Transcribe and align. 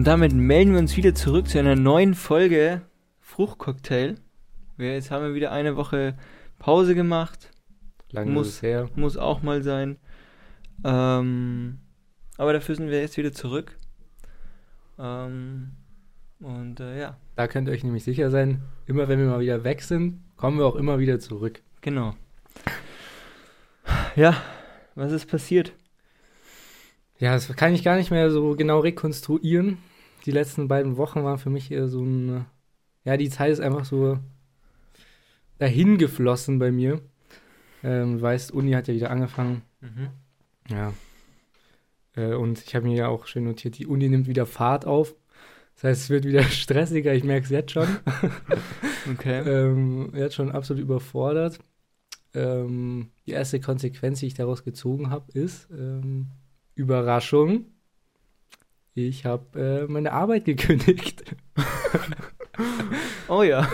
Und 0.00 0.06
damit 0.06 0.32
melden 0.32 0.72
wir 0.72 0.78
uns 0.78 0.96
wieder 0.96 1.14
zurück 1.14 1.46
zu 1.46 1.58
einer 1.58 1.76
neuen 1.76 2.14
Folge 2.14 2.80
Fruchtcocktail. 3.20 4.14
Wir, 4.78 4.94
jetzt 4.94 5.10
haben 5.10 5.22
wir 5.26 5.34
wieder 5.34 5.52
eine 5.52 5.76
Woche 5.76 6.16
Pause 6.58 6.94
gemacht. 6.94 7.50
Lange 8.10 8.30
Muss- 8.30 8.62
her. 8.62 8.88
Muss 8.94 9.18
auch 9.18 9.42
mal 9.42 9.62
sein. 9.62 9.98
Ähm, 10.84 11.80
aber 12.38 12.54
dafür 12.54 12.76
sind 12.76 12.88
wir 12.88 12.98
jetzt 13.02 13.18
wieder 13.18 13.34
zurück. 13.34 13.76
Ähm, 14.98 15.72
und 16.40 16.80
äh, 16.80 16.98
ja, 16.98 17.18
Da 17.36 17.46
könnt 17.46 17.68
ihr 17.68 17.74
euch 17.74 17.84
nämlich 17.84 18.04
sicher 18.04 18.30
sein, 18.30 18.62
immer 18.86 19.06
wenn 19.06 19.18
wir 19.18 19.26
mal 19.26 19.40
wieder 19.40 19.64
weg 19.64 19.82
sind, 19.82 20.22
kommen 20.38 20.56
wir 20.56 20.64
auch 20.64 20.76
immer 20.76 20.98
wieder 20.98 21.20
zurück. 21.20 21.60
genau. 21.82 22.14
Ja, 24.16 24.34
was 24.94 25.12
ist 25.12 25.26
passiert? 25.26 25.74
Ja, 27.18 27.34
das 27.34 27.54
kann 27.54 27.74
ich 27.74 27.84
gar 27.84 27.96
nicht 27.96 28.10
mehr 28.10 28.30
so 28.30 28.56
genau 28.56 28.78
rekonstruieren. 28.78 29.76
Die 30.26 30.30
letzten 30.30 30.68
beiden 30.68 30.96
Wochen 30.96 31.24
waren 31.24 31.38
für 31.38 31.50
mich 31.50 31.70
eher 31.70 31.88
so 31.88 32.02
ein. 32.02 32.46
Ja, 33.04 33.16
die 33.16 33.30
Zeit 33.30 33.52
ist 33.52 33.60
einfach 33.60 33.84
so 33.84 34.18
dahin 35.58 35.98
geflossen 35.98 36.58
bei 36.58 36.70
mir. 36.70 37.00
Ähm, 37.82 38.16
du 38.16 38.22
weißt, 38.22 38.52
Uni 38.52 38.72
hat 38.72 38.88
ja 38.88 38.94
wieder 38.94 39.10
angefangen. 39.10 39.62
Mhm. 39.80 40.08
Ja. 40.68 40.92
Äh, 42.16 42.34
und 42.34 42.62
ich 42.62 42.74
habe 42.74 42.86
mir 42.86 42.96
ja 42.96 43.08
auch 43.08 43.26
schön 43.26 43.44
notiert, 43.44 43.78
die 43.78 43.86
Uni 43.86 44.08
nimmt 44.08 44.26
wieder 44.26 44.46
Fahrt 44.46 44.86
auf. 44.86 45.14
Das 45.74 45.84
heißt, 45.84 46.02
es 46.02 46.10
wird 46.10 46.24
wieder 46.24 46.42
stressiger, 46.50 47.14
ich 47.14 47.24
merke 47.24 47.44
es 47.44 47.50
jetzt 47.50 47.72
schon. 47.72 47.88
Okay. 49.12 49.40
ähm, 49.40 50.12
jetzt 50.14 50.34
schon 50.34 50.52
absolut 50.52 50.82
überfordert. 50.82 51.58
Ähm, 52.34 53.10
die 53.26 53.30
erste 53.30 53.58
Konsequenz, 53.58 54.20
die 54.20 54.26
ich 54.26 54.34
daraus 54.34 54.62
gezogen 54.62 55.08
habe, 55.08 55.32
ist 55.32 55.68
ähm, 55.70 56.26
Überraschung. 56.74 57.64
Ich 59.08 59.24
habe 59.24 59.86
äh, 59.88 59.92
meine 59.92 60.12
Arbeit 60.12 60.44
gekündigt. 60.46 61.24
Oh 63.28 63.42
ja. 63.42 63.66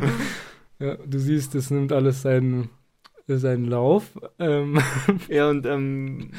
ja, 0.78 0.96
du 0.96 1.18
siehst, 1.18 1.54
es 1.54 1.70
nimmt 1.70 1.90
alles 1.92 2.22
seinen, 2.22 2.68
seinen 3.26 3.64
Lauf. 3.64 4.18
Ähm, 4.38 4.78
Ja, 5.28 5.48
und 5.48 5.64
ähm, 5.64 6.32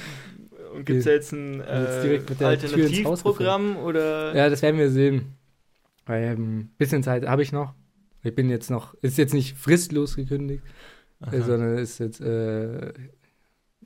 gibt 0.85 0.99
es 0.99 1.05
da 1.05 1.11
jetzt 1.11 1.31
ein 1.31 1.59
Jetzt 1.59 2.05
äh, 2.05 2.23
Haus 2.25 2.41
Alternativprogramm 2.41 3.77
oder? 3.77 4.35
ja, 4.35 4.49
das 4.49 4.61
werden 4.61 4.77
wir 4.77 4.91
sehen. 4.91 5.33
Weil 6.05 6.35
ein 6.35 6.71
bisschen 6.77 7.03
Zeit 7.03 7.25
habe 7.25 7.41
ich 7.41 7.51
noch. 7.51 7.73
Ich 8.21 8.35
bin 8.35 8.49
jetzt 8.49 8.69
noch, 8.69 8.93
ist 8.95 9.17
jetzt 9.17 9.33
nicht 9.33 9.57
fristlos 9.57 10.15
gekündigt, 10.15 10.63
Aha. 11.21 11.41
sondern 11.41 11.77
ist 11.77 11.97
jetzt 11.99 12.21
äh, 12.21 12.93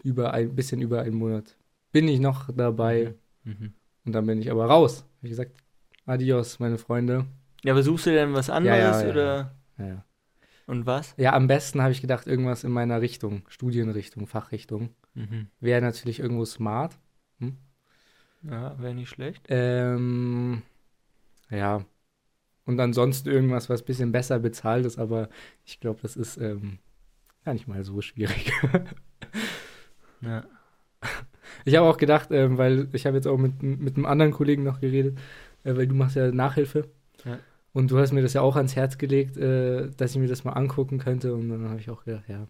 über 0.04 0.34
ein 0.34 0.54
bisschen 0.56 0.82
über 0.82 1.02
einen 1.02 1.16
Monat. 1.16 1.56
Bin 1.94 2.08
ich 2.08 2.20
noch 2.20 2.50
dabei 2.54 3.14
Mhm. 3.44 3.74
Und 4.06 4.14
dann 4.14 4.26
bin 4.26 4.40
ich 4.40 4.52
aber 4.52 4.66
raus. 4.66 5.06
Wie 5.22 5.30
gesagt, 5.30 5.52
adios, 6.06 6.60
meine 6.60 6.78
Freunde. 6.78 7.26
Ja, 7.64 7.74
aber 7.74 7.84
suchst 7.84 8.06
du 8.06 8.12
denn 8.12 8.34
was 8.34 8.50
anderes 8.50 8.78
ja, 8.78 9.04
ja. 9.04 9.10
oder? 9.10 9.56
Ja, 9.78 9.88
ja. 9.88 10.06
Und 10.68 10.86
was? 10.86 11.14
ja 11.18 11.34
am 11.34 11.48
besten 11.48 11.82
habe 11.82 11.92
ich 11.92 12.02
gedacht, 12.02 12.26
irgendwas 12.26 12.64
in 12.64 12.72
meiner 12.72 13.00
Richtung, 13.02 13.44
Studienrichtung, 13.50 14.26
Fachrichtung. 14.26 14.90
Mhm. 15.14 15.48
Wäre 15.60 15.82
natürlich 15.82 16.20
irgendwo 16.20 16.46
smart. 16.46 16.98
Ja, 18.50 18.80
wäre 18.80 18.94
nicht 18.94 19.10
schlecht. 19.10 19.44
Ähm, 19.50 20.62
ja. 21.50 21.84
Und 22.66 22.80
ansonsten 22.80 23.30
irgendwas, 23.30 23.70
was 23.70 23.82
ein 23.82 23.86
bisschen 23.86 24.12
besser 24.12 24.40
bezahlt 24.40 24.86
ist, 24.86 24.98
aber 24.98 25.30
ich 25.64 25.80
glaube, 25.80 26.00
das 26.02 26.16
ist 26.16 26.38
ähm, 26.38 26.80
gar 27.44 27.54
nicht 27.54 27.68
mal 27.68 27.84
so 27.84 28.02
schwierig. 28.02 28.52
Ja. 30.22 30.44
Ich 31.66 31.76
habe 31.76 31.88
auch 31.88 31.98
gedacht, 31.98 32.30
ähm, 32.32 32.58
weil 32.58 32.88
ich 32.94 33.06
habe 33.06 33.18
jetzt 33.18 33.28
auch 33.28 33.38
mit, 33.38 33.62
mit 33.64 33.96
einem 33.98 34.06
anderen 34.06 34.32
Kollegen 34.32 34.64
noch 34.64 34.80
geredet, 34.80 35.18
äh, 35.64 35.76
weil 35.76 35.88
du 35.88 35.96
machst 35.96 36.16
ja 36.16 36.32
Nachhilfe. 36.32 36.88
Ja. 37.26 37.40
Und 37.74 37.92
du 37.92 37.98
hast 37.98 38.14
mir 38.14 38.22
das 38.22 38.34
ja 38.34 38.42
auch 38.42 38.56
ans 38.56 38.76
Herz 38.76 38.98
gelegt, 38.98 39.36
äh, 39.36 39.90
dass 39.98 40.12
ich 40.12 40.18
mir 40.18 40.28
das 40.28 40.44
mal 40.44 40.54
angucken 40.54 41.00
könnte. 41.00 41.34
Und 41.34 41.50
dann 41.50 41.68
habe 41.68 41.80
ich 41.80 41.90
auch 41.90 42.06
gedacht, 42.06 42.24
ja. 42.30 42.48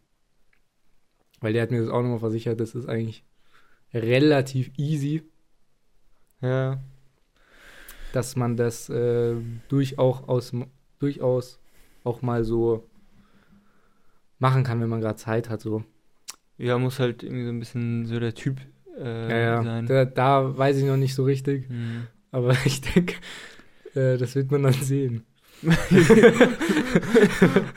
Weil 1.39 1.53
der 1.53 1.63
hat 1.63 1.71
mir 1.71 1.79
das 1.81 1.89
auch 1.89 2.01
nochmal 2.01 2.19
versichert, 2.19 2.59
das 2.59 2.75
ist 2.75 2.87
eigentlich 2.87 3.23
relativ 3.93 4.71
easy, 4.77 5.23
Ja. 6.41 6.79
dass 8.13 8.35
man 8.35 8.57
das 8.57 8.89
äh, 8.89 9.35
durchaus, 9.69 10.23
aus, 10.27 10.51
durchaus 10.99 11.59
auch 12.03 12.21
mal 12.21 12.43
so 12.43 12.87
machen 14.39 14.63
kann, 14.63 14.81
wenn 14.81 14.89
man 14.89 15.01
gerade 15.01 15.15
Zeit 15.17 15.49
hat. 15.49 15.61
So. 15.61 15.83
Ja, 16.57 16.77
muss 16.77 16.99
halt 16.99 17.23
irgendwie 17.23 17.45
so 17.45 17.49
ein 17.49 17.59
bisschen 17.59 18.05
so 18.05 18.19
der 18.19 18.33
Typ 18.35 18.59
äh, 18.99 19.29
Ja, 19.29 19.37
ja. 19.37 19.63
sein. 19.63 19.85
Da, 19.85 20.05
da 20.05 20.57
weiß 20.57 20.77
ich 20.77 20.83
noch 20.85 20.97
nicht 20.97 21.15
so 21.15 21.23
richtig, 21.23 21.69
Mhm. 21.69 22.07
aber 22.31 22.55
ich 22.65 22.81
denke, 22.81 23.15
äh, 23.95 24.17
das 24.17 24.35
wird 24.35 24.51
man 24.51 24.63
dann 24.63 24.73
sehen. 24.73 25.25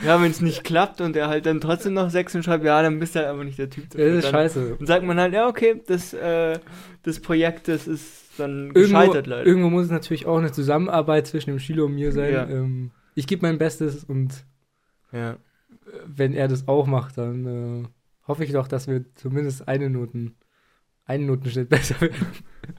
ja, 0.04 0.20
wenn 0.20 0.30
es 0.30 0.40
nicht 0.40 0.64
klappt 0.64 1.00
und 1.00 1.16
er 1.16 1.28
halt 1.28 1.46
dann 1.46 1.60
trotzdem 1.60 1.94
noch 1.94 2.10
sechs 2.10 2.34
und 2.34 2.42
schreibt, 2.44 2.64
ja, 2.64 2.82
dann 2.82 2.98
bist 2.98 3.14
du 3.14 3.20
halt 3.20 3.28
einfach 3.28 3.44
nicht 3.44 3.58
der 3.58 3.70
Typ. 3.70 3.90
Das 3.90 4.00
ist 4.00 4.24
dann, 4.24 4.32
scheiße. 4.32 4.76
Dann 4.78 4.86
sagt 4.86 5.04
man 5.04 5.18
halt, 5.18 5.32
ja, 5.32 5.46
okay, 5.48 5.80
das, 5.86 6.12
äh, 6.12 6.58
das 7.02 7.20
Projekt, 7.20 7.68
das 7.68 7.86
ist 7.86 8.24
dann 8.38 8.66
Irgendwo, 8.74 8.80
gescheitert 8.80 9.26
leider. 9.26 9.46
irgendwo 9.46 9.70
muss 9.70 9.86
es 9.86 9.90
natürlich 9.90 10.26
auch 10.26 10.38
eine 10.38 10.52
Zusammenarbeit 10.52 11.26
zwischen 11.26 11.50
dem 11.50 11.58
Schüler 11.58 11.84
und 11.84 11.94
mir 11.94 12.12
sein. 12.12 12.32
Ja. 12.32 12.48
Ähm, 12.48 12.90
ich 13.14 13.26
gebe 13.26 13.46
mein 13.46 13.58
Bestes 13.58 14.04
und 14.04 14.44
ja. 15.12 15.32
äh, 15.32 15.36
wenn 16.06 16.34
er 16.34 16.48
das 16.48 16.68
auch 16.68 16.86
macht, 16.86 17.18
dann 17.18 17.46
äh, 17.84 17.88
hoffe 18.26 18.44
ich 18.44 18.52
doch, 18.52 18.68
dass 18.68 18.86
wir 18.88 19.04
zumindest 19.14 19.66
eine 19.68 19.90
Noten, 19.90 20.34
einen 21.08 21.26
Notenschnitt 21.26 21.68
besser 21.70 22.00
werden. 22.00 22.26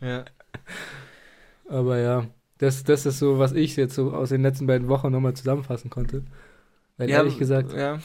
ja. 0.02 0.26
Aber 1.68 1.98
ja, 2.00 2.28
das, 2.58 2.84
das 2.84 3.06
ist 3.06 3.20
so, 3.20 3.38
was 3.40 3.52
ich 3.54 3.76
jetzt 3.76 3.96
so 3.96 4.14
aus 4.14 4.30
den 4.30 4.42
letzten 4.42 4.68
beiden 4.68 4.88
Wochen 4.88 5.12
nochmal 5.12 5.34
zusammenfassen 5.36 5.90
konnte. 5.90 6.24
Weil 6.98 7.10
ja, 7.10 7.18
ehrlich 7.18 7.38
gesagt, 7.38 7.74
Ja. 7.74 8.00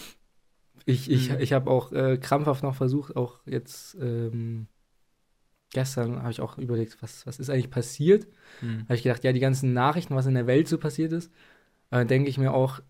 ich, 0.87 1.11
ich, 1.11 1.31
Mhm. 1.31 1.41
ich 1.41 1.53
habe 1.53 1.71
auch 1.71 1.93
äh, 1.93 2.19
krampfhaft 2.19 2.63
noch 2.63 2.75
versucht, 2.75 3.17
auch 3.17 3.41
jetzt 3.47 3.97
ähm, 4.01 4.67
gestern 5.73 6.21
habe 6.23 6.31
ich 6.31 6.41
auch 6.41 6.59
überlegt, 6.59 6.99
was, 7.03 7.27
was 7.27 7.39
ist 7.41 7.51
eigentlich 7.51 7.71
passiert? 7.71 8.27
Mhm. 8.61 8.83
habe 8.85 8.95
ich 8.95 9.03
gedacht, 9.03 9.25
ja, 9.25 9.33
die 9.33 9.41
ganzen 9.41 9.73
Nachrichten, 9.73 10.15
was 10.15 10.27
in 10.27 10.35
der 10.35 10.47
Welt 10.47 10.69
so 10.69 10.79
passiert 10.79 11.13
ist, 11.13 11.33
dann 11.91 12.07
denke 12.07 12.29
ich 12.29 12.39
mir 12.39 12.53
auch, 12.53 12.81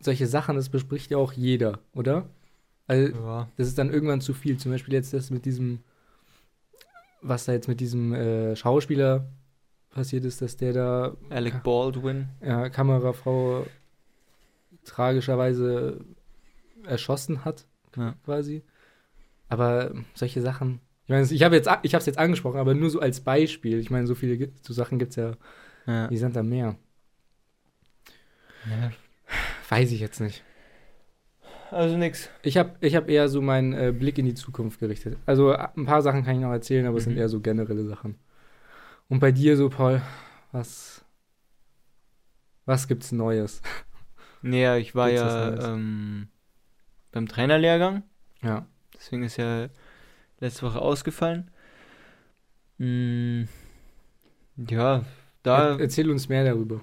solche 0.00 0.26
Sachen, 0.26 0.56
das 0.56 0.68
bespricht 0.68 1.10
ja 1.10 1.18
auch 1.18 1.32
jeder, 1.32 1.80
oder? 1.92 2.28
Also, 2.86 3.14
Ja. 3.16 3.48
das 3.56 3.68
ist 3.68 3.78
dann 3.78 3.92
irgendwann 3.92 4.20
zu 4.20 4.32
viel. 4.32 4.56
Zum 4.56 4.72
Beispiel 4.72 4.94
jetzt 4.94 5.12
das 5.12 5.30
mit 5.30 5.44
diesem, 5.44 5.80
was 7.20 7.44
da 7.46 7.52
jetzt 7.52 7.68
mit 7.68 7.80
diesem 7.80 8.14
äh, 8.14 8.54
Schauspieler 8.56 9.28
passiert 9.90 10.24
ist, 10.24 10.40
dass 10.42 10.56
der 10.56 10.72
da 10.72 11.16
Alec 11.30 11.62
Baldwin. 11.62 12.28
ja, 12.44 12.68
Kamerafrau 12.68 13.66
tragischerweise 14.84 16.04
erschossen 16.84 17.44
hat, 17.44 17.66
Ja. 17.96 18.14
quasi. 18.24 18.62
Aber 19.48 19.92
solche 20.14 20.40
Sachen, 20.42 20.80
ich 21.04 21.10
meine, 21.10 21.26
ich 21.26 21.42
habe 21.42 21.56
jetzt, 21.56 21.68
ich 21.82 21.94
habe 21.94 22.00
es 22.00 22.06
jetzt 22.06 22.18
angesprochen, 22.18 22.58
aber 22.58 22.74
nur 22.74 22.90
so 22.90 23.00
als 23.00 23.20
Beispiel. 23.20 23.78
Ich 23.78 23.90
meine, 23.90 24.06
so 24.06 24.14
viele 24.14 24.50
so 24.62 24.72
Sachen 24.72 24.98
gibt 24.98 25.10
es 25.12 25.16
ja, 25.16 25.32
Ja. 25.86 26.06
die 26.08 26.16
sind 26.18 26.36
da 26.36 26.42
mehr. 26.42 26.76
ja. 28.68 28.90
Weiß 29.68 29.90
ich 29.92 30.00
jetzt 30.00 30.20
nicht. 30.20 30.42
Also 31.70 31.96
nix. 31.96 32.30
Ich 32.42 32.56
habe 32.56 32.76
ich 32.80 32.96
hab 32.96 33.08
eher 33.08 33.28
so 33.28 33.42
meinen 33.42 33.72
äh, 33.74 33.92
Blick 33.92 34.18
in 34.18 34.24
die 34.26 34.34
Zukunft 34.34 34.80
gerichtet. 34.80 35.18
Also 35.26 35.52
äh, 35.52 35.68
ein 35.76 35.84
paar 35.84 36.02
Sachen 36.02 36.24
kann 36.24 36.36
ich 36.36 36.40
noch 36.42 36.52
erzählen, 36.52 36.86
aber 36.86 36.98
es 36.98 37.04
sind 37.04 37.14
Mhm. 37.14 37.18
eher 37.18 37.28
so 37.28 37.40
generelle 37.40 37.84
Sachen. 37.84 38.16
Und 39.08 39.20
bei 39.20 39.32
dir 39.32 39.56
so, 39.56 39.68
Paul, 39.68 40.02
was, 40.52 41.04
was 42.66 42.88
gibt's 42.88 43.12
Neues? 43.12 43.62
Naja, 44.40 44.76
ich 44.76 44.94
war 44.94 45.08
Gibt's 45.08 45.22
ja 45.22 45.72
ähm, 45.74 46.28
beim 47.10 47.26
Trainerlehrgang. 47.26 48.04
Ja. 48.40 48.66
Deswegen 48.94 49.24
ist 49.24 49.36
ja 49.36 49.68
letzte 50.38 50.62
Woche 50.64 50.80
ausgefallen. 50.80 51.50
Mm, 52.78 53.44
ja, 54.68 55.04
da. 55.42 55.72
Er, 55.72 55.80
erzähl 55.80 56.08
uns 56.08 56.28
mehr 56.28 56.44
darüber. 56.44 56.80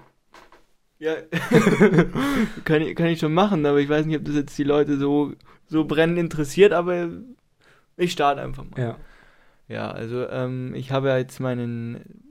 Ja, 0.98 1.14
kann, 2.64 2.82
ich- 2.82 2.94
kann 2.96 3.06
ich 3.06 3.18
schon 3.20 3.34
machen, 3.34 3.66
aber 3.66 3.78
ich 3.80 3.88
weiß 3.88 4.06
nicht, 4.06 4.16
ob 4.18 4.24
das 4.24 4.34
jetzt 4.34 4.56
die 4.58 4.64
Leute 4.64 4.96
so, 4.98 5.32
so 5.66 5.84
brennend 5.84 6.18
interessiert, 6.18 6.72
aber 6.72 7.08
ich 7.96 8.12
starte 8.12 8.40
einfach 8.42 8.64
mal. 8.64 8.80
Ja. 8.80 8.96
Ja, 9.68 9.90
also 9.90 10.28
ähm, 10.28 10.74
ich 10.74 10.92
habe 10.92 11.08
ja 11.08 11.18
jetzt 11.18 11.40
meinen 11.40 12.22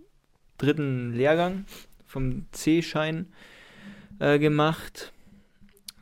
dritten 0.57 1.13
Lehrgang 1.13 1.65
vom 2.07 2.45
C-Schein 2.53 3.27
äh, 4.19 4.39
gemacht. 4.39 5.11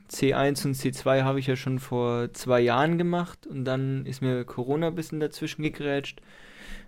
C1 0.10 0.64
und 0.68 0.76
C2 0.76 1.24
habe 1.24 1.40
ich 1.40 1.48
ja 1.48 1.56
schon 1.56 1.80
vor 1.80 2.32
zwei 2.34 2.62
Jahren 2.62 3.00
gemacht 3.00 3.48
und 3.48 3.66
dann 3.66 4.06
ist 4.06 4.22
mir 4.22 4.44
Corona 4.46 4.88
ein 4.88 4.96
bisschen 4.96 5.20
dazwischen 5.20 5.64
gegrätscht. 5.64 6.22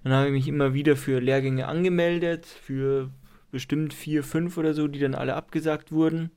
Dann 0.04 0.14
habe 0.14 0.28
ich 0.28 0.32
mich 0.34 0.48
immer 0.48 0.76
wieder 0.76 0.96
für 0.96 1.20
Lehrgänge 1.20 1.68
angemeldet, 1.68 2.46
für 2.46 3.10
bestimmt 3.56 3.94
vier, 3.94 4.22
fünf 4.22 4.58
oder 4.58 4.74
so, 4.74 4.90
die 4.90 5.00
dann 5.00 5.16
alle 5.16 5.36
abgesagt 5.36 5.94
wurden. 5.94 6.30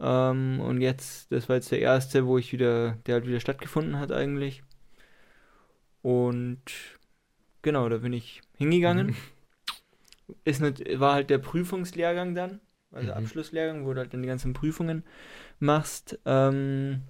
Ähm, 0.00 0.60
und 0.60 0.80
jetzt, 0.80 1.30
das 1.30 1.48
war 1.48 1.54
jetzt 1.56 1.70
der 1.70 1.78
erste, 1.80 2.26
wo 2.26 2.38
ich 2.38 2.52
wieder, 2.52 2.98
der 3.06 3.14
halt 3.14 3.26
wieder 3.28 3.38
stattgefunden 3.38 4.00
hat 4.00 4.10
eigentlich. 4.10 4.64
Und 6.02 6.60
genau, 7.62 7.88
da 7.88 7.98
bin 7.98 8.12
ich 8.12 8.42
hingegangen. 8.58 9.14
ist 10.44 10.60
nicht, 10.60 10.98
war 10.98 11.14
halt 11.14 11.30
der 11.30 11.38
Prüfungslehrgang 11.38 12.34
dann, 12.34 12.60
also 12.90 13.12
Mhm. 13.12 13.16
Abschlusslehrgang, 13.16 13.86
wo 13.86 13.94
du 13.94 14.00
halt 14.00 14.12
dann 14.12 14.22
die 14.22 14.28
ganzen 14.28 14.54
Prüfungen 14.54 15.04
machst. 15.60 16.18
Ähm, 16.26 17.02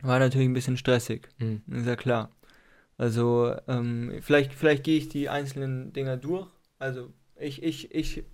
war 0.00 0.18
natürlich 0.18 0.48
ein 0.48 0.54
bisschen 0.54 0.78
stressig, 0.78 1.28
Mhm. 1.38 1.62
ist 1.70 1.86
ja 1.86 1.96
klar. 1.96 2.30
Also, 2.96 3.54
ähm, 3.68 4.18
vielleicht, 4.22 4.54
vielleicht 4.54 4.82
gehe 4.82 4.96
ich 4.98 5.08
die 5.08 5.28
einzelnen 5.28 5.92
Dinger 5.92 6.16
durch. 6.16 6.48
Also, 6.78 7.12
ich, 7.40 7.62
ich, 7.62 7.94
ich 7.94 8.24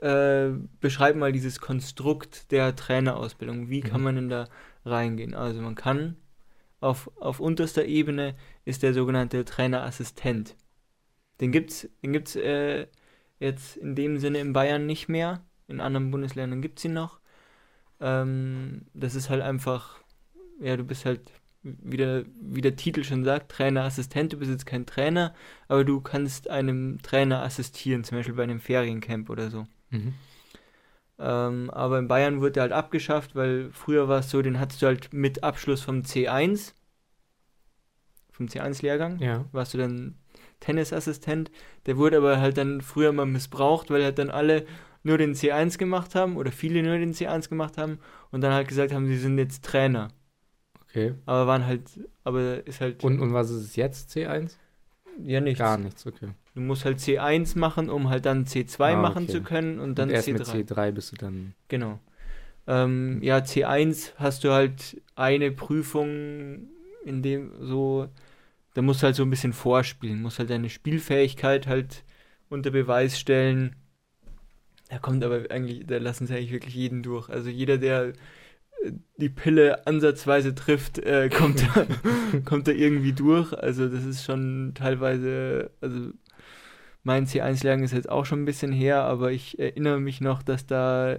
äh, 0.00 0.50
beschreibe 0.80 1.18
mal 1.18 1.32
dieses 1.32 1.60
Konstrukt 1.60 2.50
der 2.52 2.76
Trainerausbildung. 2.76 3.70
Wie 3.70 3.80
kann 3.80 4.00
Mhm. 4.00 4.04
man 4.04 4.14
denn 4.16 4.28
da 4.28 4.48
reingehen? 4.84 5.34
Also, 5.34 5.60
man 5.62 5.74
kann 5.74 6.16
auf, 6.80 7.10
auf 7.18 7.40
unterster 7.40 7.84
Ebene 7.86 8.36
ist 8.64 8.82
der 8.82 8.94
sogenannte 8.94 9.44
Trainerassistent. 9.44 10.56
Den 11.40 11.52
gibt's, 11.52 11.88
den 12.02 12.12
gibt's 12.12 12.36
äh, 12.36 12.86
jetzt 13.40 13.76
in 13.76 13.94
dem 13.94 14.18
Sinne 14.18 14.38
in 14.40 14.52
Bayern 14.52 14.86
nicht 14.86 15.08
mehr. 15.08 15.44
In 15.68 15.80
anderen 15.80 16.10
Bundesländern 16.10 16.62
gibt 16.62 16.78
es 16.78 16.84
ihn 16.86 16.94
noch. 16.94 17.20
Ähm, 18.00 18.86
das 18.94 19.14
ist 19.14 19.30
halt 19.30 19.42
einfach, 19.42 20.00
ja, 20.60 20.76
du 20.76 20.84
bist 20.84 21.04
halt, 21.04 21.22
wie 21.82 21.96
der, 21.96 22.24
wie 22.40 22.60
der 22.60 22.76
Titel 22.76 23.04
schon 23.04 23.24
sagt, 23.24 23.50
Trainerassistent. 23.50 24.32
Du 24.32 24.38
bist 24.38 24.50
jetzt 24.50 24.66
kein 24.66 24.86
Trainer, 24.86 25.34
aber 25.68 25.84
du 25.84 26.00
kannst 26.00 26.48
einem 26.50 27.00
Trainer 27.02 27.42
assistieren, 27.42 28.04
zum 28.04 28.18
Beispiel 28.18 28.34
bei 28.34 28.42
einem 28.44 28.60
Feriencamp 28.60 29.30
oder 29.30 29.50
so. 29.50 29.66
Mhm. 29.90 30.14
Ähm, 31.18 31.70
aber 31.70 31.98
in 31.98 32.08
Bayern 32.08 32.40
wurde 32.40 32.52
der 32.52 32.62
halt 32.62 32.72
abgeschafft, 32.72 33.34
weil 33.34 33.70
früher 33.72 34.08
war 34.08 34.20
es 34.20 34.30
so, 34.30 34.40
den 34.40 34.60
hattest 34.60 34.82
du 34.82 34.86
halt 34.86 35.12
mit 35.12 35.42
Abschluss 35.42 35.82
vom 35.82 36.02
C1, 36.02 36.74
vom 38.30 38.46
C1-Lehrgang, 38.46 39.18
Ja. 39.18 39.44
warst 39.52 39.74
du 39.74 39.78
dann 39.78 40.14
Tennisassistent. 40.60 41.50
Der 41.86 41.96
wurde 41.96 42.18
aber 42.18 42.40
halt 42.40 42.56
dann 42.56 42.80
früher 42.80 43.12
mal 43.12 43.26
missbraucht, 43.26 43.90
weil 43.90 44.04
halt 44.04 44.18
dann 44.18 44.30
alle 44.30 44.66
nur 45.02 45.18
den 45.18 45.34
C1 45.34 45.78
gemacht 45.78 46.14
haben 46.14 46.36
oder 46.36 46.52
viele 46.52 46.82
nur 46.82 46.98
den 46.98 47.14
C1 47.14 47.48
gemacht 47.48 47.78
haben 47.78 47.98
und 48.30 48.40
dann 48.40 48.52
halt 48.52 48.68
gesagt 48.68 48.92
haben, 48.92 49.06
sie 49.06 49.16
sind 49.18 49.38
jetzt 49.38 49.64
Trainer. 49.64 50.08
Okay. 50.88 51.14
Aber 51.26 51.46
waren 51.46 51.66
halt, 51.66 51.82
aber 52.24 52.66
ist 52.66 52.80
halt 52.80 53.04
Und, 53.04 53.20
und 53.20 53.32
was 53.32 53.50
ist 53.50 53.62
es 53.62 53.76
jetzt, 53.76 54.10
C1? 54.10 54.56
ja 55.24 55.40
nichts. 55.40 55.58
Gar 55.58 55.78
nichts, 55.78 56.06
okay. 56.06 56.28
Du 56.54 56.60
musst 56.60 56.84
halt 56.84 56.98
C1 56.98 57.58
machen, 57.58 57.88
um 57.90 58.08
halt 58.08 58.26
dann 58.26 58.46
C2 58.46 58.94
Ah, 58.94 59.02
machen 59.02 59.24
okay. 59.24 59.32
zu 59.32 59.42
können 59.42 59.78
und 59.78 59.96
dann 59.98 60.08
und 60.08 60.14
erst 60.14 60.28
C3. 60.28 60.32
mit 60.38 60.46
C3 60.46 60.92
bist 60.92 61.12
du 61.12 61.16
dann. 61.16 61.54
Genau. 61.68 61.98
Ähm, 62.66 63.22
ja, 63.22 63.38
C1 63.42 64.14
hast 64.16 64.44
du 64.44 64.50
halt 64.52 65.00
eine 65.14 65.50
Prüfung, 65.52 66.68
in 67.04 67.22
dem 67.22 67.52
so, 67.60 68.08
da 68.74 68.82
musst 68.82 69.02
du 69.02 69.06
halt 69.06 69.16
so 69.16 69.22
ein 69.22 69.30
bisschen 69.30 69.52
vorspielen, 69.52 70.22
musst 70.22 70.38
halt 70.38 70.50
deine 70.50 70.68
Spielfähigkeit 70.70 71.66
halt 71.66 72.04
unter 72.50 72.70
Beweis 72.70 73.18
stellen. 73.18 73.76
Da 74.88 74.98
kommt 74.98 75.22
aber 75.22 75.50
eigentlich, 75.50 75.86
da 75.86 75.98
lassen 75.98 76.26
sie 76.26 76.34
eigentlich 76.34 76.52
wirklich 76.52 76.74
jeden 76.74 77.02
durch. 77.02 77.28
Also 77.28 77.50
jeder, 77.50 77.76
der 77.78 78.12
die 79.16 79.28
Pille 79.28 79.86
ansatzweise 79.86 80.54
trifft, 80.54 80.98
äh, 80.98 81.28
kommt, 81.32 81.62
da, 81.62 81.86
kommt 82.44 82.68
da 82.68 82.72
irgendwie 82.72 83.12
durch. 83.12 83.52
Also 83.52 83.88
das 83.88 84.04
ist 84.04 84.24
schon 84.24 84.72
teilweise, 84.74 85.70
also 85.80 86.10
mein 87.02 87.26
C1-Lehrgang 87.26 87.82
ist 87.82 87.92
jetzt 87.92 88.08
auch 88.08 88.24
schon 88.26 88.42
ein 88.42 88.46
bisschen 88.46 88.72
her, 88.72 89.02
aber 89.02 89.32
ich 89.32 89.58
erinnere 89.58 90.00
mich 90.00 90.20
noch, 90.20 90.42
dass 90.42 90.66
da 90.66 91.18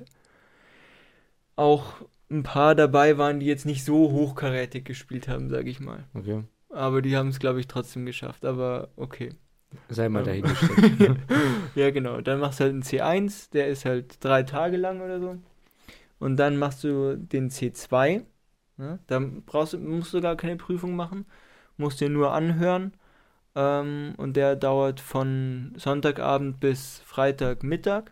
auch 1.56 1.94
ein 2.32 2.44
paar 2.44 2.76
dabei 2.76 3.18
waren, 3.18 3.40
die 3.40 3.48
jetzt 3.48 3.66
nicht 3.66 3.84
so 3.84 4.12
hochkarätig 4.12 4.86
gespielt 4.86 5.28
haben, 5.28 5.50
sage 5.50 5.70
ich 5.70 5.80
mal. 5.80 6.06
Okay. 6.14 6.44
Aber 6.70 7.02
die 7.02 7.18
haben 7.18 7.30
es, 7.30 7.40
glaube 7.40 7.60
ich, 7.60 7.68
trotzdem 7.68 8.06
geschafft. 8.06 8.46
Aber 8.46 8.90
okay. 8.96 9.34
Sei 9.90 10.10
mal 10.10 10.20
Ähm. 10.20 10.26
dahingestellt. 10.26 11.18
ja, 11.76 11.90
genau. 11.92 12.22
Dann 12.22 12.40
machst 12.40 12.60
du 12.60 12.64
halt 12.66 12.74
einen 12.74 12.84
C1, 12.84 13.52
der 13.52 13.68
ist 13.68 13.86
halt 13.86 14.24
drei 14.24 14.44
Tage 14.44 14.78
lang 14.78 15.02
oder 15.02 15.20
so. 15.20 15.38
Und 16.20 16.38
dann 16.38 16.58
machst 16.58 16.84
du 16.84 17.16
den 17.18 17.50
C2. 17.50 18.26
Ne? 18.78 19.00
Da 19.08 19.20
brauchst 19.46 19.74
du, 19.74 19.78
musst 19.80 20.14
du 20.14 20.22
gar 20.22 20.36
keine 20.36 20.58
Prüfung 20.58 20.96
machen. 20.96 21.26
Musst 21.78 22.02
dir 22.02 22.10
nur 22.10 22.34
anhören. 22.34 22.94
Ähm, 23.56 24.14
und 24.18 24.36
der 24.36 24.56
dauert 24.56 25.00
von 25.00 25.74
Sonntagabend 25.78 26.60
bis 26.60 27.00
Freitagmittag. 27.06 28.12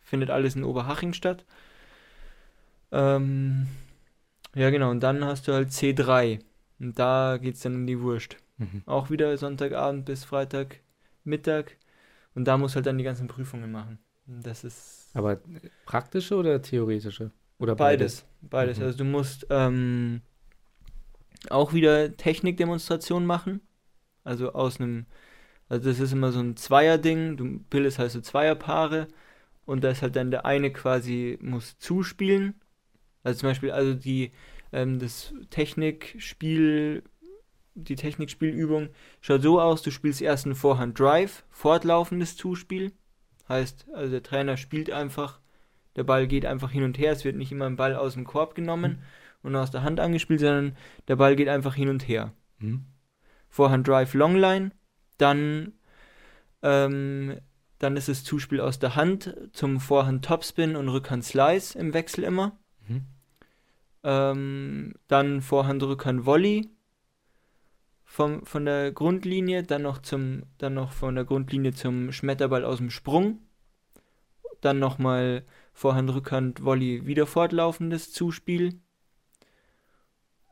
Findet 0.00 0.30
alles 0.30 0.56
in 0.56 0.64
Oberhaching 0.64 1.12
statt. 1.12 1.44
Ähm, 2.92 3.66
ja, 4.54 4.70
genau. 4.70 4.90
Und 4.90 5.00
dann 5.00 5.24
hast 5.24 5.48
du 5.48 5.52
halt 5.52 5.68
C3. 5.68 6.40
Und 6.80 6.98
da 6.98 7.38
geht's 7.40 7.60
dann 7.60 7.74
in 7.74 7.86
die 7.86 8.00
Wurst. 8.00 8.36
Mhm. 8.58 8.82
Auch 8.86 9.10
wieder 9.10 9.36
Sonntagabend 9.36 10.04
bis 10.04 10.24
Freitagmittag. 10.24 11.76
Und 12.34 12.46
da 12.46 12.58
muss 12.58 12.74
halt 12.74 12.86
dann 12.86 12.98
die 12.98 13.04
ganzen 13.04 13.28
Prüfungen 13.28 13.70
machen. 13.70 13.98
Das 14.26 14.64
ist 14.64 15.03
Aber 15.14 15.40
praktische 15.86 16.34
oder 16.36 16.60
theoretische? 16.60 17.30
Oder 17.58 17.76
beides. 17.76 18.26
Beides. 18.42 18.78
Mhm. 18.78 18.84
Also 18.84 18.98
du 18.98 19.04
musst 19.04 19.46
ähm, 19.48 20.20
auch 21.48 21.72
wieder 21.72 22.16
Technikdemonstrationen 22.16 23.26
machen. 23.26 23.60
Also 24.24 24.52
aus 24.52 24.80
einem, 24.80 25.06
also 25.68 25.88
das 25.88 26.00
ist 26.00 26.12
immer 26.12 26.32
so 26.32 26.40
ein 26.40 26.56
Zweier-Ding. 26.56 27.36
Du 27.36 27.60
bildest 27.70 27.98
halt 27.98 28.10
so 28.10 28.20
Zweierpaare 28.20 29.08
und 29.66 29.84
da 29.84 29.90
ist 29.90 30.02
halt 30.02 30.16
dann 30.16 30.30
der 30.30 30.44
eine 30.44 30.72
quasi 30.72 31.38
muss 31.40 31.78
zuspielen. 31.78 32.54
Also 33.22 33.40
zum 33.40 33.50
Beispiel, 33.50 33.70
also 33.70 33.94
die, 33.94 34.32
ähm, 34.72 34.98
das 34.98 35.32
Technikspiel, 35.50 37.02
die 37.74 37.96
Technikspielübung 37.96 38.90
schaut 39.20 39.42
so 39.42 39.60
aus, 39.60 39.82
du 39.82 39.90
spielst 39.90 40.20
erst 40.20 40.44
einen 40.44 40.54
Vorhand 40.54 40.98
Drive, 40.98 41.44
fortlaufendes 41.50 42.36
Zuspiel. 42.36 42.92
Heißt, 43.48 43.86
also 43.92 44.10
der 44.10 44.22
Trainer 44.22 44.56
spielt 44.56 44.90
einfach, 44.90 45.40
der 45.96 46.04
Ball 46.04 46.26
geht 46.26 46.46
einfach 46.46 46.70
hin 46.70 46.84
und 46.84 46.98
her, 46.98 47.12
es 47.12 47.24
wird 47.24 47.36
nicht 47.36 47.52
immer 47.52 47.66
ein 47.66 47.76
Ball 47.76 47.94
aus 47.94 48.14
dem 48.14 48.24
Korb 48.24 48.54
genommen 48.54 49.02
und 49.42 49.54
aus 49.54 49.70
der 49.70 49.82
Hand 49.82 50.00
angespielt, 50.00 50.40
sondern 50.40 50.76
der 51.08 51.16
Ball 51.16 51.36
geht 51.36 51.48
einfach 51.48 51.74
hin 51.74 51.88
und 51.88 52.08
her. 52.08 52.32
Mhm. 52.58 52.86
Vorhand 53.50 53.86
Drive 53.86 54.14
Longline, 54.14 54.72
dann, 55.18 55.74
ähm, 56.62 57.38
dann 57.78 57.96
ist 57.96 58.08
es 58.08 58.24
Zuspiel 58.24 58.60
aus 58.60 58.78
der 58.78 58.96
Hand 58.96 59.36
zum 59.52 59.78
Vorhand 59.78 60.24
Topspin 60.24 60.74
und 60.74 60.88
Rückhand 60.88 61.24
Slice 61.24 61.78
im 61.78 61.94
Wechsel 61.94 62.24
immer. 62.24 62.58
Mhm. 62.88 63.02
Ähm, 64.02 64.94
dann 65.06 65.42
Vorhand 65.42 65.82
Rückhand 65.82 66.26
Volley 66.26 66.70
vom, 68.04 68.44
von 68.46 68.64
der 68.64 68.92
Grundlinie, 68.92 69.62
dann 69.62 69.82
noch 69.82 69.98
zum, 69.98 70.44
dann 70.58 70.74
noch 70.74 70.92
von 70.92 71.14
der 71.14 71.24
Grundlinie 71.24 71.72
zum 71.72 72.12
Schmetterball 72.12 72.64
aus 72.64 72.78
dem 72.78 72.90
Sprung. 72.90 73.40
Dann 74.60 74.78
nochmal 74.78 75.44
Vorhand 75.72 76.14
Rückhand 76.14 76.64
Volley 76.64 77.06
wieder 77.06 77.26
fortlaufendes 77.26 78.12
Zuspiel. 78.12 78.80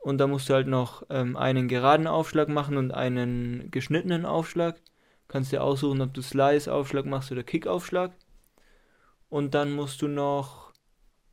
Und 0.01 0.19
da 0.19 0.27
musst 0.27 0.49
du 0.49 0.55
halt 0.55 0.67
noch 0.67 1.05
ähm, 1.11 1.37
einen 1.37 1.69
geraden 1.69 2.09
Aufschlag 2.09 2.49
machen 2.49 2.77
und 2.77 2.91
einen 2.91 3.71
geschnittenen 3.71 4.27
Aufschlag. 4.27 4.81
Kannst 5.29 5.53
dir 5.53 5.63
aussuchen, 5.63 6.01
ob 6.01 6.13
du 6.13 6.21
Slice-Aufschlag 6.21 7.07
machst 7.07 7.31
oder 7.31 7.45
Kick-Aufschlag. 7.45 8.13
Und 9.29 9.55
dann 9.55 9.73
musst 9.73 10.03
du 10.03 10.09
noch 10.09 10.73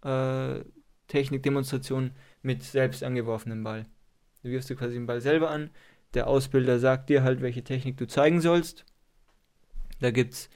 äh, 0.04 0.62
Technikdemonstration 1.08 2.12
mit 2.44 2.64
selbst 2.64 3.04
angeworfenem 3.04 3.64
Ball. 3.64 3.88
Du 4.44 4.50
wirfst 4.50 4.70
dir 4.70 4.76
quasi 4.76 4.94
den 4.94 5.08
Ball 5.08 5.20
selber 5.20 5.50
an. 5.50 5.72
Der 6.14 6.28
Ausbilder 6.28 6.80
sagt 6.80 7.10
dir 7.10 7.24
halt, 7.24 7.42
welche 7.42 7.64
Technik 7.64 7.98
du 7.98 8.08
zeigen 8.08 8.42
sollst. 8.42 8.86
Da 10.00 10.12
gibt's 10.12 10.50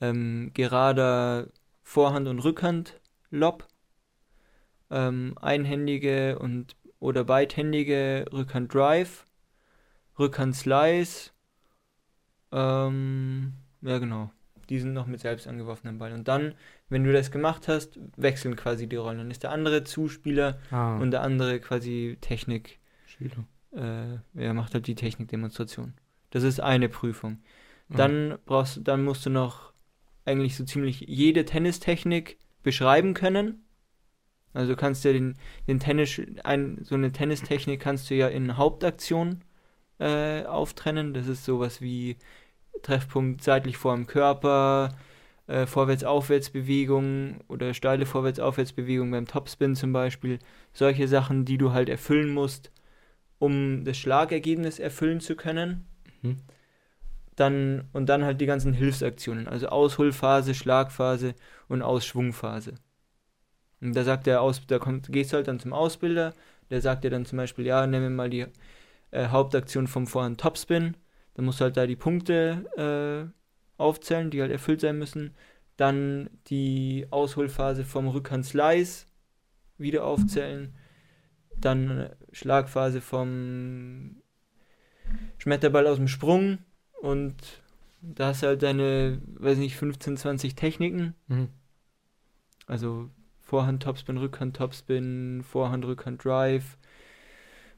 ähm, 0.00 0.50
gerader 0.54 1.48
Vorhand- 1.82 2.28
und 2.28 2.38
Rückhand-Lob, 2.40 3.66
ähm, 4.90 5.36
einhändige 5.40 6.38
und 6.38 6.76
oder 7.00 7.24
beidhändige 7.24 8.26
Rückhand-Drive, 8.32 9.26
Rückhand-Slice, 10.18 11.32
ähm, 12.52 13.54
ja 13.80 13.98
genau, 13.98 14.30
die 14.68 14.78
sind 14.78 14.92
noch 14.92 15.06
mit 15.06 15.20
selbst 15.20 15.48
angeworfenem 15.48 15.98
Ball. 15.98 16.12
Und 16.12 16.28
dann, 16.28 16.54
wenn 16.88 17.04
du 17.04 17.12
das 17.12 17.30
gemacht 17.30 17.66
hast, 17.66 17.98
wechseln 18.16 18.56
quasi 18.56 18.86
die 18.86 18.96
Rollen. 18.96 19.18
Dann 19.18 19.30
ist 19.30 19.42
der 19.42 19.50
andere 19.50 19.84
Zuspieler 19.84 20.60
Ah, 20.70 20.98
und 20.98 21.10
der 21.10 21.22
andere 21.22 21.60
quasi 21.60 22.18
Technik, 22.20 22.78
Schüler. 23.06 23.44
Äh, 23.74 24.18
er 24.34 24.54
macht 24.54 24.74
halt 24.74 24.86
die 24.86 24.94
Technikdemonstration. 24.94 25.94
Das 26.30 26.42
ist 26.42 26.60
eine 26.60 26.88
Prüfung. 26.88 27.42
Ah. 27.90 27.96
Dann 27.96 28.38
brauchst 28.46 28.76
du, 28.76 28.80
dann 28.80 29.04
musst 29.04 29.26
du 29.26 29.30
noch 29.30 29.72
eigentlich 30.24 30.56
so 30.56 30.64
ziemlich 30.64 31.00
jede 31.00 31.44
Tennistechnik 31.44 32.38
beschreiben 32.62 33.14
können. 33.14 33.64
Also 34.54 34.72
du 34.72 34.76
kannst 34.76 35.04
ja 35.04 35.12
den, 35.12 35.34
den 35.66 35.80
Tennis, 35.80 36.20
ein, 36.44 36.78
so 36.82 36.94
eine 36.94 37.12
Tennistechnik 37.12 37.80
kannst 37.80 38.10
du 38.10 38.14
ja 38.14 38.28
in 38.28 38.56
Hauptaktion 38.56 39.42
äh, 39.98 40.44
auftrennen. 40.44 41.14
Das 41.14 41.26
ist 41.26 41.44
sowas 41.44 41.80
wie 41.80 42.16
Treffpunkt 42.82 43.42
seitlich 43.42 43.76
vor 43.76 43.94
dem 43.94 44.06
Körper, 44.06 44.90
äh, 45.46 45.66
Vorwärts-Aufwärts-Bewegung 45.66 47.40
oder 47.48 47.72
steile 47.74 48.06
Vorwärts-Aufwärts-Bewegung 48.06 49.10
beim 49.10 49.26
Topspin 49.26 49.74
zum 49.74 49.92
Beispiel. 49.92 50.38
Solche 50.72 51.08
Sachen, 51.08 51.44
die 51.44 51.58
du 51.58 51.72
halt 51.72 51.88
erfüllen 51.88 52.30
musst, 52.30 52.70
um 53.42 53.84
das 53.84 53.98
Schlagergebnis 53.98 54.78
erfüllen 54.78 55.20
zu 55.20 55.34
können. 55.34 55.84
Mhm. 56.22 56.36
dann 57.34 57.88
und 57.92 58.08
dann 58.08 58.24
halt 58.24 58.40
die 58.40 58.46
ganzen 58.46 58.72
Hilfsaktionen, 58.72 59.48
also 59.48 59.66
Ausholphase, 59.66 60.54
Schlagphase 60.54 61.34
und 61.68 61.82
Ausschwungphase. 61.82 62.74
Und 63.80 63.96
da 63.96 64.04
sagt 64.04 64.26
der 64.26 64.42
Aus, 64.42 64.64
da 64.68 64.78
kommt, 64.78 65.10
gehst 65.10 65.32
du 65.32 65.38
halt 65.38 65.48
dann 65.48 65.58
zum 65.58 65.72
Ausbilder, 65.72 66.34
der 66.70 66.80
sagt 66.80 67.02
dir 67.02 67.10
dann 67.10 67.24
zum 67.24 67.38
Beispiel, 67.38 67.66
ja, 67.66 67.84
nimm 67.86 68.02
mir 68.02 68.10
mal 68.10 68.30
die 68.30 68.46
äh, 69.10 69.26
Hauptaktion 69.28 69.88
vom 69.88 70.06
Vorhand 70.06 70.40
Topspin, 70.40 70.96
dann 71.34 71.44
musst 71.44 71.58
du 71.58 71.64
halt 71.64 71.76
da 71.76 71.86
die 71.86 71.96
Punkte 71.96 72.64
äh, 72.76 73.82
aufzählen, 73.82 74.30
die 74.30 74.40
halt 74.40 74.52
erfüllt 74.52 74.82
sein 74.82 74.98
müssen. 74.98 75.34
Dann 75.76 76.30
die 76.46 77.08
Ausholphase 77.10 77.84
vom 77.84 78.06
Rückhand 78.06 78.44
Slice 78.46 79.06
wieder 79.78 80.04
aufzählen. 80.04 80.74
Dann 81.56 82.10
Schlagphase 82.32 83.00
vom 83.00 84.16
Schmetterball 85.38 85.86
aus 85.86 85.96
dem 85.96 86.08
Sprung 86.08 86.58
und 87.00 87.34
da 88.00 88.28
hast 88.28 88.42
du 88.42 88.48
halt 88.48 88.62
deine, 88.62 89.20
weiß 89.38 89.58
nicht, 89.58 89.76
15, 89.76 90.16
20 90.16 90.54
Techniken. 90.54 91.14
Mhm. 91.28 91.48
Also 92.66 93.10
Vorhand 93.40 93.82
Topspin, 93.82 94.16
Rückhand 94.16 94.56
Topspin, 94.56 95.42
Vorhand 95.44 95.84
Rückhand 95.84 96.24
Drive, 96.24 96.78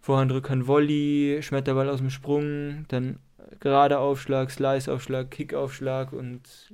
Vorhand 0.00 0.32
Rückhand 0.32 0.66
Volley, 0.66 1.40
Schmetterball 1.42 1.88
aus 1.88 1.98
dem 1.98 2.10
Sprung, 2.10 2.86
dann 2.88 3.18
gerade 3.60 3.98
Aufschlag, 3.98 4.50
Slice 4.50 4.88
Aufschlag, 4.92 5.30
Kick 5.30 5.54
Aufschlag 5.54 6.12
und 6.12 6.72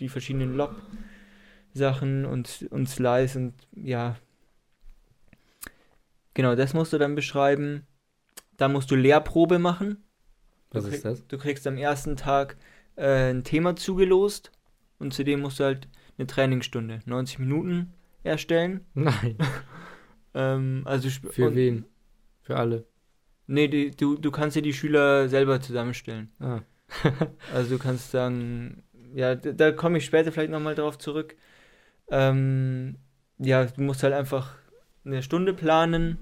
die 0.00 0.08
verschiedenen 0.08 0.56
Lob 0.56 0.74
Sachen 1.72 2.24
und 2.24 2.66
und 2.70 2.88
Slice 2.88 3.36
und 3.36 3.54
ja 3.74 4.16
Genau, 6.36 6.54
das 6.54 6.74
musst 6.74 6.92
du 6.92 6.98
dann 6.98 7.14
beschreiben. 7.14 7.86
Dann 8.58 8.70
musst 8.70 8.90
du 8.90 8.94
Lehrprobe 8.94 9.58
machen. 9.58 10.04
Was 10.70 10.84
du 10.84 10.90
ist 10.90 11.02
das? 11.02 11.26
Du 11.26 11.38
kriegst 11.38 11.66
am 11.66 11.78
ersten 11.78 12.14
Tag 12.14 12.58
äh, 12.96 13.30
ein 13.30 13.42
Thema 13.42 13.74
zugelost 13.74 14.52
und 14.98 15.14
zudem 15.14 15.40
musst 15.40 15.60
du 15.60 15.64
halt 15.64 15.88
eine 16.18 16.26
Trainingsstunde, 16.26 17.00
90 17.06 17.38
Minuten 17.38 17.94
erstellen. 18.22 18.84
Nein. 18.92 19.38
ähm, 20.34 20.82
also 20.84 21.08
Für 21.08 21.54
wen? 21.54 21.86
Für 22.42 22.58
alle. 22.58 22.84
Nee, 23.46 23.68
die, 23.68 23.92
du, 23.92 24.18
du 24.18 24.30
kannst 24.30 24.56
dir 24.56 24.62
die 24.62 24.74
Schüler 24.74 25.30
selber 25.30 25.62
zusammenstellen. 25.62 26.32
Ah. 26.38 26.60
also 27.54 27.76
du 27.76 27.82
kannst 27.82 28.10
sagen, 28.10 28.82
ja, 29.14 29.36
da, 29.36 29.52
da 29.52 29.72
komme 29.72 29.96
ich 29.96 30.04
später 30.04 30.32
vielleicht 30.32 30.50
nochmal 30.50 30.74
drauf 30.74 30.98
zurück. 30.98 31.34
Ähm, 32.10 32.96
ja, 33.38 33.64
du 33.64 33.80
musst 33.80 34.02
halt 34.02 34.12
einfach 34.12 34.54
eine 35.06 35.22
Stunde 35.22 35.54
planen. 35.54 36.18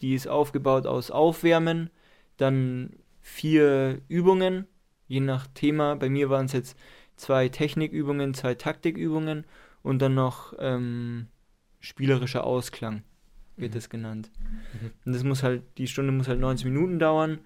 Die 0.00 0.14
ist 0.14 0.28
aufgebaut 0.28 0.86
aus 0.86 1.10
Aufwärmen, 1.10 1.90
dann 2.36 2.96
vier 3.20 4.00
Übungen, 4.08 4.66
je 5.06 5.20
nach 5.20 5.46
Thema. 5.46 5.96
Bei 5.96 6.08
mir 6.08 6.30
waren 6.30 6.46
es 6.46 6.52
jetzt 6.52 6.78
zwei 7.16 7.48
Technikübungen, 7.48 8.34
zwei 8.34 8.54
Taktikübungen 8.54 9.44
und 9.82 10.00
dann 10.00 10.14
noch 10.14 10.54
ähm, 10.58 11.28
spielerischer 11.80 12.44
Ausklang, 12.44 13.02
wird 13.56 13.72
mhm. 13.72 13.74
das 13.74 13.88
genannt. 13.88 14.30
Mhm. 14.72 14.90
Und 15.04 15.12
das 15.12 15.24
muss 15.24 15.42
halt, 15.42 15.62
die 15.78 15.86
Stunde 15.86 16.12
muss 16.12 16.28
halt 16.28 16.40
90 16.40 16.66
Minuten 16.66 16.98
dauern 16.98 17.38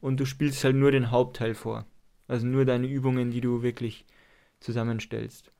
und 0.00 0.18
du 0.18 0.26
spielst 0.26 0.62
halt 0.64 0.76
nur 0.76 0.90
den 0.90 1.10
Hauptteil 1.10 1.54
vor. 1.54 1.86
Also 2.28 2.46
nur 2.46 2.64
deine 2.64 2.86
Übungen, 2.86 3.30
die 3.30 3.40
du 3.40 3.62
wirklich 3.62 4.06
zusammenstellst. 4.60 5.52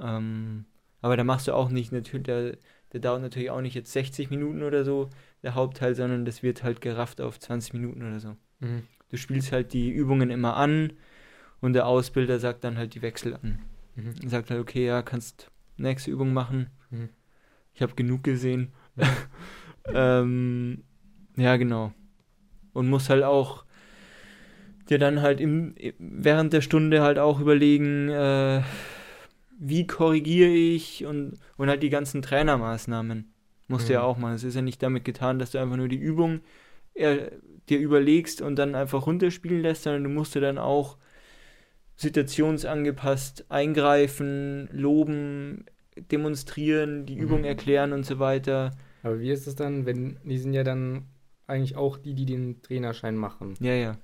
Ähm, 0.00 0.64
aber 1.00 1.16
da 1.16 1.24
machst 1.24 1.48
du 1.48 1.52
auch 1.52 1.70
nicht, 1.70 1.92
natürlich, 1.92 2.24
der, 2.24 2.56
der 2.92 3.00
dauert 3.00 3.22
natürlich 3.22 3.50
auch 3.50 3.60
nicht 3.60 3.74
jetzt 3.74 3.92
60 3.92 4.30
Minuten 4.30 4.62
oder 4.62 4.84
so, 4.84 5.10
der 5.42 5.54
Hauptteil, 5.54 5.94
sondern 5.94 6.24
das 6.24 6.42
wird 6.42 6.62
halt 6.62 6.80
gerafft 6.80 7.20
auf 7.20 7.38
20 7.38 7.74
Minuten 7.74 8.02
oder 8.02 8.20
so. 8.20 8.36
Mhm. 8.60 8.82
Du 9.10 9.16
spielst 9.16 9.52
halt 9.52 9.72
die 9.72 9.90
Übungen 9.90 10.30
immer 10.30 10.56
an 10.56 10.92
und 11.60 11.72
der 11.72 11.86
Ausbilder 11.86 12.38
sagt 12.38 12.64
dann 12.64 12.76
halt 12.76 12.94
die 12.94 13.02
Wechsel 13.02 13.34
an. 13.34 13.60
Mhm. 13.94 14.28
Sagt 14.28 14.50
halt, 14.50 14.60
okay, 14.60 14.86
ja, 14.86 15.02
kannst 15.02 15.50
nächste 15.76 16.10
Übung 16.10 16.32
machen. 16.32 16.68
Mhm. 16.90 17.08
Ich 17.74 17.82
habe 17.82 17.94
genug 17.94 18.24
gesehen. 18.24 18.72
ähm, 19.94 20.82
ja, 21.36 21.56
genau. 21.56 21.92
Und 22.72 22.88
muss 22.88 23.08
halt 23.08 23.24
auch 23.24 23.64
dir 24.88 24.98
dann 24.98 25.22
halt 25.22 25.40
im, 25.40 25.74
während 25.98 26.52
der 26.52 26.60
Stunde 26.60 27.02
halt 27.02 27.18
auch 27.18 27.40
überlegen, 27.40 28.08
äh, 28.08 28.62
wie 29.58 29.86
korrigiere 29.86 30.50
ich 30.50 31.04
und, 31.04 31.38
und 31.56 31.68
halt 31.68 31.82
die 31.82 31.90
ganzen 31.90 32.22
Trainermaßnahmen. 32.22 33.32
Musst 33.68 33.84
mhm. 33.84 33.88
du 33.88 33.92
ja 33.94 34.02
auch 34.02 34.18
machen. 34.18 34.34
Es 34.34 34.44
ist 34.44 34.54
ja 34.54 34.62
nicht 34.62 34.82
damit 34.82 35.04
getan, 35.04 35.38
dass 35.38 35.52
du 35.52 35.58
einfach 35.58 35.76
nur 35.76 35.88
die 35.88 35.96
Übung 35.96 36.40
äh, 36.94 37.30
dir 37.68 37.78
überlegst 37.78 38.42
und 38.42 38.56
dann 38.56 38.74
einfach 38.74 39.06
runterspielen 39.06 39.62
lässt, 39.62 39.84
sondern 39.84 40.04
du 40.04 40.10
musst 40.10 40.34
dir 40.34 40.40
dann 40.40 40.58
auch 40.58 40.96
situationsangepasst 41.96 43.50
eingreifen, 43.50 44.68
loben, 44.72 45.66
demonstrieren, 46.10 47.06
die 47.06 47.16
mhm. 47.16 47.22
Übung 47.22 47.44
erklären 47.44 47.92
und 47.92 48.06
so 48.06 48.18
weiter. 48.18 48.70
Aber 49.02 49.20
wie 49.20 49.30
ist 49.30 49.46
es 49.46 49.54
dann, 49.54 49.86
wenn 49.86 50.16
die 50.24 50.38
sind 50.38 50.52
ja 50.52 50.64
dann 50.64 51.06
eigentlich 51.46 51.76
auch 51.76 51.98
die, 51.98 52.14
die 52.14 52.26
den 52.26 52.62
Trainerschein 52.62 53.16
machen? 53.16 53.54
Ja, 53.60 53.74
ja. 53.74 53.98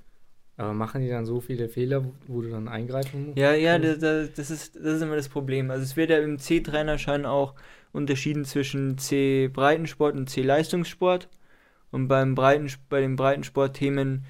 Aber 0.56 0.72
machen 0.72 1.02
die 1.02 1.08
dann 1.08 1.26
so 1.26 1.40
viele 1.40 1.68
Fehler, 1.68 2.04
wo 2.28 2.40
du 2.40 2.50
dann 2.50 2.68
eingreifen 2.68 3.26
musst? 3.26 3.38
Ja, 3.38 3.54
ja, 3.54 3.78
das, 3.78 3.98
das, 3.98 4.50
ist, 4.50 4.76
das 4.76 4.94
ist 4.94 5.02
immer 5.02 5.16
das 5.16 5.28
Problem. 5.28 5.70
Also 5.70 5.82
es 5.82 5.96
wird 5.96 6.10
ja 6.10 6.18
im 6.18 6.38
C-Trainerschein 6.38 7.26
auch 7.26 7.54
unterschieden 7.94 8.44
zwischen 8.44 8.98
C-Breitensport 8.98 10.16
und 10.16 10.28
C-Leistungssport. 10.28 11.28
Und 11.90 12.08
beim 12.08 12.34
Breiten, 12.34 12.70
bei 12.88 13.00
den 13.00 13.16
Breitensportthemen, 13.16 14.24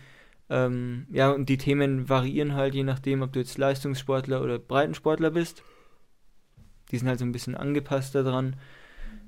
ähm, 0.50 1.06
ja, 1.10 1.30
und 1.30 1.48
die 1.48 1.56
Themen 1.56 2.08
variieren 2.08 2.54
halt 2.54 2.74
je 2.74 2.84
nachdem, 2.84 3.22
ob 3.22 3.32
du 3.32 3.38
jetzt 3.38 3.56
Leistungssportler 3.56 4.42
oder 4.42 4.58
Breitensportler 4.58 5.30
bist. 5.30 5.62
Die 6.90 6.98
sind 6.98 7.08
halt 7.08 7.18
so 7.18 7.24
ein 7.24 7.32
bisschen 7.32 7.54
angepasst 7.54 8.14
daran. 8.14 8.56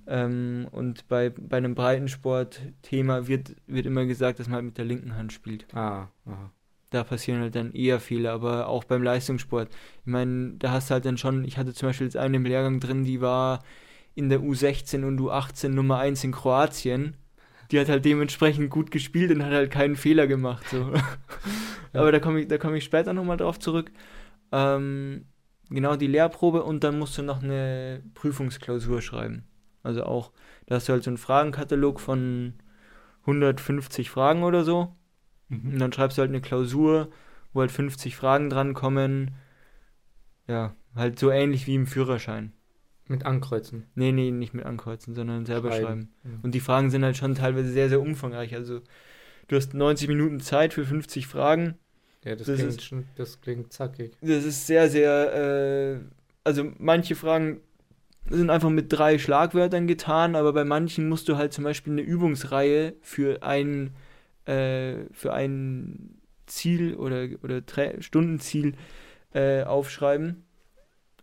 Ähm, 0.06 0.68
und 0.70 1.08
bei, 1.08 1.30
bei 1.30 1.56
einem 1.56 1.74
Breitensport-Thema 1.74 3.26
wird, 3.26 3.56
wird 3.66 3.86
immer 3.86 4.04
gesagt, 4.04 4.38
dass 4.38 4.46
man 4.46 4.56
halt 4.56 4.64
mit 4.66 4.78
der 4.78 4.84
linken 4.84 5.16
Hand 5.16 5.32
spielt. 5.32 5.66
Ah, 5.74 6.08
aha 6.26 6.52
da 6.90 7.04
passieren 7.04 7.40
halt 7.40 7.54
dann 7.54 7.72
eher 7.72 8.00
Fehler, 8.00 8.32
aber 8.32 8.68
auch 8.68 8.84
beim 8.84 9.02
Leistungssport. 9.02 9.68
Ich 10.00 10.06
meine, 10.06 10.54
da 10.58 10.70
hast 10.70 10.90
du 10.90 10.94
halt 10.94 11.04
dann 11.04 11.18
schon, 11.18 11.44
ich 11.44 11.58
hatte 11.58 11.74
zum 11.74 11.88
Beispiel 11.88 12.06
jetzt 12.06 12.16
eine 12.16 12.36
im 12.36 12.44
Lehrgang 12.44 12.80
drin, 12.80 13.04
die 13.04 13.20
war 13.20 13.62
in 14.16 14.28
der 14.30 14.40
U16 14.40 15.04
und 15.04 15.20
U18 15.20 15.68
Nummer 15.68 15.98
1 15.98 16.24
in 16.24 16.32
Kroatien. 16.32 17.16
Die 17.70 17.78
hat 17.78 17.88
halt 17.88 18.04
dementsprechend 18.04 18.70
gut 18.70 18.90
gespielt 18.90 19.30
und 19.30 19.44
hat 19.44 19.52
halt 19.52 19.70
keinen 19.70 19.94
Fehler 19.94 20.26
gemacht. 20.26 20.66
So. 20.68 20.92
Ja. 21.92 22.02
Aber 22.02 22.12
da 22.12 22.18
komme 22.18 22.40
ich, 22.42 22.60
komm 22.60 22.74
ich 22.74 22.84
später 22.84 23.14
nochmal 23.14 23.38
drauf 23.38 23.58
zurück. 23.58 23.90
Ähm, 24.52 25.24
genau 25.70 25.96
die 25.96 26.08
Lehrprobe 26.08 26.62
und 26.62 26.84
dann 26.84 26.98
musst 26.98 27.16
du 27.16 27.22
noch 27.22 27.42
eine 27.42 28.02
Prüfungsklausur 28.12 29.00
schreiben. 29.00 29.44
Also 29.82 30.02
auch, 30.02 30.32
da 30.66 30.74
hast 30.74 30.88
du 30.88 30.92
halt 30.92 31.04
so 31.04 31.10
einen 31.10 31.16
Fragenkatalog 31.16 32.00
von 32.00 32.52
150 33.22 34.10
Fragen 34.10 34.42
oder 34.42 34.62
so. 34.62 34.94
Mhm. 35.48 35.72
Und 35.72 35.78
dann 35.78 35.92
schreibst 35.92 36.18
du 36.18 36.20
halt 36.20 36.30
eine 36.30 36.42
Klausur, 36.42 37.08
wo 37.54 37.60
halt 37.60 37.72
50 37.72 38.14
Fragen 38.14 38.50
drankommen. 38.50 39.34
Ja, 40.48 40.74
halt 40.94 41.18
so 41.18 41.30
ähnlich 41.30 41.66
wie 41.66 41.76
im 41.76 41.86
Führerschein. 41.86 42.52
Mit 43.08 43.24
Ankreuzen? 43.24 43.84
Nee, 43.94 44.12
nee, 44.12 44.30
nicht 44.30 44.54
mit 44.54 44.64
Ankreuzen, 44.64 45.14
sondern 45.14 45.46
selber 45.46 45.70
schreiben. 45.70 46.08
schreiben. 46.22 46.40
Und 46.42 46.54
die 46.54 46.60
Fragen 46.60 46.90
sind 46.90 47.04
halt 47.04 47.16
schon 47.16 47.34
teilweise 47.34 47.70
sehr, 47.70 47.88
sehr 47.88 48.00
umfangreich. 48.00 48.54
Also 48.54 48.80
du 49.48 49.56
hast 49.56 49.74
90 49.74 50.08
Minuten 50.08 50.40
Zeit 50.40 50.74
für 50.74 50.84
50 50.84 51.26
Fragen. 51.26 51.76
Ja, 52.24 52.34
das, 52.34 52.48
das 52.48 52.56
klingt, 52.56 52.70
ist, 52.70 52.82
schon, 52.82 53.04
das 53.14 53.40
klingt 53.40 53.72
zackig. 53.72 54.16
Das 54.20 54.44
ist 54.44 54.66
sehr, 54.66 54.90
sehr, 54.90 56.00
äh, 56.00 56.00
also 56.42 56.72
manche 56.78 57.14
Fragen 57.14 57.60
sind 58.28 58.50
einfach 58.50 58.70
mit 58.70 58.92
drei 58.92 59.18
Schlagwörtern 59.18 59.86
getan, 59.86 60.34
aber 60.34 60.52
bei 60.52 60.64
manchen 60.64 61.08
musst 61.08 61.28
du 61.28 61.36
halt 61.36 61.52
zum 61.52 61.62
Beispiel 61.62 61.92
eine 61.92 62.02
Übungsreihe 62.02 62.94
für 63.00 63.44
einen 63.44 63.94
äh, 64.46 65.04
für 65.12 65.32
ein 65.32 66.18
Ziel 66.46 66.94
oder, 66.94 67.28
oder 67.42 67.62
Stundenziel 68.00 68.74
äh, 69.34 69.62
aufschreiben. 69.64 70.44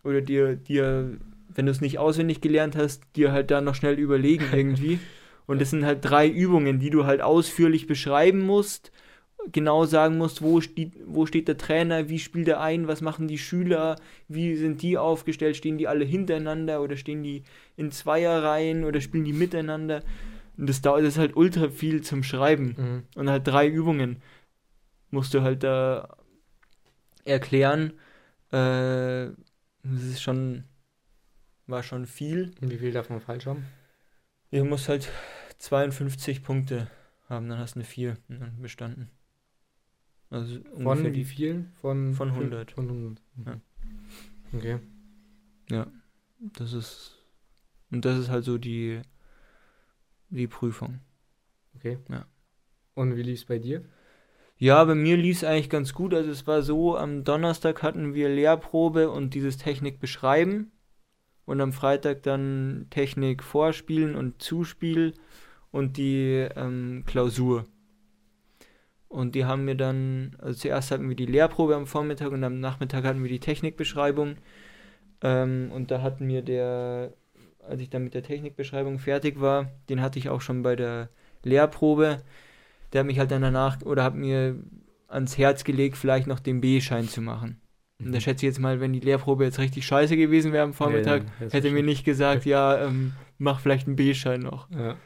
Oder 0.02 0.20
dir, 0.20 0.56
dir, 0.56 1.18
wenn 1.54 1.66
du 1.66 1.72
es 1.72 1.80
nicht 1.80 1.98
auswendig 1.98 2.40
gelernt 2.40 2.76
hast, 2.76 3.02
dir 3.16 3.32
halt 3.32 3.50
da 3.50 3.60
noch 3.60 3.74
schnell 3.74 3.98
überlegen 3.98 4.46
irgendwie. 4.52 4.98
Und 5.46 5.60
das 5.60 5.70
sind 5.70 5.84
halt 5.84 5.98
drei 6.02 6.28
Übungen, 6.28 6.80
die 6.80 6.90
du 6.90 7.04
halt 7.04 7.20
ausführlich 7.20 7.86
beschreiben 7.86 8.40
musst, 8.40 8.92
genau 9.52 9.84
sagen 9.84 10.16
musst, 10.16 10.42
wo 10.42 10.60
steht, 10.60 10.94
wo 11.06 11.26
steht 11.26 11.48
der 11.48 11.58
Trainer, 11.58 12.08
wie 12.08 12.18
spielt 12.18 12.48
er 12.48 12.60
ein, 12.60 12.88
was 12.88 13.00
machen 13.00 13.28
die 13.28 13.38
Schüler, 13.38 13.96
wie 14.28 14.56
sind 14.56 14.82
die 14.82 14.96
aufgestellt, 14.96 15.56
stehen 15.56 15.78
die 15.78 15.88
alle 15.88 16.04
hintereinander 16.04 16.80
oder 16.80 16.96
stehen 16.96 17.22
die 17.22 17.42
in 17.76 17.90
Zweierreihen 17.90 18.84
oder 18.84 19.00
spielen 19.00 19.24
die 19.24 19.32
miteinander. 19.32 20.02
Und 20.56 20.68
das 20.68 20.82
dauert 20.82 21.02
das 21.02 21.14
ist 21.14 21.18
halt 21.18 21.36
ultra 21.36 21.68
viel 21.68 22.02
zum 22.02 22.22
Schreiben. 22.22 22.74
Mhm. 22.76 23.20
Und 23.20 23.30
halt 23.30 23.46
drei 23.46 23.68
Übungen 23.68 24.22
musst 25.10 25.34
du 25.34 25.42
halt 25.42 25.62
da 25.62 26.16
erklären. 27.24 27.94
Äh, 28.50 29.32
das 29.82 30.02
ist 30.02 30.22
schon, 30.22 30.64
war 31.66 31.82
schon 31.82 32.06
viel. 32.06 32.52
Und 32.60 32.70
wie 32.70 32.78
viel 32.78 32.92
darf 32.92 33.10
man 33.10 33.20
falsch 33.20 33.46
haben? 33.46 33.64
Du 34.50 34.64
musst 34.64 34.88
halt 34.88 35.10
52 35.58 36.42
Punkte 36.42 36.90
haben, 37.28 37.48
dann 37.48 37.58
hast 37.58 37.74
du 37.74 37.80
eine 37.80 37.84
4 37.84 38.16
bestanden. 38.60 39.10
Also 40.30 40.60
Von 40.82 41.04
wie 41.04 41.10
die 41.10 41.24
viel? 41.24 41.66
Von, 41.80 42.14
Von 42.14 42.30
100. 42.30 42.72
Von 42.72 42.88
100. 42.88 43.22
Ja. 43.46 43.60
Okay. 44.52 44.78
Das 46.40 46.72
ist. 46.72 47.22
Und 47.90 48.04
das 48.04 48.18
ist 48.18 48.28
halt 48.28 48.44
so 48.44 48.58
die, 48.58 49.00
die 50.30 50.48
Prüfung. 50.48 51.00
Okay. 51.76 51.98
Ja. 52.10 52.26
Und 52.94 53.16
wie 53.16 53.22
lief 53.22 53.40
es 53.40 53.44
bei 53.44 53.58
dir? 53.58 53.84
Ja, 54.56 54.84
bei 54.84 54.94
mir 54.94 55.16
lief 55.16 55.38
es 55.38 55.44
eigentlich 55.44 55.70
ganz 55.70 55.94
gut. 55.94 56.14
Also 56.14 56.30
es 56.30 56.46
war 56.46 56.62
so, 56.62 56.96
am 56.96 57.24
Donnerstag 57.24 57.82
hatten 57.82 58.14
wir 58.14 58.28
Lehrprobe 58.28 59.10
und 59.10 59.34
dieses 59.34 59.56
Technik 59.56 60.00
beschreiben. 60.00 60.72
Und 61.46 61.60
am 61.60 61.72
Freitag 61.72 62.22
dann 62.22 62.86
Technik 62.90 63.42
vorspielen 63.42 64.14
und 64.14 64.40
Zuspiel 64.40 65.14
und 65.70 65.96
die 65.96 66.48
ähm, 66.56 67.04
Klausur. 67.06 67.66
Und 69.08 69.34
die 69.34 69.44
haben 69.44 69.66
wir 69.66 69.76
dann, 69.76 70.36
also 70.38 70.58
zuerst 70.58 70.90
hatten 70.90 71.08
wir 71.08 71.16
die 71.16 71.26
Lehrprobe 71.26 71.76
am 71.76 71.86
Vormittag 71.86 72.32
und 72.32 72.42
am 72.42 72.58
Nachmittag 72.60 73.04
hatten 73.04 73.22
wir 73.22 73.30
die 73.30 73.40
Technikbeschreibung. 73.40 74.36
Ähm, 75.22 75.70
und 75.72 75.90
da 75.90 76.02
hatten 76.02 76.26
wir 76.26 76.42
der, 76.42 77.12
als 77.60 77.80
ich 77.80 77.90
dann 77.90 78.04
mit 78.04 78.14
der 78.14 78.22
Technikbeschreibung 78.22 78.98
fertig 78.98 79.40
war, 79.40 79.70
den 79.88 80.00
hatte 80.00 80.18
ich 80.18 80.30
auch 80.30 80.40
schon 80.40 80.62
bei 80.62 80.74
der 80.74 81.10
Lehrprobe. 81.44 82.22
Der 82.92 83.00
hat 83.00 83.06
mich 83.06 83.18
halt 83.18 83.30
dann 83.30 83.42
danach 83.42 83.82
oder 83.82 84.02
hat 84.02 84.14
mir 84.14 84.58
ans 85.08 85.38
Herz 85.38 85.64
gelegt, 85.64 85.96
vielleicht 85.96 86.26
noch 86.26 86.40
den 86.40 86.60
B-Schein 86.60 87.08
zu 87.08 87.20
machen. 87.20 87.60
Und 88.00 88.12
da 88.12 88.20
schätze 88.20 88.44
ich 88.44 88.50
jetzt 88.50 88.60
mal, 88.60 88.80
wenn 88.80 88.92
die 88.92 89.00
Lehrprobe 89.00 89.44
jetzt 89.44 89.58
richtig 89.58 89.86
scheiße 89.86 90.16
gewesen 90.16 90.52
wäre 90.52 90.64
am 90.64 90.74
Vormittag, 90.74 91.24
Ja, 91.40 91.50
hätte 91.50 91.70
mir 91.70 91.82
nicht 91.82 92.04
gesagt, 92.04 92.44
ja, 92.44 92.86
ähm, 92.86 93.12
mach 93.38 93.60
vielleicht 93.60 93.86
einen 93.86 93.96
B-Schein 93.96 94.40
noch. 94.40 94.70
Ja. 94.70 94.96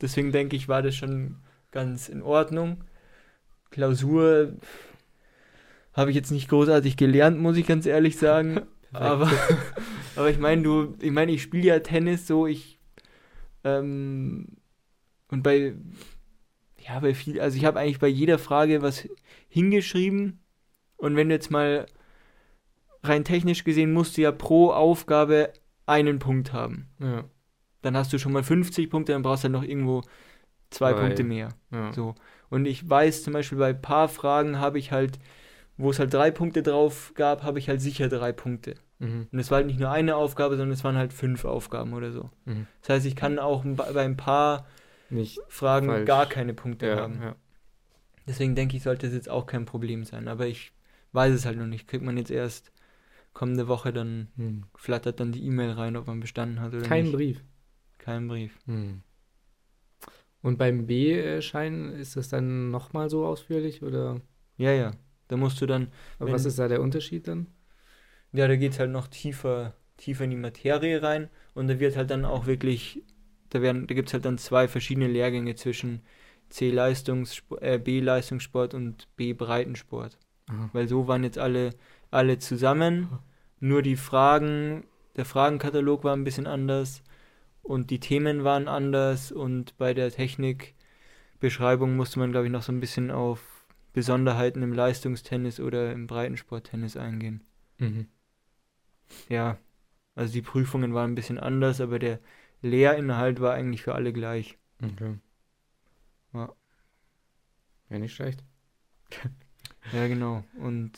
Deswegen 0.00 0.32
denke 0.32 0.56
ich, 0.56 0.68
war 0.68 0.82
das 0.82 0.96
schon 0.96 1.36
ganz 1.70 2.08
in 2.08 2.22
Ordnung. 2.22 2.84
Klausur 3.70 4.54
habe 5.92 6.10
ich 6.10 6.16
jetzt 6.16 6.30
nicht 6.30 6.48
großartig 6.48 6.96
gelernt, 6.96 7.38
muss 7.38 7.56
ich 7.56 7.66
ganz 7.66 7.86
ehrlich 7.86 8.16
sagen. 8.16 8.62
aber, 8.92 9.30
aber 10.16 10.30
ich 10.30 10.38
meine, 10.38 10.62
du, 10.62 10.96
ich 11.00 11.10
meine, 11.10 11.32
ich 11.32 11.42
spiele 11.42 11.66
ja 11.66 11.78
Tennis 11.80 12.26
so, 12.26 12.46
ich 12.46 12.78
ähm, 13.64 14.56
und 15.28 15.42
bei 15.42 15.74
ja, 16.78 16.98
bei 17.00 17.14
viel, 17.14 17.40
also 17.40 17.56
ich 17.56 17.66
habe 17.66 17.78
eigentlich 17.78 17.98
bei 17.98 18.08
jeder 18.08 18.38
Frage 18.38 18.80
was 18.80 19.06
hingeschrieben 19.48 20.40
und 20.96 21.14
wenn 21.14 21.28
du 21.28 21.34
jetzt 21.34 21.50
mal 21.50 21.86
rein 23.02 23.24
technisch 23.24 23.64
gesehen 23.64 23.92
musst 23.92 24.16
du 24.16 24.22
ja 24.22 24.32
pro 24.32 24.70
Aufgabe 24.70 25.52
einen 25.86 26.18
Punkt 26.18 26.52
haben. 26.52 26.88
Ja. 26.98 27.24
Dann 27.82 27.96
hast 27.96 28.12
du 28.12 28.18
schon 28.18 28.32
mal 28.32 28.42
50 28.42 28.90
Punkte, 28.90 29.12
dann 29.12 29.22
brauchst 29.22 29.44
du 29.44 29.46
halt 29.46 29.52
noch 29.52 29.62
irgendwo 29.68 30.02
zwei 30.70 30.92
Zwei. 30.92 31.00
Punkte 31.00 31.24
mehr. 31.24 31.48
Ja. 31.72 31.92
So. 31.92 32.14
Und 32.50 32.66
ich 32.66 32.88
weiß 32.88 33.22
zum 33.24 33.32
Beispiel 33.32 33.58
bei 33.58 33.70
ein 33.70 33.80
paar 33.82 34.08
Fragen 34.08 34.58
habe 34.58 34.78
ich 34.78 34.92
halt, 34.92 35.18
wo 35.76 35.90
es 35.90 35.98
halt 35.98 36.12
drei 36.12 36.30
Punkte 36.30 36.62
drauf 36.62 37.12
gab, 37.14 37.42
habe 37.42 37.58
ich 37.58 37.68
halt 37.68 37.80
sicher 37.80 38.08
drei 38.08 38.32
Punkte. 38.32 38.74
Mhm. 38.98 39.28
Und 39.32 39.38
es 39.38 39.50
war 39.50 39.56
halt 39.56 39.66
nicht 39.66 39.80
nur 39.80 39.90
eine 39.90 40.14
Aufgabe, 40.16 40.56
sondern 40.56 40.72
es 40.74 40.84
waren 40.84 40.96
halt 40.96 41.12
fünf 41.12 41.44
Aufgaben 41.46 41.94
oder 41.94 42.12
so. 42.12 42.28
Mhm. 42.44 42.66
Das 42.82 42.90
heißt, 42.90 43.06
ich 43.06 43.16
kann 43.16 43.38
auch 43.38 43.64
bei 43.64 43.90
bei 43.92 44.04
ein 44.04 44.16
paar 44.18 44.66
Nicht. 45.08 45.40
Fragen 45.48 45.86
Falsch. 45.86 46.06
gar 46.06 46.26
keine 46.26 46.52
Punkte 46.54 46.86
Ja, 46.88 46.96
haben. 46.96 47.20
ja. 47.22 47.34
Deswegen 48.28 48.54
denke 48.54 48.76
ich, 48.76 48.82
sollte 48.82 49.06
es 49.06 49.14
jetzt 49.14 49.30
auch 49.30 49.46
kein 49.46 49.64
Problem 49.64 50.04
sein. 50.04 50.28
Aber 50.28 50.46
ich 50.46 50.72
weiß 51.12 51.32
es 51.34 51.46
halt 51.46 51.56
noch 51.58 51.66
nicht. 51.66 51.88
Kriegt 51.88 52.04
man 52.04 52.16
jetzt 52.18 52.30
erst 52.30 52.70
kommende 53.32 53.68
Woche, 53.68 53.92
dann 53.92 54.28
Hm. 54.36 54.64
flattert 54.74 55.20
dann 55.20 55.32
die 55.32 55.44
E-Mail 55.44 55.72
rein, 55.72 55.96
ob 55.96 56.06
man 56.06 56.20
bestanden 56.20 56.60
hat 56.60 56.74
oder 56.74 56.86
Kein 56.86 57.04
nicht. 57.04 57.12
Brief. 57.12 57.44
Kein 57.98 58.28
Brief. 58.28 58.58
Hm. 58.66 59.02
Und 60.42 60.56
beim 60.58 60.86
B-Schein 60.86 61.92
ist 61.92 62.16
das 62.16 62.28
dann 62.28 62.70
nochmal 62.70 63.10
so 63.10 63.26
ausführlich 63.26 63.82
oder 63.82 64.20
Ja, 64.56 64.72
ja. 64.72 64.92
Da 65.28 65.36
musst 65.36 65.60
du 65.60 65.66
dann, 65.66 65.88
aber 66.18 66.32
was 66.32 66.44
ist 66.44 66.58
da 66.58 66.66
der 66.66 66.80
Unterschied 66.80 67.28
dann? 67.28 67.46
ja, 68.32 68.46
da 68.48 68.56
geht 68.56 68.72
es 68.72 68.78
halt 68.78 68.90
noch 68.90 69.08
tiefer, 69.08 69.74
tiefer 69.96 70.24
in 70.24 70.30
die 70.30 70.36
Materie 70.36 71.02
rein 71.02 71.28
und 71.54 71.68
da 71.68 71.78
wird 71.80 71.96
halt 71.96 72.10
dann 72.10 72.24
auch 72.24 72.46
wirklich, 72.46 73.02
da 73.50 73.60
werden, 73.62 73.86
da 73.86 73.94
gibt 73.94 74.08
es 74.08 74.12
halt 74.14 74.24
dann 74.24 74.38
zwei 74.38 74.68
verschiedene 74.68 75.08
Lehrgänge 75.08 75.54
zwischen 75.54 76.02
C-Leistungssport, 76.48 77.62
äh, 77.62 77.78
B-Leistungssport 77.78 78.74
und 78.74 79.08
B-Breitensport. 79.16 80.18
Weil 80.72 80.88
so 80.88 81.06
waren 81.06 81.22
jetzt 81.22 81.38
alle, 81.38 81.70
alle 82.10 82.38
zusammen. 82.38 83.08
Nur 83.60 83.82
die 83.82 83.96
Fragen, 83.96 84.84
der 85.16 85.24
Fragenkatalog 85.24 86.04
war 86.04 86.14
ein 86.14 86.24
bisschen 86.24 86.46
anders 86.46 87.02
und 87.62 87.90
die 87.90 88.00
Themen 88.00 88.44
waren 88.44 88.68
anders 88.68 89.32
und 89.32 89.76
bei 89.76 89.94
der 89.94 90.10
Technikbeschreibung 90.10 91.94
musste 91.96 92.18
man, 92.18 92.32
glaube 92.32 92.46
ich, 92.46 92.52
noch 92.52 92.62
so 92.62 92.72
ein 92.72 92.80
bisschen 92.80 93.10
auf 93.10 93.66
Besonderheiten 93.92 94.62
im 94.62 94.72
Leistungstennis 94.72 95.60
oder 95.60 95.92
im 95.92 96.06
Breitensporttennis 96.06 96.96
eingehen. 96.96 97.44
Mhm. 97.78 98.06
Ja, 99.28 99.58
also 100.14 100.32
die 100.32 100.42
Prüfungen 100.42 100.94
waren 100.94 101.12
ein 101.12 101.16
bisschen 101.16 101.38
anders, 101.38 101.80
aber 101.80 101.98
der 101.98 102.20
Lehrinhalt 102.62 103.40
war 103.40 103.54
eigentlich 103.54 103.82
für 103.82 103.94
alle 103.94 104.12
gleich. 104.12 104.58
Okay. 104.82 105.18
Ja. 106.32 106.54
Ja, 107.90 107.98
nicht 107.98 108.14
schlecht. 108.14 108.44
Ja, 109.92 110.06
genau. 110.06 110.44
Und 110.58 110.92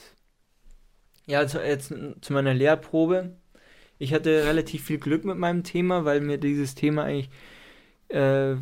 ja, 1.26 1.46
zu, 1.46 1.60
jetzt 1.60 1.94
zu 2.20 2.32
meiner 2.32 2.54
Lehrprobe. 2.54 3.36
Ich 3.98 4.12
hatte 4.12 4.44
relativ 4.44 4.84
viel 4.84 4.98
Glück 4.98 5.24
mit 5.24 5.36
meinem 5.36 5.62
Thema, 5.62 6.04
weil 6.04 6.20
mir 6.20 6.38
dieses 6.38 6.74
Thema 6.74 7.04
eigentlich 7.04 7.30
äh, 8.08 8.52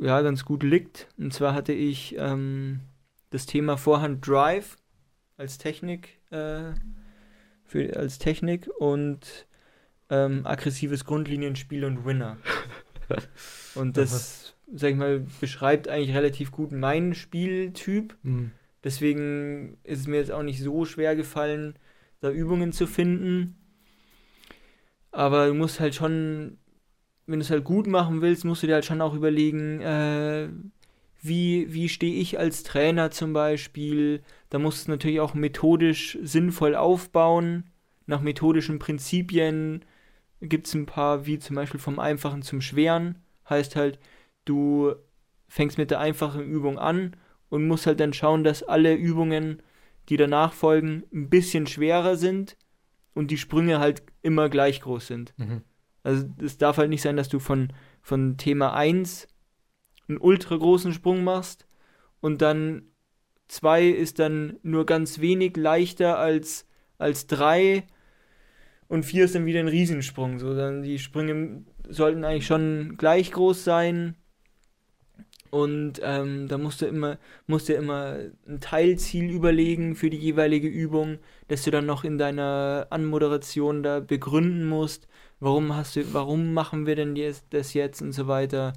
ja, 0.00 0.22
ganz 0.22 0.44
gut 0.44 0.62
liegt. 0.62 1.08
Und 1.18 1.32
zwar 1.32 1.54
hatte 1.54 1.72
ich 1.72 2.16
ähm, 2.18 2.80
das 3.30 3.46
Thema 3.46 3.76
Vorhand 3.76 4.26
Drive 4.26 4.76
als 5.36 5.58
Technik, 5.58 6.18
äh, 6.30 6.72
für, 7.64 7.96
als 7.96 8.18
Technik 8.18 8.68
und 8.78 9.46
ähm, 10.08 10.46
aggressives 10.46 11.04
Grundlinienspiel 11.04 11.84
und 11.84 12.04
Winner. 12.04 12.38
Und 13.76 13.96
das, 13.96 14.54
sag 14.72 14.90
ich 14.90 14.96
mal, 14.96 15.24
beschreibt 15.40 15.86
eigentlich 15.86 16.16
relativ 16.16 16.50
gut 16.50 16.72
meinen 16.72 17.14
Spieltyp. 17.14 18.16
Mhm. 18.22 18.50
Deswegen 18.82 19.78
ist 19.84 20.00
es 20.00 20.06
mir 20.06 20.16
jetzt 20.16 20.32
auch 20.32 20.42
nicht 20.42 20.60
so 20.60 20.84
schwer 20.84 21.14
gefallen, 21.14 21.78
da 22.26 22.32
Übungen 22.32 22.72
zu 22.72 22.86
finden. 22.86 23.56
Aber 25.10 25.46
du 25.46 25.54
musst 25.54 25.80
halt 25.80 25.94
schon, 25.94 26.58
wenn 27.26 27.38
du 27.38 27.44
es 27.44 27.50
halt 27.50 27.64
gut 27.64 27.86
machen 27.86 28.20
willst, 28.20 28.44
musst 28.44 28.62
du 28.62 28.66
dir 28.66 28.74
halt 28.74 28.84
schon 28.84 29.00
auch 29.00 29.14
überlegen, 29.14 29.80
äh, 29.80 30.48
wie, 31.22 31.72
wie 31.72 31.88
stehe 31.88 32.20
ich 32.20 32.38
als 32.38 32.62
Trainer 32.62 33.10
zum 33.10 33.32
Beispiel. 33.32 34.22
Da 34.50 34.58
musst 34.58 34.78
du 34.78 34.82
es 34.82 34.88
natürlich 34.88 35.20
auch 35.20 35.34
methodisch 35.34 36.18
sinnvoll 36.22 36.74
aufbauen. 36.74 37.64
Nach 38.06 38.20
methodischen 38.20 38.78
Prinzipien 38.78 39.84
gibt 40.40 40.66
es 40.66 40.74
ein 40.74 40.86
paar, 40.86 41.26
wie 41.26 41.38
zum 41.38 41.56
Beispiel 41.56 41.80
vom 41.80 41.98
Einfachen 41.98 42.42
zum 42.42 42.60
Schweren. 42.60 43.16
Heißt 43.48 43.76
halt, 43.76 43.98
du 44.44 44.94
fängst 45.48 45.78
mit 45.78 45.90
der 45.90 46.00
einfachen 46.00 46.42
Übung 46.42 46.78
an 46.78 47.16
und 47.48 47.66
musst 47.66 47.86
halt 47.86 48.00
dann 48.00 48.12
schauen, 48.12 48.44
dass 48.44 48.62
alle 48.62 48.94
Übungen, 48.94 49.62
die 50.08 50.16
danach 50.16 50.52
folgen, 50.52 51.04
ein 51.12 51.28
bisschen 51.28 51.66
schwerer 51.66 52.16
sind 52.16 52.56
und 53.14 53.30
die 53.30 53.38
Sprünge 53.38 53.78
halt 53.78 54.02
immer 54.22 54.48
gleich 54.48 54.80
groß 54.80 55.06
sind. 55.06 55.34
Mhm. 55.36 55.62
Also 56.02 56.26
es 56.40 56.58
darf 56.58 56.78
halt 56.78 56.90
nicht 56.90 57.02
sein, 57.02 57.16
dass 57.16 57.28
du 57.28 57.38
von, 57.38 57.72
von 58.00 58.36
Thema 58.36 58.74
1 58.74 59.26
einen 60.08 60.18
ultra 60.18 60.56
großen 60.56 60.92
Sprung 60.92 61.24
machst 61.24 61.66
und 62.20 62.42
dann 62.42 62.82
2 63.48 63.88
ist 63.88 64.18
dann 64.18 64.58
nur 64.62 64.86
ganz 64.86 65.20
wenig 65.20 65.56
leichter 65.56 66.18
als, 66.18 66.66
als 66.98 67.26
3 67.26 67.84
und 68.88 69.04
4 69.04 69.24
ist 69.24 69.34
dann 69.34 69.46
wieder 69.46 69.60
ein 69.60 69.68
Riesensprung. 69.68 70.38
So, 70.38 70.54
dann 70.54 70.82
die 70.82 70.98
Sprünge 70.98 71.64
sollten 71.88 72.24
eigentlich 72.24 72.46
schon 72.46 72.96
gleich 72.96 73.32
groß 73.32 73.64
sein. 73.64 74.16
Und 75.50 76.00
ähm, 76.02 76.48
da 76.48 76.58
musst 76.58 76.80
du 76.80 76.86
immer, 76.86 77.18
musst 77.46 77.68
du 77.68 77.74
immer 77.74 78.18
ein 78.46 78.60
Teilziel 78.60 79.30
überlegen 79.30 79.94
für 79.94 80.10
die 80.10 80.18
jeweilige 80.18 80.68
Übung, 80.68 81.18
dass 81.48 81.64
du 81.64 81.70
dann 81.70 81.86
noch 81.86 82.04
in 82.04 82.18
deiner 82.18 82.86
Anmoderation 82.90 83.82
da 83.82 84.00
begründen 84.00 84.66
musst, 84.66 85.08
warum 85.40 85.74
hast 85.74 85.96
du, 85.96 86.12
warum 86.12 86.54
machen 86.54 86.86
wir 86.86 86.96
denn 86.96 87.16
jetzt, 87.16 87.46
das 87.50 87.74
jetzt 87.74 88.02
und 88.02 88.12
so 88.12 88.26
weiter. 88.26 88.72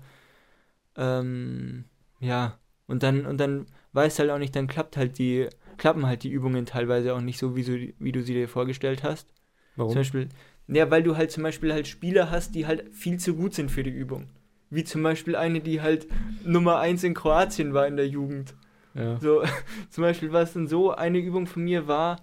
Ähm, 0.96 1.86
ja, 2.20 2.60
und 2.88 3.04
dann, 3.04 3.26
und 3.26 3.38
dann 3.40 3.66
weißt 3.94 4.20
halt 4.20 4.30
auch 4.30 4.38
nicht, 4.38 4.56
dann 4.56 4.68
klappt 4.68 4.98
halt 4.98 5.18
die, 5.18 5.48
klappen 5.78 6.06
halt 6.06 6.24
die 6.24 6.30
Übungen 6.30 6.66
teilweise 6.66 7.16
auch 7.16 7.22
nicht 7.22 7.40
so, 7.40 7.56
wie, 7.56 7.64
so, 7.64 7.74
wie 7.74 8.12
du 8.12 8.22
sie 8.22 8.34
dir 8.34 8.48
vorgestellt 8.48 9.04
hast. 9.04 9.28
Warum? 9.76 9.92
Zum 9.92 10.00
Beispiel, 10.02 10.30
ja, 10.68 10.92
weil 10.92 11.04
du 11.04 11.18
halt 11.18 11.32
zum 11.32 11.44
Beispiel 11.44 11.74
halt 11.74 11.88
Spieler 11.88 12.30
hast, 12.30 12.54
die 12.54 12.68
halt 12.68 12.94
viel 12.94 13.18
zu 13.18 13.36
gut 13.36 13.54
sind 13.54 13.72
für 13.72 13.84
die 13.84 13.90
Übung. 13.90 14.30
Wie 14.70 14.84
zum 14.84 15.02
Beispiel 15.04 15.36
eine, 15.36 15.62
die 15.62 15.82
halt 15.82 16.08
Nummer 16.44 16.80
1 16.80 17.04
in 17.04 17.14
Kroatien 17.14 17.74
war 17.74 17.88
in 17.88 17.98
der 17.98 18.08
Jugend. 18.08 18.56
ja. 18.94 19.20
So, 19.20 19.44
zum 19.90 20.04
Beispiel, 20.04 20.32
was 20.32 20.54
dann 20.54 20.68
so 20.68 20.92
eine 20.92 21.18
Übung 21.20 21.48
von 21.48 21.64
mir 21.64 21.88
war, 21.88 22.18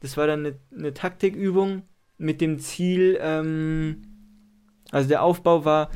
das 0.00 0.16
war 0.16 0.26
dann 0.26 0.46
eine, 0.46 0.56
eine 0.76 0.94
Taktikübung 0.94 1.82
mit 2.18 2.40
dem 2.40 2.58
Ziel, 2.58 3.18
ähm, 3.20 4.02
also 4.90 5.08
der 5.08 5.22
Aufbau 5.22 5.64
war, 5.64 5.90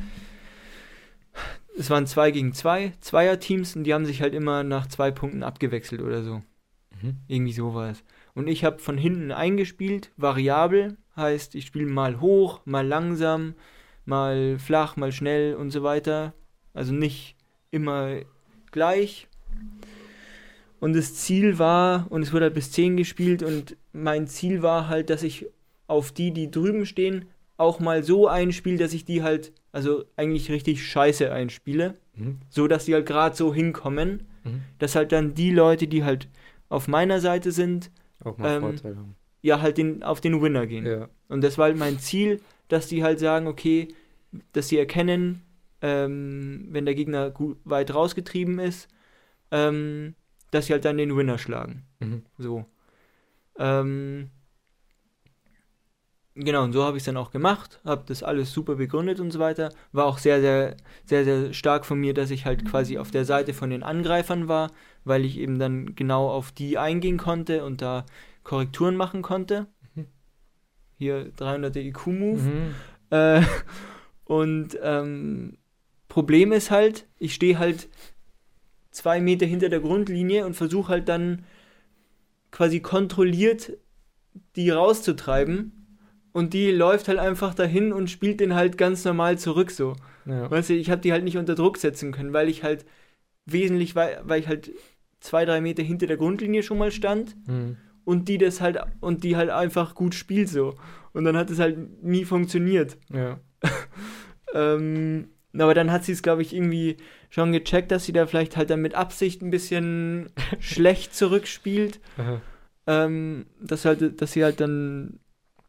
es 1.77 1.89
waren 1.89 2.05
zwei 2.05 2.31
gegen 2.31 2.53
zwei, 2.53 2.93
Zweierteams 2.99 3.75
und 3.75 3.83
die 3.83 3.93
haben 3.93 4.05
sich 4.05 4.21
halt 4.21 4.33
immer 4.33 4.63
nach 4.63 4.87
zwei 4.87 5.11
Punkten 5.11 5.43
abgewechselt 5.43 6.01
oder 6.01 6.23
so. 6.23 6.41
Mhm. 7.01 7.17
Irgendwie 7.27 7.53
sowas. 7.53 8.03
Und 8.35 8.47
ich 8.47 8.63
habe 8.63 8.79
von 8.79 8.97
hinten 8.97 9.31
eingespielt, 9.31 10.11
variabel, 10.17 10.97
heißt, 11.15 11.55
ich 11.55 11.65
spiele 11.65 11.87
mal 11.87 12.19
hoch, 12.19 12.61
mal 12.65 12.85
langsam, 12.85 13.55
mal 14.05 14.57
flach, 14.59 14.95
mal 14.95 15.11
schnell 15.11 15.55
und 15.55 15.71
so 15.71 15.83
weiter. 15.83 16.33
Also 16.73 16.93
nicht 16.93 17.35
immer 17.71 18.17
gleich. 18.71 19.27
Und 20.79 20.93
das 20.93 21.15
Ziel 21.15 21.59
war, 21.59 22.07
und 22.09 22.23
es 22.23 22.33
wurde 22.33 22.45
halt 22.45 22.55
bis 22.55 22.71
10 22.71 22.97
gespielt, 22.97 23.41
und 23.41 23.77
mein 23.93 24.27
Ziel 24.27 24.61
war 24.61 24.89
halt, 24.89 25.09
dass 25.09 25.23
ich 25.23 25.45
auf 25.87 26.11
die, 26.11 26.31
die 26.31 26.51
drüben 26.51 26.85
stehen, 26.85 27.25
auch 27.57 27.79
mal 27.79 28.03
so 28.03 28.27
einspiele, 28.27 28.77
dass 28.77 28.93
ich 28.93 29.05
die 29.05 29.23
halt, 29.23 29.53
also 29.71 30.03
eigentlich 30.17 30.51
richtig 30.51 30.85
scheiße 30.85 31.31
einspiele. 31.31 31.95
Mhm. 32.15 32.39
So 32.49 32.67
dass 32.67 32.85
die 32.85 32.93
halt 32.93 33.05
gerade 33.05 33.35
so 33.35 33.53
hinkommen. 33.53 34.23
Mhm. 34.43 34.61
Dass 34.79 34.95
halt 34.95 35.11
dann 35.11 35.33
die 35.33 35.51
Leute, 35.51 35.87
die 35.87 36.03
halt 36.03 36.27
auf 36.69 36.87
meiner 36.87 37.19
Seite 37.19 37.51
sind, 37.51 37.91
auch 38.23 38.37
mal 38.37 38.55
ähm, 38.55 38.61
Vorteil 38.61 38.97
haben. 38.97 39.15
Ja, 39.41 39.61
halt 39.61 39.77
den, 39.77 40.03
auf 40.03 40.21
den 40.21 40.41
Winner 40.41 40.67
gehen. 40.67 40.85
Ja. 40.85 41.09
Und 41.27 41.43
das 41.43 41.57
war 41.57 41.65
halt 41.65 41.77
mein 41.77 41.99
Ziel, 41.99 42.41
dass 42.67 42.87
die 42.87 43.03
halt 43.03 43.19
sagen, 43.19 43.47
okay, 43.47 43.89
dass 44.53 44.67
sie 44.67 44.77
erkennen, 44.77 45.43
ähm, 45.81 46.67
wenn 46.69 46.85
der 46.85 46.95
Gegner 46.95 47.29
gut, 47.29 47.57
weit 47.65 47.93
rausgetrieben 47.93 48.59
ist, 48.59 48.87
ähm, 49.51 50.15
dass 50.51 50.67
sie 50.67 50.73
halt 50.73 50.85
dann 50.85 50.97
den 50.97 51.15
Winner 51.15 51.37
schlagen. 51.37 51.83
Mhm. 51.99 52.23
So. 52.37 52.65
Ähm, 53.57 54.29
genau, 56.35 56.63
und 56.63 56.73
so 56.73 56.83
habe 56.83 56.97
ich 56.97 57.01
es 57.01 57.05
dann 57.05 57.17
auch 57.17 57.31
gemacht, 57.31 57.81
habe 57.85 58.03
das 58.07 58.23
alles 58.23 58.53
super 58.53 58.75
begründet 58.75 59.19
und 59.19 59.31
so 59.31 59.39
weiter. 59.39 59.69
War 59.91 60.05
auch 60.05 60.17
sehr, 60.17 60.41
sehr, 60.41 60.77
sehr, 61.05 61.25
sehr 61.25 61.53
stark 61.53 61.85
von 61.85 61.99
mir, 61.99 62.13
dass 62.13 62.31
ich 62.31 62.45
halt 62.45 62.65
quasi 62.65 62.97
auf 62.97 63.11
der 63.11 63.25
Seite 63.25 63.53
von 63.53 63.69
den 63.69 63.83
Angreifern 63.83 64.47
war, 64.47 64.71
weil 65.03 65.25
ich 65.25 65.37
eben 65.37 65.59
dann 65.59 65.95
genau 65.95 66.29
auf 66.29 66.51
die 66.51 66.77
eingehen 66.77 67.17
konnte 67.17 67.65
und 67.65 67.81
da 67.81 68.05
Korrekturen 68.43 68.95
machen 68.95 69.21
konnte. 69.21 69.67
Hier 71.03 71.31
300 71.35 71.75
IQ-Move. 71.75 72.41
Mhm. 72.41 72.75
Äh, 73.09 73.41
und 74.25 74.77
ähm, 74.81 75.57
Problem 76.07 76.51
ist 76.53 76.71
halt, 76.71 77.07
ich 77.19 77.33
stehe 77.33 77.59
halt 77.59 77.89
zwei 78.91 79.19
Meter 79.19 79.45
hinter 79.45 79.67
der 79.67 79.81
Grundlinie 79.81 80.45
und 80.45 80.53
versuche 80.53 80.89
halt 80.89 81.09
dann 81.09 81.43
quasi 82.51 82.79
kontrolliert 82.79 83.73
die 84.55 84.69
rauszutreiben 84.69 85.97
und 86.31 86.53
die 86.53 86.71
läuft 86.71 87.07
halt 87.07 87.19
einfach 87.19 87.53
dahin 87.53 87.91
und 87.91 88.09
spielt 88.09 88.39
den 88.39 88.55
halt 88.55 88.77
ganz 88.77 89.03
normal 89.03 89.37
zurück 89.37 89.71
so. 89.71 89.95
Ja. 90.25 90.49
Weißt 90.49 90.69
du, 90.69 90.73
ich 90.73 90.89
habe 90.89 91.01
die 91.01 91.11
halt 91.11 91.23
nicht 91.23 91.37
unter 91.37 91.55
Druck 91.55 91.77
setzen 91.77 92.11
können, 92.11 92.31
weil 92.31 92.47
ich 92.47 92.63
halt 92.63 92.85
wesentlich, 93.45 93.95
weil, 93.95 94.21
weil 94.23 94.39
ich 94.39 94.47
halt 94.47 94.71
zwei, 95.19 95.43
drei 95.45 95.59
Meter 95.59 95.83
hinter 95.83 96.07
der 96.07 96.17
Grundlinie 96.17 96.63
schon 96.63 96.77
mal 96.77 96.91
stand 96.91 97.35
mhm. 97.47 97.77
Und 98.05 98.27
die 98.27 98.37
das 98.37 98.61
halt 98.61 98.79
und 98.99 99.23
die 99.23 99.35
halt 99.35 99.49
einfach 99.49 99.95
gut 99.95 100.15
spielt 100.15 100.49
so. 100.49 100.75
Und 101.13 101.25
dann 101.25 101.37
hat 101.37 101.49
es 101.49 101.59
halt 101.59 102.03
nie 102.03 102.25
funktioniert. 102.25 102.97
Ja. 103.11 103.39
ähm, 104.53 105.27
aber 105.57 105.73
dann 105.73 105.91
hat 105.91 106.03
sie 106.03 106.11
es, 106.11 106.23
glaube 106.23 106.41
ich, 106.41 106.55
irgendwie 106.55 106.97
schon 107.29 107.51
gecheckt, 107.51 107.91
dass 107.91 108.05
sie 108.05 108.13
da 108.13 108.25
vielleicht 108.25 108.57
halt 108.57 108.69
dann 108.69 108.81
mit 108.81 108.95
Absicht 108.95 109.41
ein 109.41 109.51
bisschen 109.51 110.29
schlecht 110.59 111.15
zurückspielt. 111.15 111.99
Ähm, 112.87 113.45
dass 113.61 113.85
halt, 113.85 114.21
dass 114.21 114.33
sie 114.33 114.43
halt 114.43 114.59
dann, 114.59 115.19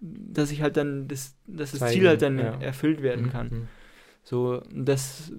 dass 0.01 0.51
ich 0.51 0.63
halt 0.63 0.77
dann 0.77 1.07
das, 1.09 1.37
dass 1.47 1.73
das 1.73 1.91
Ziel 1.93 2.09
halt 2.09 2.23
dann 2.23 2.39
ja. 2.39 2.61
erfüllt 2.61 3.03
werden 3.03 3.27
mhm, 3.27 3.31
kann. 3.31 3.49
Mhm. 3.49 3.69
So, 4.23 4.63
das, 4.73 5.33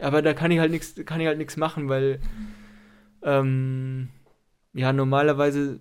aber 0.00 0.20
da 0.20 0.34
kann 0.34 0.50
ich 0.50 0.58
halt 0.58 0.72
nichts, 0.72 0.94
kann 1.06 1.20
ich 1.20 1.26
halt 1.28 1.38
nichts 1.38 1.56
machen, 1.56 1.88
weil 1.88 2.20
ähm, 3.22 4.08
ja 4.72 4.92
normalerweise 4.92 5.80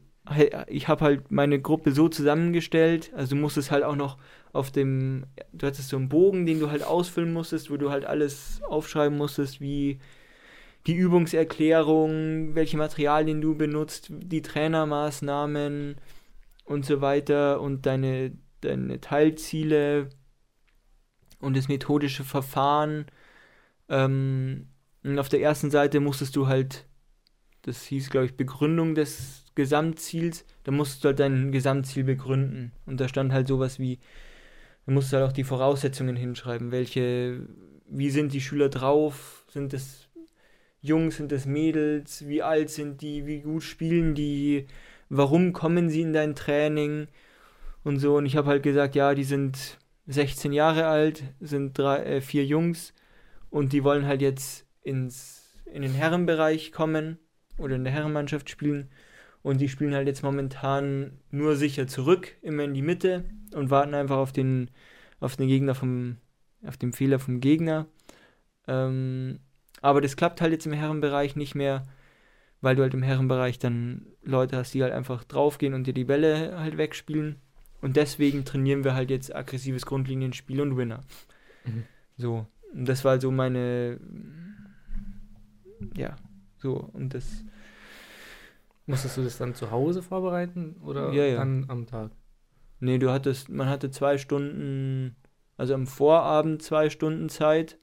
ich 0.67 0.87
habe 0.87 1.05
halt 1.05 1.31
meine 1.31 1.59
Gruppe 1.59 1.91
so 1.91 2.09
zusammengestellt, 2.09 3.11
also 3.15 3.35
du 3.35 3.41
musstest 3.41 3.71
halt 3.71 3.83
auch 3.83 3.95
noch 3.95 4.17
auf 4.53 4.71
dem, 4.71 5.25
du 5.53 5.67
hattest 5.67 5.89
so 5.89 5.97
einen 5.97 6.09
Bogen, 6.09 6.45
den 6.45 6.59
du 6.59 6.69
halt 6.69 6.83
ausfüllen 6.83 7.33
musstest, 7.33 7.69
wo 7.69 7.77
du 7.77 7.91
halt 7.91 8.05
alles 8.05 8.61
aufschreiben 8.67 9.17
musstest, 9.17 9.61
wie 9.61 9.99
die 10.87 10.95
Übungserklärung, 10.95 12.55
welche 12.55 12.77
Materialien 12.77 13.41
du 13.41 13.55
benutzt, 13.55 14.07
die 14.09 14.41
Trainermaßnahmen 14.41 15.95
und 16.65 16.85
so 16.85 17.01
weiter 17.01 17.61
und 17.61 17.85
deine, 17.85 18.31
deine 18.61 19.01
Teilziele 19.01 20.09
und 21.39 21.55
das 21.55 21.67
methodische 21.67 22.23
Verfahren. 22.23 23.05
Ähm, 23.89 24.67
und 25.03 25.19
auf 25.19 25.29
der 25.29 25.41
ersten 25.41 25.71
Seite 25.71 25.99
musstest 25.99 26.35
du 26.35 26.47
halt, 26.47 26.85
das 27.63 27.83
hieß, 27.83 28.09
glaube 28.09 28.27
ich, 28.27 28.37
Begründung 28.37 28.95
des 28.95 29.45
Gesamtziels, 29.59 30.45
da 30.63 30.71
musst 30.71 31.03
du 31.03 31.09
halt 31.09 31.19
dein 31.19 31.51
Gesamtziel 31.51 32.05
begründen. 32.05 32.71
Und 32.85 33.01
da 33.01 33.09
stand 33.09 33.33
halt 33.33 33.49
sowas 33.49 33.77
wie, 33.77 33.99
du 34.85 34.93
musst 34.93 35.11
halt 35.11 35.25
auch 35.25 35.33
die 35.33 35.43
Voraussetzungen 35.43 36.15
hinschreiben, 36.15 36.71
welche, 36.71 37.41
wie 37.85 38.09
sind 38.09 38.31
die 38.31 38.39
Schüler 38.39 38.69
drauf, 38.69 39.43
sind 39.49 39.73
es 39.73 40.07
Jungs, 40.81 41.17
sind 41.17 41.33
es 41.33 41.45
Mädels, 41.45 42.25
wie 42.25 42.41
alt 42.41 42.69
sind 42.69 43.01
die, 43.01 43.27
wie 43.27 43.41
gut 43.41 43.63
spielen 43.63 44.15
die, 44.15 44.65
warum 45.09 45.51
kommen 45.51 45.89
sie 45.89 46.03
in 46.03 46.13
dein 46.13 46.35
Training? 46.35 47.09
Und 47.83 47.99
so. 47.99 48.15
Und 48.15 48.25
ich 48.25 48.37
habe 48.37 48.47
halt 48.47 48.63
gesagt, 48.63 48.95
ja, 48.95 49.13
die 49.13 49.25
sind 49.25 49.77
16 50.07 50.53
Jahre 50.53 50.87
alt, 50.87 51.23
sind 51.41 51.77
drei, 51.77 51.97
äh, 52.03 52.21
vier 52.21 52.45
Jungs. 52.45 52.93
Und 53.49 53.73
die 53.73 53.83
wollen 53.83 54.05
halt 54.05 54.21
jetzt 54.21 54.65
ins, 54.83 55.53
in 55.65 55.81
den 55.81 55.93
Herrenbereich 55.93 56.71
kommen 56.71 57.19
oder 57.57 57.75
in 57.75 57.83
der 57.83 57.91
Herrenmannschaft 57.91 58.49
spielen 58.49 58.89
und 59.41 59.61
die 59.61 59.69
spielen 59.69 59.93
halt 59.95 60.07
jetzt 60.07 60.23
momentan 60.23 61.19
nur 61.31 61.55
sicher 61.55 61.87
zurück, 61.87 62.35
immer 62.41 62.63
in 62.63 62.73
die 62.73 62.81
Mitte 62.81 63.25
und 63.53 63.69
warten 63.69 63.93
einfach 63.93 64.17
auf 64.17 64.31
den, 64.31 64.69
auf 65.19 65.35
den 65.35 65.47
Gegner 65.47 65.75
vom, 65.75 66.17
auf 66.65 66.77
den 66.77 66.93
Fehler 66.93 67.19
vom 67.19 67.39
Gegner. 67.39 67.87
Ähm, 68.67 69.39
aber 69.81 70.01
das 70.01 70.17
klappt 70.17 70.41
halt 70.41 70.51
jetzt 70.51 70.65
im 70.65 70.73
Herrenbereich 70.73 71.35
nicht 71.35 71.55
mehr, 71.55 71.87
weil 72.61 72.75
du 72.75 72.81
halt 72.81 72.93
im 72.93 73.03
Herrenbereich 73.03 73.59
dann 73.59 74.07
Leute 74.23 74.57
hast, 74.57 74.73
die 74.73 74.83
halt 74.83 74.93
einfach 74.93 75.23
draufgehen 75.23 75.73
und 75.73 75.87
dir 75.87 75.93
die 75.93 76.03
Bälle 76.03 76.59
halt 76.59 76.77
wegspielen. 76.77 77.37
Und 77.81 77.95
deswegen 77.95 78.43
trainieren 78.43 78.83
wir 78.83 78.93
halt 78.93 79.09
jetzt 79.09 79.33
aggressives 79.33 79.85
Grundlinienspiel 79.85 80.59
und 80.59 80.75
Winner. 80.75 81.03
Mhm. 81.63 81.85
So. 82.17 82.45
Und 82.73 82.87
das 82.89 83.05
war 83.05 83.19
so 83.21 83.31
meine. 83.31 83.99
Ja, 85.95 86.17
so. 86.57 86.75
Und 86.75 87.13
das 87.13 87.45
Musstest 88.89 89.17
du 89.17 89.23
das 89.23 89.37
dann 89.37 89.53
zu 89.53 89.69
Hause 89.69 90.01
vorbereiten 90.01 90.77
oder 90.83 91.13
ja, 91.13 91.23
ja. 91.23 91.37
dann 91.37 91.65
am 91.67 91.85
Tag? 91.85 92.11
Nee, 92.79 92.97
du 92.97 93.11
hattest, 93.11 93.47
man 93.47 93.69
hatte 93.69 93.91
zwei 93.91 94.17
Stunden, 94.17 95.15
also 95.57 95.75
am 95.75 95.85
Vorabend 95.85 96.63
zwei 96.63 96.89
Stunden 96.89 97.29
Zeit. 97.29 97.77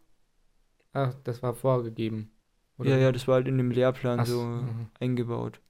Ach, 0.92 1.14
das 1.22 1.44
war 1.44 1.54
vorgegeben. 1.54 2.32
Oder? 2.76 2.90
Ja, 2.90 2.96
ja, 2.96 3.12
das 3.12 3.28
war 3.28 3.36
halt 3.36 3.46
in 3.46 3.56
dem 3.56 3.70
Lehrplan 3.70 4.20
Ach, 4.20 4.26
so 4.26 4.42
mh. 4.42 4.90
eingebaut. 4.98 5.60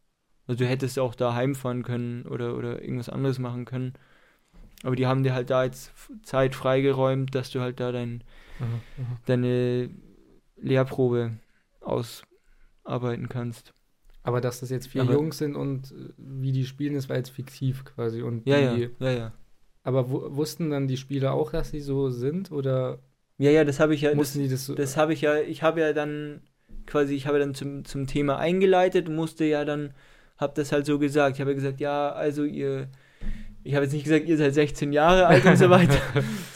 Also 0.46 0.64
du 0.64 0.70
hättest 0.70 0.98
auch 0.98 1.14
da 1.14 1.34
heimfahren 1.34 1.82
können 1.82 2.24
oder, 2.24 2.56
oder 2.56 2.80
irgendwas 2.80 3.10
anderes 3.10 3.38
machen 3.38 3.66
können. 3.66 3.92
Aber 4.84 4.96
die 4.96 5.06
haben 5.06 5.22
dir 5.22 5.34
halt 5.34 5.50
da 5.50 5.64
jetzt 5.64 5.92
Zeit 6.22 6.54
freigeräumt, 6.54 7.34
dass 7.34 7.50
du 7.50 7.60
halt 7.60 7.78
da 7.78 7.92
dein, 7.92 8.24
aha, 8.58 8.66
aha. 9.02 9.20
deine 9.26 9.90
Lehrprobe 10.56 11.32
ausarbeiten 11.80 13.28
kannst. 13.28 13.74
Aber 14.26 14.40
dass 14.40 14.58
das 14.58 14.70
jetzt 14.70 14.88
vier 14.88 15.02
aber 15.02 15.12
Jungs 15.12 15.38
sind 15.38 15.54
und 15.54 15.92
äh, 15.92 16.12
wie 16.16 16.50
die 16.50 16.66
spielen, 16.66 16.94
das 16.94 17.08
war 17.08 17.16
jetzt 17.16 17.30
fiktiv 17.30 17.84
quasi. 17.84 18.22
Und 18.22 18.46
ja, 18.46 18.74
die, 18.74 18.82
ja, 18.82 18.88
ja, 18.98 19.10
ja. 19.10 19.32
Aber 19.84 20.10
wussten 20.10 20.70
dann 20.70 20.88
die 20.88 20.96
Spieler 20.96 21.32
auch, 21.32 21.52
dass 21.52 21.70
sie 21.70 21.80
so 21.80 22.10
sind 22.10 22.50
oder? 22.50 22.98
Ja, 23.38 23.52
ja, 23.52 23.64
das 23.64 23.78
habe 23.78 23.94
ich 23.94 24.00
ja. 24.00 24.14
Mussten 24.16 24.40
das, 24.40 24.48
die 24.48 24.52
das 24.52 24.66
so? 24.66 24.74
Das 24.74 24.96
habe 24.96 25.12
ich 25.12 25.20
ja. 25.20 25.38
Ich 25.38 25.62
habe 25.62 25.80
ja 25.80 25.92
dann 25.92 26.40
quasi, 26.86 27.14
ich 27.14 27.28
habe 27.28 27.38
dann 27.38 27.54
zum, 27.54 27.84
zum 27.84 28.08
Thema 28.08 28.38
eingeleitet, 28.38 29.08
musste 29.08 29.44
ja 29.44 29.64
dann, 29.64 29.94
habe 30.38 30.54
das 30.56 30.72
halt 30.72 30.86
so 30.86 30.98
gesagt. 30.98 31.36
Ich 31.36 31.40
habe 31.40 31.54
gesagt, 31.54 31.78
ja, 31.80 32.10
also 32.10 32.42
ihr, 32.42 32.88
ich 33.62 33.76
habe 33.76 33.84
jetzt 33.84 33.92
nicht 33.92 34.04
gesagt, 34.04 34.26
ihr 34.26 34.36
seid 34.36 34.54
16 34.54 34.92
Jahre 34.92 35.26
alt 35.26 35.44
und 35.44 35.56
so 35.56 35.70
weiter, 35.70 36.00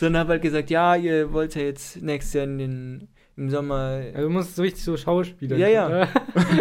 sondern 0.00 0.20
habe 0.20 0.32
halt 0.32 0.42
gesagt, 0.42 0.70
ja, 0.70 0.96
ihr 0.96 1.32
wollt 1.32 1.54
ja 1.54 1.62
jetzt 1.62 2.02
nächstes 2.02 2.34
Jahr 2.34 2.44
in 2.44 2.58
den 2.58 3.08
im 3.40 3.48
Sommer. 3.48 4.02
Also 4.14 4.28
du 4.28 4.30
musst 4.30 4.54
so 4.54 4.62
richtig 4.62 4.84
so 4.84 4.96
Schauspieler. 4.96 5.56
Ja, 5.56 5.68
ja. 5.68 6.08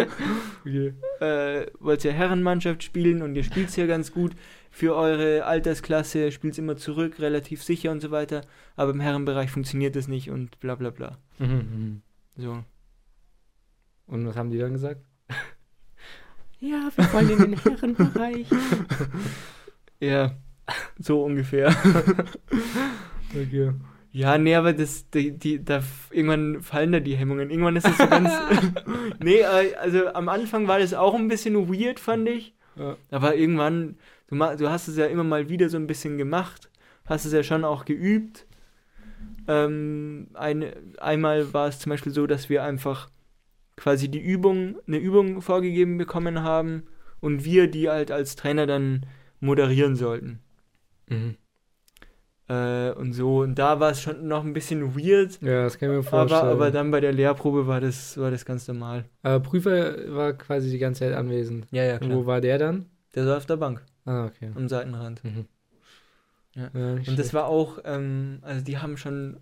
okay. 0.62 0.94
äh, 1.20 1.66
wollt 1.78 2.04
ihr 2.04 2.12
Herrenmannschaft 2.12 2.82
spielen 2.82 3.20
und 3.20 3.36
ihr 3.36 3.44
spielt 3.44 3.68
es 3.68 3.76
ja 3.76 3.86
ganz 3.86 4.12
gut. 4.12 4.32
Für 4.70 4.96
eure 4.96 5.44
Altersklasse 5.44 6.32
spielt 6.32 6.54
es 6.54 6.58
immer 6.58 6.76
zurück, 6.76 7.20
relativ 7.20 7.62
sicher 7.62 7.90
und 7.90 8.00
so 8.00 8.10
weiter. 8.10 8.40
Aber 8.76 8.92
im 8.92 9.00
Herrenbereich 9.00 9.50
funktioniert 9.50 9.94
das 9.94 10.08
nicht 10.08 10.30
und 10.30 10.58
bla 10.58 10.74
bla 10.74 10.88
bla. 10.88 11.18
Mhm, 11.38 11.46
mhm. 11.46 12.02
So. 12.36 12.64
Und 14.06 14.26
was 14.26 14.36
haben 14.36 14.50
die 14.50 14.58
dann 14.58 14.72
gesagt? 14.72 15.02
ja, 16.60 16.90
wir 16.96 17.12
wollen 17.12 17.30
in 17.30 17.38
den 17.38 17.58
Herrenbereich. 17.58 18.46
ja, 20.00 20.34
so 20.98 21.22
ungefähr. 21.24 21.68
okay. 23.34 23.72
Ja, 24.12 24.38
nee, 24.38 24.54
aber 24.56 24.72
das, 24.72 25.08
die, 25.10 25.32
die, 25.32 25.64
da, 25.64 25.82
irgendwann 26.10 26.62
fallen 26.62 26.92
da 26.92 27.00
die 27.00 27.16
Hemmungen. 27.16 27.50
Irgendwann 27.50 27.76
ist 27.76 27.86
es 27.86 27.96
so 27.96 28.06
ganz. 28.06 28.32
nee, 29.22 29.40
äh, 29.40 29.74
also 29.76 30.08
am 30.08 30.28
Anfang 30.28 30.66
war 30.66 30.80
das 30.80 30.94
auch 30.94 31.14
ein 31.14 31.28
bisschen 31.28 31.68
weird, 31.68 32.00
fand 32.00 32.28
ich. 32.28 32.54
Ja. 32.76 32.96
Aber 33.10 33.36
irgendwann, 33.36 33.96
du, 34.28 34.36
du 34.36 34.70
hast 34.70 34.88
es 34.88 34.96
ja 34.96 35.06
immer 35.06 35.24
mal 35.24 35.48
wieder 35.48 35.68
so 35.68 35.76
ein 35.76 35.86
bisschen 35.86 36.18
gemacht, 36.18 36.70
hast 37.06 37.24
es 37.24 37.32
ja 37.32 37.42
schon 37.42 37.64
auch 37.64 37.84
geübt. 37.84 38.46
Ähm, 39.46 40.28
eine, 40.34 40.72
einmal 40.98 41.52
war 41.52 41.68
es 41.68 41.78
zum 41.78 41.90
Beispiel 41.90 42.12
so, 42.12 42.26
dass 42.26 42.48
wir 42.48 42.64
einfach 42.64 43.10
quasi 43.76 44.10
die 44.10 44.20
Übung, 44.20 44.76
eine 44.86 44.98
Übung 44.98 45.40
vorgegeben 45.40 45.98
bekommen 45.98 46.42
haben 46.42 46.84
und 47.20 47.44
wir 47.44 47.68
die 47.68 47.88
halt 47.88 48.10
als 48.10 48.36
Trainer 48.36 48.66
dann 48.66 49.06
moderieren 49.40 49.96
sollten. 49.96 50.40
Mhm. 51.08 51.36
Äh, 52.50 52.90
und 52.98 53.12
so, 53.12 53.42
und 53.42 53.54
da 53.54 53.78
war 53.78 53.92
es 53.92 54.02
schon 54.02 54.26
noch 54.26 54.42
ein 54.42 54.52
bisschen 54.52 54.96
weird, 54.96 55.40
Ja, 55.40 55.62
das 55.62 55.78
kann 55.78 55.88
ich 55.90 55.92
mir 55.92 55.98
aber, 56.00 56.28
vorstellen. 56.28 56.50
aber 56.52 56.70
dann 56.72 56.90
bei 56.90 56.98
der 57.00 57.12
Lehrprobe 57.12 57.68
war 57.68 57.80
das, 57.80 58.18
war 58.18 58.32
das 58.32 58.44
ganz 58.44 58.66
normal. 58.66 59.04
Aber 59.22 59.38
Prüfer 59.38 60.12
war 60.14 60.32
quasi 60.32 60.68
die 60.70 60.78
ganze 60.78 61.00
Zeit 61.00 61.14
anwesend. 61.14 61.68
Ja, 61.70 61.84
ja, 61.84 61.98
Und 62.00 62.12
wo 62.12 62.26
war 62.26 62.40
der 62.40 62.58
dann? 62.58 62.86
Der 63.14 63.24
saß 63.24 63.36
auf 63.38 63.46
der 63.46 63.56
Bank 63.56 63.84
Ah, 64.04 64.24
okay. 64.24 64.50
am 64.54 64.68
Seitenrand. 64.68 65.22
Mhm. 65.22 65.46
Ja. 66.56 66.70
nicht 66.94 67.08
Und 67.08 67.18
das 67.20 67.32
war 67.32 67.46
auch, 67.46 67.78
ähm, 67.84 68.40
also 68.42 68.64
die 68.64 68.78
haben 68.78 68.96
schon, 68.96 69.36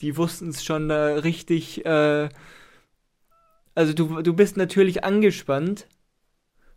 die 0.00 0.16
wussten 0.16 0.50
es 0.50 0.62
schon 0.62 0.88
da 0.88 1.14
richtig, 1.16 1.84
äh, 1.84 2.28
also 3.74 3.92
du, 3.92 4.22
du 4.22 4.34
bist 4.34 4.56
natürlich 4.56 5.02
angespannt, 5.02 5.88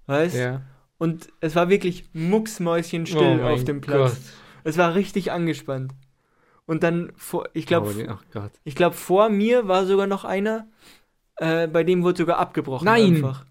weißt? 0.08 0.36
Ja. 0.36 0.62
Und 0.98 1.28
es 1.42 1.56
war 1.56 1.70
wirklich 1.70 2.06
mucksmäuschenstill 2.14 3.42
Oh 3.44 3.48
auf 3.48 3.64
dem 3.66 3.82
Platz. 3.82 4.14
Gott. 4.16 4.45
Es 4.66 4.78
war 4.78 4.96
richtig 4.96 5.32
angespannt. 5.32 5.94
Und 6.66 6.84
dann 6.84 7.12
vor, 7.16 7.48
ich 7.54 7.68
glaube, 7.68 7.94
Oh, 8.10 8.40
ich 8.64 8.76
glaube 8.76 8.96
vor 8.96 9.30
mir 9.30 9.68
war 9.68 9.86
sogar 9.86 10.08
noch 10.08 10.26
einer, 10.26 10.68
äh, 11.38 11.68
bei 11.68 11.84
dem 11.84 12.04
wurde 12.04 12.18
sogar 12.18 12.40
abgebrochen 12.40 12.86
Nein! 12.86 13.16
einfach. 13.16 13.46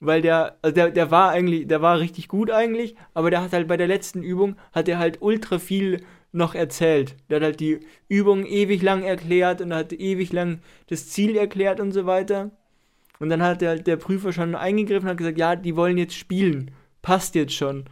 Weil 0.00 0.22
der, 0.22 0.58
also 0.62 0.74
der, 0.74 0.90
der 0.90 1.10
war 1.10 1.30
eigentlich, 1.30 1.66
der 1.66 1.82
war 1.82 1.98
richtig 1.98 2.28
gut 2.28 2.50
eigentlich, 2.50 2.94
aber 3.14 3.30
der 3.30 3.42
hat 3.42 3.52
halt 3.52 3.66
bei 3.66 3.76
der 3.76 3.88
letzten 3.88 4.22
Übung, 4.22 4.56
hat 4.72 4.88
er 4.88 4.98
halt 4.98 5.22
ultra 5.22 5.58
viel 5.58 6.04
noch 6.30 6.54
erzählt. 6.54 7.16
Der 7.30 7.36
hat 7.36 7.42
halt 7.42 7.60
die 7.60 7.80
Übung 8.06 8.44
ewig 8.44 8.82
lang 8.82 9.02
erklärt 9.02 9.60
und 9.62 9.74
hat 9.74 9.92
ewig 9.94 10.32
lang 10.32 10.60
das 10.88 11.08
Ziel 11.08 11.34
erklärt 11.34 11.80
und 11.80 11.92
so 11.92 12.04
weiter. 12.06 12.50
Und 13.18 13.30
dann 13.30 13.42
hat 13.42 13.62
der, 13.62 13.76
der 13.76 13.96
Prüfer 13.96 14.32
schon 14.32 14.54
eingegriffen 14.54 15.06
und 15.06 15.12
hat 15.12 15.16
gesagt, 15.16 15.38
ja, 15.38 15.56
die 15.56 15.74
wollen 15.74 15.98
jetzt 15.98 16.14
spielen. 16.14 16.70
Passt 17.02 17.34
jetzt 17.34 17.54
schon. 17.54 17.86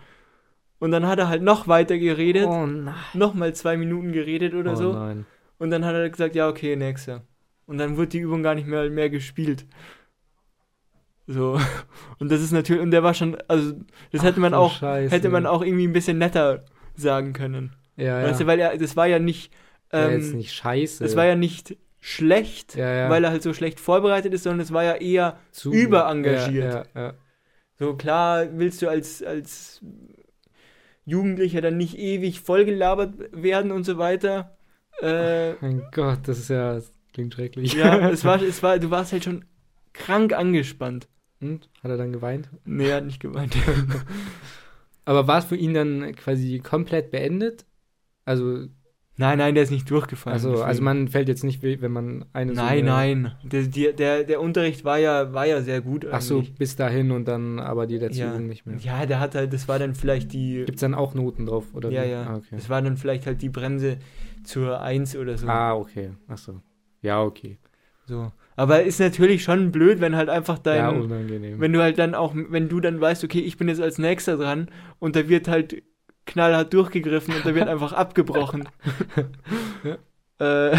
Und 0.78 0.90
dann 0.90 1.06
hat 1.06 1.18
er 1.18 1.28
halt 1.28 1.42
noch 1.42 1.68
weiter 1.68 1.98
geredet, 1.98 2.46
Oh 2.46 2.66
nein. 2.66 2.94
nochmal 3.14 3.54
zwei 3.54 3.76
Minuten 3.76 4.12
geredet 4.12 4.54
oder 4.54 4.72
oh 4.72 4.76
so. 4.76 4.92
nein. 4.92 5.26
Und 5.58 5.70
dann 5.70 5.84
hat 5.84 5.94
er 5.94 6.08
gesagt, 6.10 6.34
ja, 6.34 6.48
okay, 6.48 6.76
nächster. 6.76 7.22
Und 7.66 7.78
dann 7.78 7.96
wird 7.96 8.12
die 8.12 8.18
Übung 8.18 8.42
gar 8.42 8.54
nicht 8.54 8.66
mehr, 8.66 8.88
mehr 8.90 9.08
gespielt. 9.10 9.66
So. 11.26 11.58
Und 12.18 12.30
das 12.30 12.40
ist 12.40 12.52
natürlich, 12.52 12.82
und 12.82 12.90
der 12.92 13.02
war 13.02 13.12
schon, 13.14 13.36
also, 13.48 13.72
das 14.12 14.22
hätte 14.22 14.36
Ach 14.36 14.42
man 14.42 14.52
du 14.52 14.58
auch, 14.58 14.72
Scheiße. 14.78 15.14
hätte 15.14 15.28
man 15.28 15.44
auch 15.46 15.62
irgendwie 15.62 15.86
ein 15.86 15.92
bisschen 15.92 16.18
netter 16.18 16.64
sagen 16.94 17.32
können. 17.32 17.74
Ja, 17.96 18.22
Weißt 18.22 18.40
du, 18.40 18.44
ja. 18.44 18.48
weil 18.48 18.60
er, 18.60 18.76
das 18.78 18.96
war 18.96 19.06
ja 19.06 19.18
nicht, 19.18 19.52
ja, 19.92 20.06
ähm, 20.08 20.20
jetzt 20.20 20.34
nicht 20.34 20.52
scheiße. 20.52 21.02
das 21.02 21.16
war 21.16 21.24
ja 21.24 21.34
nicht 21.34 21.76
schlecht, 22.00 22.76
ja, 22.76 22.88
ja. 22.92 23.10
weil 23.10 23.24
er 23.24 23.30
halt 23.30 23.42
so 23.42 23.52
schlecht 23.54 23.80
vorbereitet 23.80 24.32
ist, 24.34 24.44
sondern 24.44 24.60
es 24.60 24.72
war 24.72 24.84
ja 24.84 24.94
eher, 24.94 25.38
Zu- 25.50 25.72
überengagiert. 25.72 26.74
Ja, 26.74 26.84
ja, 26.94 27.06
ja. 27.08 27.14
so 27.78 27.94
klar 27.96 28.46
willst 28.52 28.80
du 28.82 28.88
als, 28.88 29.22
als 29.22 29.82
Jugendlicher 31.06 31.60
dann 31.62 31.78
nicht 31.78 31.96
ewig 31.96 32.40
vollgelabert 32.40 33.14
werden 33.32 33.70
und 33.72 33.84
so 33.84 33.96
weiter. 33.96 34.56
Äh, 35.00 35.54
Mein 35.60 35.82
Gott, 35.92 36.20
das 36.24 36.38
ist 36.38 36.50
ja, 36.50 36.74
das 36.74 36.92
klingt 37.14 37.32
schrecklich. 37.32 37.72
ja, 37.74 38.10
es 38.10 38.24
war, 38.24 38.42
es 38.42 38.62
war, 38.62 38.78
du 38.78 38.90
warst 38.90 39.12
halt 39.12 39.24
schon 39.24 39.44
krank 39.94 40.34
angespannt. 40.34 41.08
Und? 41.40 41.68
Hat 41.82 41.90
er 41.90 41.96
dann 41.96 42.12
geweint? 42.12 42.50
Nee, 42.64 42.88
er 42.88 42.96
hat 42.96 43.04
nicht 43.04 43.20
geweint. 43.20 43.56
Aber 45.04 45.28
war 45.28 45.38
es 45.38 45.44
für 45.44 45.56
ihn 45.56 45.74
dann 45.74 46.14
quasi 46.16 46.58
komplett 46.58 47.10
beendet? 47.10 47.64
Also, 48.24 48.66
nein, 49.16 49.38
nein, 49.38 49.54
der 49.54 49.64
ist 49.64 49.70
nicht 49.70 49.90
durchgefallen. 49.90 50.34
also, 50.34 50.50
deswegen. 50.50 50.68
also 50.68 50.82
man 50.82 51.08
fällt 51.08 51.28
jetzt 51.28 51.44
nicht, 51.44 51.62
weh, 51.62 51.80
wenn 51.80 51.92
man 51.92 52.24
eine 52.32 52.54
so 52.54 52.60
Nein, 52.60 52.88
eine, 52.88 53.22
nein. 53.22 53.32
Der, 53.44 53.92
der, 53.92 54.24
der, 54.24 54.40
Unterricht 54.40 54.84
war 54.84 54.98
ja, 54.98 55.32
war 55.32 55.46
ja 55.46 55.62
sehr 55.62 55.80
gut. 55.80 56.06
Ach 56.10 56.20
so, 56.20 56.38
eigentlich. 56.38 56.54
bis 56.54 56.76
dahin 56.76 57.10
und 57.10 57.26
dann 57.26 57.58
aber 57.58 57.86
die 57.86 57.98
letzte 57.98 58.20
ja. 58.20 58.30
Übung 58.30 58.46
nicht 58.46 58.66
mehr. 58.66 58.76
Ja, 58.78 59.06
der 59.06 59.20
hat 59.20 59.34
halt, 59.34 59.52
das 59.52 59.68
war 59.68 59.78
dann 59.78 59.94
vielleicht 59.94 60.32
die. 60.32 60.64
Gibt 60.66 60.76
es 60.76 60.80
dann 60.80 60.94
auch 60.94 61.14
Noten 61.14 61.46
drauf, 61.46 61.74
oder? 61.74 61.90
ja, 61.90 62.04
wie? 62.04 62.10
ja. 62.10 62.22
Ah, 62.24 62.36
okay. 62.36 62.56
Das 62.56 62.68
war 62.68 62.82
dann 62.82 62.96
vielleicht 62.96 63.26
halt 63.26 63.42
die 63.42 63.48
Bremse 63.48 63.98
zur 64.44 64.80
1 64.80 65.16
oder 65.16 65.36
so. 65.38 65.46
Ah, 65.48 65.74
okay. 65.74 66.10
Ach 66.28 66.38
so. 66.38 66.60
Ja, 67.02 67.22
okay. 67.22 67.58
so. 68.06 68.32
Aber 68.56 68.82
ist 68.82 69.00
natürlich 69.00 69.44
schon 69.44 69.70
blöd, 69.70 70.00
wenn 70.00 70.16
halt 70.16 70.30
einfach 70.30 70.58
dein. 70.58 70.78
ja, 70.78 70.88
unangenehm. 70.88 71.60
wenn 71.60 71.72
du 71.72 71.82
halt 71.82 71.98
dann 71.98 72.14
auch, 72.14 72.34
wenn 72.34 72.68
du 72.68 72.80
dann 72.80 73.00
weißt, 73.00 73.22
okay, 73.22 73.40
ich 73.40 73.58
bin 73.58 73.68
jetzt 73.68 73.82
als 73.82 73.98
nächster 73.98 74.38
dran 74.38 74.70
und 74.98 75.14
da 75.14 75.28
wird 75.28 75.46
halt 75.46 75.82
knallhart 76.26 76.72
durchgegriffen 76.74 77.34
und 77.34 77.46
da 77.46 77.54
wird 77.54 77.68
einfach 77.68 77.92
abgebrochen. 77.94 78.68
äh, 80.40 80.76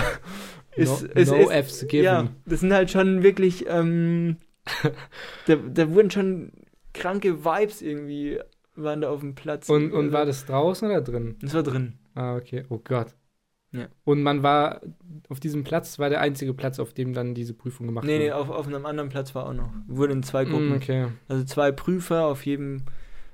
ist, 0.75 1.03
no 1.03 1.07
ist, 1.13 1.29
no 1.31 1.36
ist, 1.49 1.51
Fs 1.51 1.88
given. 1.88 2.03
ja, 2.05 2.27
das 2.45 2.60
sind 2.60 2.73
halt 2.73 2.91
schon 2.91 3.23
wirklich, 3.23 3.65
ähm, 3.67 4.38
da, 5.47 5.55
da 5.55 5.91
wurden 5.91 6.12
schon 6.12 6.51
kranke 6.93 7.43
Vibes 7.43 7.81
irgendwie, 7.81 8.39
waren 8.75 9.01
da 9.01 9.10
auf 9.10 9.21
dem 9.21 9.36
Platz. 9.36 9.69
Und, 9.69 9.91
und 9.91 10.05
Also, 10.05 10.13
war 10.13 10.25
das 10.25 10.45
draußen 10.45 10.88
oder 10.89 11.01
drin? 11.01 11.38
Das 11.41 11.53
war 11.53 11.63
drin. 11.63 11.93
Ah, 12.15 12.36
okay. 12.36 12.65
Oh 12.69 12.79
Gott. 12.83 13.15
Ja. 13.71 13.88
Und 14.05 14.23
man 14.23 14.43
war 14.43 14.81
auf 15.29 15.39
diesem 15.39 15.63
Platz, 15.63 15.99
war 15.99 16.10
der 16.10 16.21
einzige 16.21 16.53
Platz, 16.53 16.79
auf 16.79 16.93
dem 16.93 17.13
dann 17.13 17.33
diese 17.36 17.53
Prüfung 17.53 17.86
gemacht 17.88 18.05
Nee, 18.05 18.17
nee, 18.17 18.25
wurde. 18.25 18.36
auf, 18.38 18.49
auf 18.49 18.67
einem 18.67 18.86
anderen 18.86 19.10
Platz 19.10 19.36
war 19.36 19.45
auch 19.45 19.53
noch. 19.53 19.71
Wurden 19.88 20.13
in 20.13 20.23
zwei 20.23 20.45
Gruppen. 20.45 20.69
Mm, 20.69 20.73
okay. 20.77 21.07
Also 21.27 21.43
zwei 21.43 21.71
Prüfer, 21.71 22.25
auf 22.25 22.45
jedem 22.45 22.83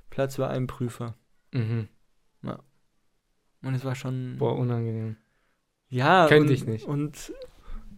Platz 0.10 0.39
war 0.39 0.49
ein 0.49 0.65
Prüfer. 0.67 1.15
Mhm. 1.52 1.88
Und 3.63 3.73
es 3.73 3.86
war 3.86 3.95
schon. 3.95 4.36
Boah, 4.38 4.58
unangenehm. 4.58 5.15
Ja, 5.89 6.28
Könnte 6.28 6.49
und, 6.49 6.54
ich 6.54 6.65
nicht. 6.65 6.86
Und 6.86 7.34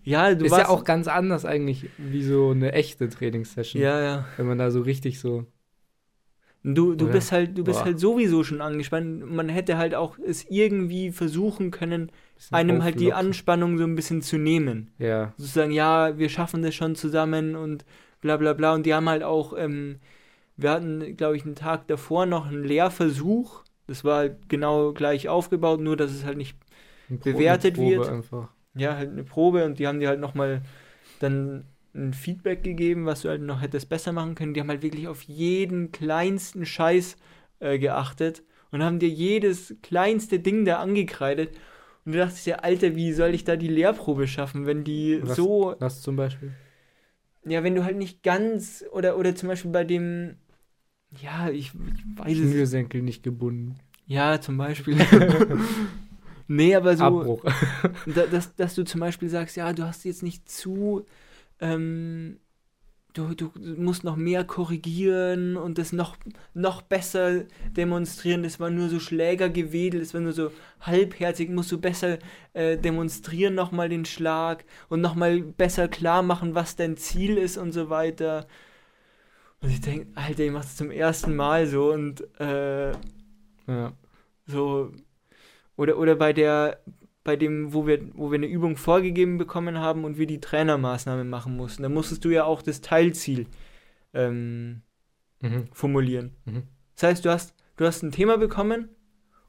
ja, 0.04 0.36
du 0.36 0.46
ist 0.46 0.52
warst 0.52 0.66
ja 0.66 0.70
auch 0.70 0.84
ganz 0.84 1.08
anders 1.08 1.46
eigentlich, 1.46 1.90
wie 1.98 2.24
so 2.24 2.52
eine 2.52 2.72
echte 2.74 3.10
Trainingssession. 3.10 3.82
Ja, 3.82 4.00
ja. 4.02 4.26
Wenn 4.38 4.46
man 4.46 4.60
da 4.60 4.70
so 4.70 4.82
richtig 4.82 5.20
so. 5.20 5.46
Du, 6.64 6.96
du 6.96 7.06
Oder? 7.06 7.14
bist 7.14 7.32
halt, 7.32 7.58
du 7.58 7.64
bist 7.64 7.80
Boah. 7.80 7.86
halt 7.86 8.00
sowieso 8.00 8.44
schon 8.44 8.62
angespannt. 8.62 9.30
Man 9.32 9.50
hätte 9.50 9.78
halt 9.78 9.94
auch 9.94 10.18
es 10.18 10.46
irgendwie 10.50 11.12
versuchen 11.12 11.70
können, 11.72 12.12
einem 12.52 12.84
halt 12.84 13.00
die. 13.00 13.14
Anspannung 13.14 13.78
so 13.78 13.84
ein 13.84 13.96
bisschen 13.96 14.22
zu 14.22 14.38
nehmen. 14.38 14.92
Ja. 14.98 15.34
Sozusagen, 15.38 15.72
ja, 15.72 16.18
wir 16.18 16.30
schaffen 16.30 16.64
das 16.64 16.74
schon 16.74 16.96
zusammen 16.96 17.56
und 17.56 17.86
bla 18.22 18.38
bla 18.38 18.54
bla. 18.54 18.74
Und 18.74 18.86
die 18.86 18.94
haben 18.94 19.10
halt 19.10 19.24
auch, 19.24 19.54
ähm, 19.58 19.98
wir 20.58 20.72
hatten, 20.72 21.18
glaube 21.18 21.36
ich, 21.36 21.46
einen 21.46 21.56
Tag 21.56 21.88
davor 21.88 22.26
noch 22.26 22.48
einen 22.48 22.64
Lehrversuch. 22.64 23.64
Das 23.88 24.04
war 24.04 24.18
halt 24.18 24.50
genau 24.50 24.94
gleich 24.94 25.30
aufgebaut, 25.30 25.80
nur 25.80 25.96
dass 25.98 26.12
es 26.12 26.26
halt 26.26 26.38
nicht 26.38 26.58
Bewertet 27.08 27.78
eine 27.78 27.84
Probe 27.86 27.98
wird. 27.98 28.10
Einfach. 28.14 28.50
ja, 28.76 28.96
halt 28.96 29.12
eine 29.12 29.24
Probe 29.24 29.66
und 29.66 29.80
die 29.80 29.88
haben 29.88 30.00
dir 30.00 30.10
halt 30.10 30.20
nochmal 30.20 30.62
dann 31.20 31.66
ein 31.94 32.14
Feedback 32.14 32.64
gegeben, 32.64 33.06
was 33.06 33.22
du 33.22 33.30
halt 33.30 33.42
noch 33.42 33.62
hättest 33.62 33.88
besser 33.90 34.12
machen 34.12 34.36
können. 34.36 34.54
Die 34.54 34.60
haben 34.60 34.70
halt 34.70 34.82
wirklich 34.82 35.08
auf 35.08 35.22
jeden 35.24 35.92
kleinsten 35.92 36.66
Scheiß 36.66 37.16
äh, 37.60 37.80
geachtet 37.80 38.44
und 38.72 38.84
haben 38.84 39.00
dir 39.00 39.08
jedes 39.08 39.76
kleinste 39.82 40.40
Ding 40.40 40.66
da 40.66 40.80
angekreidet. 40.80 41.56
Und 42.04 42.12
du 42.14 42.18
dachtest 42.18 42.46
dir, 42.46 42.64
Alter, 42.64 42.96
wie 42.96 43.14
soll 43.14 43.34
ich 43.34 43.46
da 43.46 43.56
die 43.56 43.70
Lehrprobe 43.70 44.28
schaffen, 44.28 44.66
wenn 44.66 44.84
die 44.84 45.20
Was- 45.24 45.36
so, 45.38 45.76
Was 45.80 46.02
zum 46.02 46.16
Beispiel? 46.18 46.52
ja, 47.46 47.64
wenn 47.64 47.76
du 47.76 47.84
halt 47.84 47.98
nicht 47.98 48.24
ganz, 48.24 48.84
oder, 48.92 49.18
oder 49.18 49.36
zum 49.36 49.50
Beispiel 49.50 49.72
bei 49.72 49.84
dem, 49.84 50.36
ja, 51.22 51.50
ich, 51.50 51.72
ich 51.74 52.18
weiß 52.18 52.38
es, 52.38 52.52
Schnürsenkel 52.52 53.02
nicht 53.02 53.24
gebunden. 53.24 53.76
ja, 54.08 54.40
zum 54.40 54.58
Beispiel. 54.58 54.98
nee, 56.48 56.76
aber 56.76 56.98
so, 56.98 57.04
Abbruch. 57.04 57.44
da, 58.06 58.26
dass, 58.28 58.56
dass 58.56 58.76
du 58.76 58.84
zum 58.84 59.02
Beispiel 59.02 59.30
sagst, 59.30 59.58
ja, 59.58 59.74
du 59.74 59.84
hast 59.84 60.06
jetzt 60.06 60.24
nicht 60.24 60.50
zu, 60.50 61.06
ähm, 61.60 62.38
du, 63.14 63.34
du 63.34 63.52
musst 63.78 64.04
noch 64.04 64.16
mehr 64.16 64.44
korrigieren 64.44 65.58
und 65.58 65.78
das 65.78 65.94
noch, 65.94 66.18
noch 66.54 66.82
besser 66.82 67.46
demonstrieren. 67.76 68.44
Das 68.44 68.60
war 68.60 68.70
nur 68.70 68.90
so 68.90 69.00
Schlägergewedel, 69.00 70.00
das 70.00 70.14
war 70.14 70.22
nur 70.22 70.34
so 70.34 70.52
halbherzig, 70.82 71.50
musst 71.50 71.72
du 71.72 71.80
besser 71.80 72.20
äh, 72.54 72.78
demonstrieren 72.78 73.56
nochmal 73.56 73.90
den 73.90 74.06
Schlag 74.06 74.66
und 74.90 75.02
nochmal 75.02 75.42
besser 75.42 75.88
klar 75.88 76.22
machen, 76.22 76.56
was 76.56 76.76
dein 76.76 76.98
Ziel 76.98 77.38
ist 77.38 77.58
und 77.58 77.72
so 77.72 77.90
weiter. 77.90 78.48
Und 79.62 79.70
ich 79.70 79.82
denke, 79.82 80.08
Alter, 80.16 80.44
ich 80.44 80.52
mach 80.52 80.62
das 80.62 80.76
zum 80.76 80.92
ersten 80.92 81.36
Mal 81.36 81.66
so 81.68 81.92
und 81.92 82.24
äh, 82.40 82.92
ja. 83.68 83.94
so 84.46 84.92
oder 85.76 85.98
oder 85.98 86.16
bei 86.16 86.34
der 86.34 86.80
bei 87.24 87.36
dem 87.36 87.74
wo 87.74 87.88
wir 87.88 88.00
wo 88.14 88.32
wir 88.32 88.38
eine 88.38 88.46
Übung 88.48 88.78
vorgegeben 88.78 89.38
bekommen 89.38 89.80
haben 89.80 90.04
und 90.04 90.18
wir 90.18 90.28
die 90.28 90.40
Trainermaßnahme 90.40 91.24
machen 91.24 91.56
mussten 91.56 91.84
da 91.84 91.90
musstest 91.90 92.24
du 92.24 92.30
ja 92.30 92.44
auch 92.46 92.62
das 92.62 92.82
Teilziel 92.82 93.48
ähm, 94.14 94.82
Mhm. 95.42 95.68
formulieren 95.74 96.36
Mhm. 96.46 96.64
das 96.96 97.04
heißt 97.04 97.26
du 97.26 97.30
hast 97.30 97.56
du 97.78 97.86
hast 97.86 98.04
ein 98.04 98.12
Thema 98.12 98.38
bekommen 98.38 98.90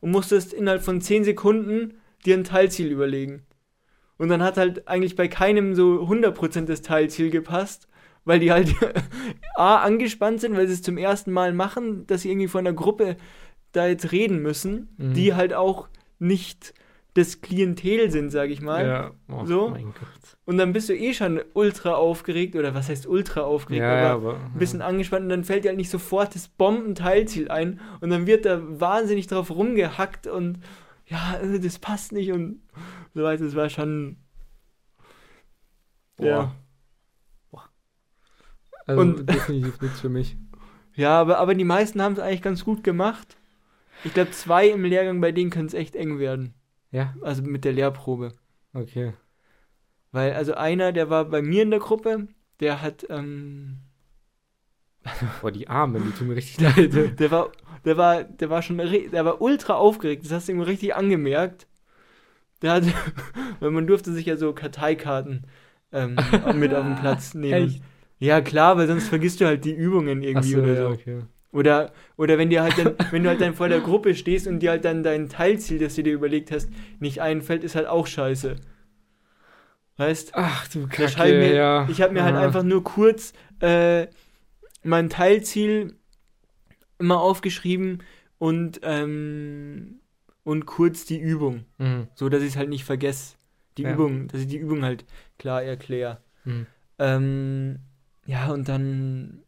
und 0.01 0.11
musstest 0.11 0.53
innerhalb 0.53 0.83
von 0.83 1.01
10 1.01 1.25
Sekunden 1.25 1.95
dir 2.25 2.37
ein 2.37 2.45
Teilziel 2.45 2.91
überlegen 2.91 3.47
und 4.19 4.29
dann 4.31 4.43
hat 4.43 4.57
halt 4.57 4.89
eigentlich 4.89 5.15
bei 5.15 5.29
keinem 5.29 5.75
so 5.75 6.03
100% 6.03 6.65
das 6.65 6.83
Teilziel 6.83 7.31
gepasst 7.31 7.89
weil 8.27 8.39
die 8.41 8.53
halt 8.53 8.75
A, 9.57 9.77
angespannt 9.77 10.43
sind, 10.43 10.55
weil 10.57 10.67
sie 10.67 10.75
es 10.75 10.83
zum 10.83 10.99
ersten 10.99 11.33
Mal 11.33 11.55
machen, 11.55 12.07
dass 12.07 12.21
sie 12.23 12.31
irgendwie 12.31 12.49
von 12.49 12.65
der 12.65 12.75
Gruppe 12.75 13.17
da 13.73 13.87
jetzt 13.87 14.13
reden 14.13 14.43
müssen, 14.43 14.89
Mhm. 14.99 15.15
die 15.15 15.35
halt 15.35 15.55
auch 15.55 15.89
nicht 16.19 16.75
das 17.15 17.41
Klientel 17.41 18.11
sind, 18.11 18.29
sag 18.31 18.51
ich 18.51 18.61
mal. 18.61 18.87
Ja. 18.87 19.11
Oh, 19.29 19.47
So? 19.47 19.71
mein 19.71 19.87
Gott. 19.87 20.37
Und 20.45 20.59
dann 20.59 20.75
bist 20.75 20.91
du 20.91 20.95
eh 20.95 21.15
schon 21.15 21.41
ultra 21.55 21.95
aufgeregt, 21.95 22.55
oder 22.57 22.75
was 22.75 22.91
heißt 22.91 23.07
ultra 23.07 23.41
aufgeregt, 23.41 23.81
Ja, 23.83 23.97
ja, 24.01 24.13
aber 24.15 24.35
aber. 24.35 24.45
ein 24.45 24.59
bisschen 24.59 24.83
angespannt 24.83 25.23
und 25.25 25.31
dann 25.31 25.43
fällt 25.45 25.65
dir 25.65 25.69
halt 25.69 25.79
nicht 25.79 25.91
sofort 25.91 26.35
das 26.35 26.49
Bombenteilziel 26.49 27.51
ein 27.51 27.81
und 28.03 28.11
dann 28.11 28.27
wird 28.27 28.45
da 28.45 28.61
wahnsinnig 28.63 29.27
drauf 29.29 29.51
rumgehackt 29.51 30.27
und 30.27 30.61
ja, 31.07 31.39
äh, 31.43 31.59
das 31.59 31.79
passt 31.79 32.13
nicht 32.13 32.33
und 32.33 32.61
so 33.15 33.23
weiter. 33.23 33.45
Das 33.45 33.55
war 33.57 33.71
schon. 33.71 34.17
Ja. 36.21 36.55
Also 38.87 39.01
Und- 39.03 39.29
definitiv 39.29 39.81
nichts 39.81 40.01
für 40.01 40.09
mich. 40.09 40.37
Ja, 40.99 41.21
aber, 41.21 41.37
aber 41.41 41.55
die 41.55 41.65
meisten 41.65 42.01
haben 42.01 42.15
es 42.15 42.19
eigentlich 42.21 42.41
ganz 42.41 42.65
gut 42.65 42.83
gemacht. 42.83 43.37
Ich 44.05 44.15
glaube, 44.15 44.31
zwei 44.31 44.69
im 44.69 44.83
Lehrgang, 44.83 45.21
bei 45.21 45.31
denen 45.31 45.51
könnte 45.51 45.77
es 45.77 45.79
echt 45.79 45.95
eng 45.95 46.19
werden. 46.19 46.55
Ja, 46.91 47.15
Also 47.21 47.43
mit 47.43 47.67
der 47.67 47.75
Lehrprobe. 47.75 48.33
okay. 48.73 49.13
Weil, 50.11 50.33
also 50.33 50.55
einer, 50.55 50.93
der 50.93 51.11
war 51.11 51.27
bei 51.27 51.43
mir 51.43 51.65
in 51.65 51.71
der 51.71 51.81
Gruppe, 51.81 52.29
der 52.61 52.81
hat, 52.81 53.07
ähm, 53.11 53.81
Boah, 55.43 55.53
die 55.53 55.69
Arme, 55.69 56.01
die 56.01 56.11
tun 56.13 56.29
mir 56.29 56.37
richtig 56.37 56.61
leid. 56.61 56.95
der 57.21 57.31
war, 57.31 57.53
der 57.85 57.97
war, 57.99 58.25
der 58.25 58.49
war 58.49 58.63
schon, 58.63 58.79
der 58.79 59.25
war 59.27 59.43
ultra 59.43 59.75
aufgeregt. 59.75 60.25
Das 60.25 60.33
hast 60.33 60.49
du 60.49 60.53
ihm 60.53 60.63
richtig 60.63 60.97
angemerkt. 60.97 61.67
Der 62.63 62.73
hat, 62.73 62.85
weil 63.61 63.71
man 63.71 63.87
durfte 63.87 64.13
sich 64.13 64.25
ja 64.25 64.39
so 64.39 64.55
Karteikarten 64.55 65.45
ähm, 65.93 66.17
mit 66.55 66.75
auf 66.75 66.85
den 66.87 66.97
Platz 66.97 67.35
nehmen. 67.35 67.69
Echt? 67.69 67.83
Ja, 68.19 68.41
klar, 68.41 68.77
weil 68.79 68.87
sonst 68.87 69.09
vergisst 69.09 69.41
du 69.41 69.47
halt 69.47 69.65
die 69.65 69.75
Übungen 69.75 70.23
irgendwie 70.23 70.57
Achso, 70.57 70.63
oder 70.63 70.75
ja, 70.75 70.83
so. 70.83 70.89
okay. 70.91 71.21
Oder, 71.53 71.93
oder 72.17 72.39
wenn 72.39 72.51
dir 72.51 72.63
halt 72.63 72.77
dann, 72.79 72.95
wenn 73.11 73.23
du 73.23 73.29
halt 73.31 73.41
dann 73.41 73.55
vor 73.55 73.69
der 73.69 73.81
Gruppe 73.81 74.15
stehst 74.15 74.47
und 74.47 74.61
dir 74.61 74.71
halt 74.71 74.85
dann 74.85 75.03
dein 75.03 75.29
Teilziel, 75.29 75.79
das 75.79 75.95
du 75.95 76.03
dir 76.03 76.13
überlegt 76.13 76.51
hast, 76.51 76.69
nicht 77.01 77.21
einfällt, 77.23 77.65
ist 77.65 77.75
halt 77.77 77.87
auch 77.87 78.07
scheiße. 78.07 78.57
Weißt? 79.97 80.33
Ach 80.35 80.69
du 80.69 80.87
Kacke, 80.89 81.25
mir, 81.25 81.55
ja. 81.55 81.89
Ich 81.91 82.03
habe 82.03 82.13
mir 82.13 82.25
halt 82.25 82.35
Ah. 82.37 82.43
einfach 82.43 82.63
nur 82.63 82.85
kurz 82.85 83.33
äh, 83.61 84.09
mein 84.83 85.09
Teilziel 85.09 85.95
immer 86.99 87.21
aufgeschrieben 87.21 88.03
und, 88.39 88.81
ähm, 88.83 90.01
und 90.45 90.67
kurz 90.67 91.07
die 91.07 91.19
Übung, 91.19 91.65
Mhm. 91.79 92.09
so 92.15 92.29
dass 92.29 92.43
ich 92.43 92.49
es 92.51 92.57
halt 92.57 92.69
nicht 92.69 92.85
vergesse. 92.85 93.37
Die 93.79 93.83
Ja. 93.83 93.93
Übung, 93.95 94.29
dass 94.29 94.41
ich 94.43 94.47
die 94.49 94.59
Übung 94.59 94.83
halt 94.85 95.05
klar 95.39 95.63
erkläre. 95.63 96.21
Mhm. 96.45 96.67
Ähm, 96.99 97.79
ja, 98.27 98.51
und 98.53 98.69
dann. 98.69 99.43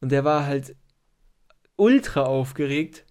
Und 0.00 0.12
der 0.12 0.24
war 0.24 0.46
halt 0.46 0.76
ultra 1.76 2.22
aufgeregt. 2.22 3.04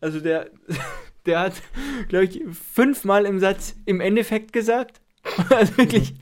Also 0.00 0.20
der, 0.20 0.50
der 1.26 1.40
hat, 1.40 1.62
glaube 2.08 2.24
ich, 2.26 2.42
fünfmal 2.52 3.26
im 3.26 3.38
Satz 3.38 3.76
im 3.84 4.00
Endeffekt 4.00 4.52
gesagt. 4.52 5.00
Also 5.48 5.78
wirklich 5.78 6.14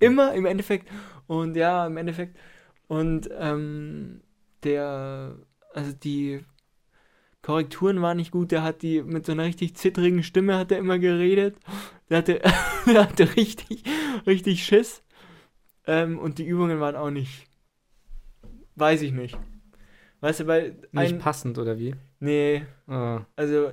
immer 0.00 0.34
im 0.34 0.44
Endeffekt. 0.44 0.88
Und 1.28 1.56
ja, 1.56 1.86
im 1.86 1.96
Endeffekt. 1.96 2.36
Und 2.88 3.30
ähm, 3.38 4.22
der, 4.64 5.36
also 5.72 5.92
die 5.92 6.40
Korrekturen 7.42 8.02
waren 8.02 8.16
nicht 8.16 8.32
gut. 8.32 8.50
Der 8.50 8.62
hat 8.62 8.82
die 8.82 9.02
mit 9.02 9.24
so 9.24 9.32
einer 9.32 9.44
richtig 9.44 9.76
zittrigen 9.76 10.22
Stimme 10.24 10.56
hat 10.56 10.72
er 10.72 10.78
immer 10.78 10.98
geredet. 10.98 11.56
Der 12.08 12.18
hatte, 12.18 12.40
der 12.86 13.08
hatte 13.08 13.36
richtig, 13.36 13.84
richtig 14.26 14.64
Schiss. 14.64 15.02
Ähm, 15.86 16.18
und 16.18 16.38
die 16.38 16.46
Übungen 16.46 16.80
waren 16.80 16.96
auch 16.96 17.10
nicht. 17.10 17.49
Weiß 18.80 19.02
ich 19.02 19.12
nicht. 19.12 19.38
Weißt 20.20 20.40
du, 20.40 20.46
weil 20.46 20.76
Nicht 20.92 21.18
passend, 21.18 21.58
oder 21.58 21.78
wie? 21.78 21.94
Nee, 22.18 22.62
Ah. 22.88 23.24
also. 23.36 23.70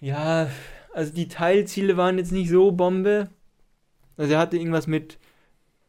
Ja, 0.00 0.48
also 0.92 1.12
die 1.12 1.28
Teilziele 1.28 1.96
waren 1.96 2.18
jetzt 2.18 2.32
nicht 2.32 2.50
so 2.50 2.72
Bombe. 2.72 3.28
Also 4.16 4.32
er 4.34 4.38
hatte 4.38 4.56
irgendwas 4.56 4.86
mit. 4.86 5.18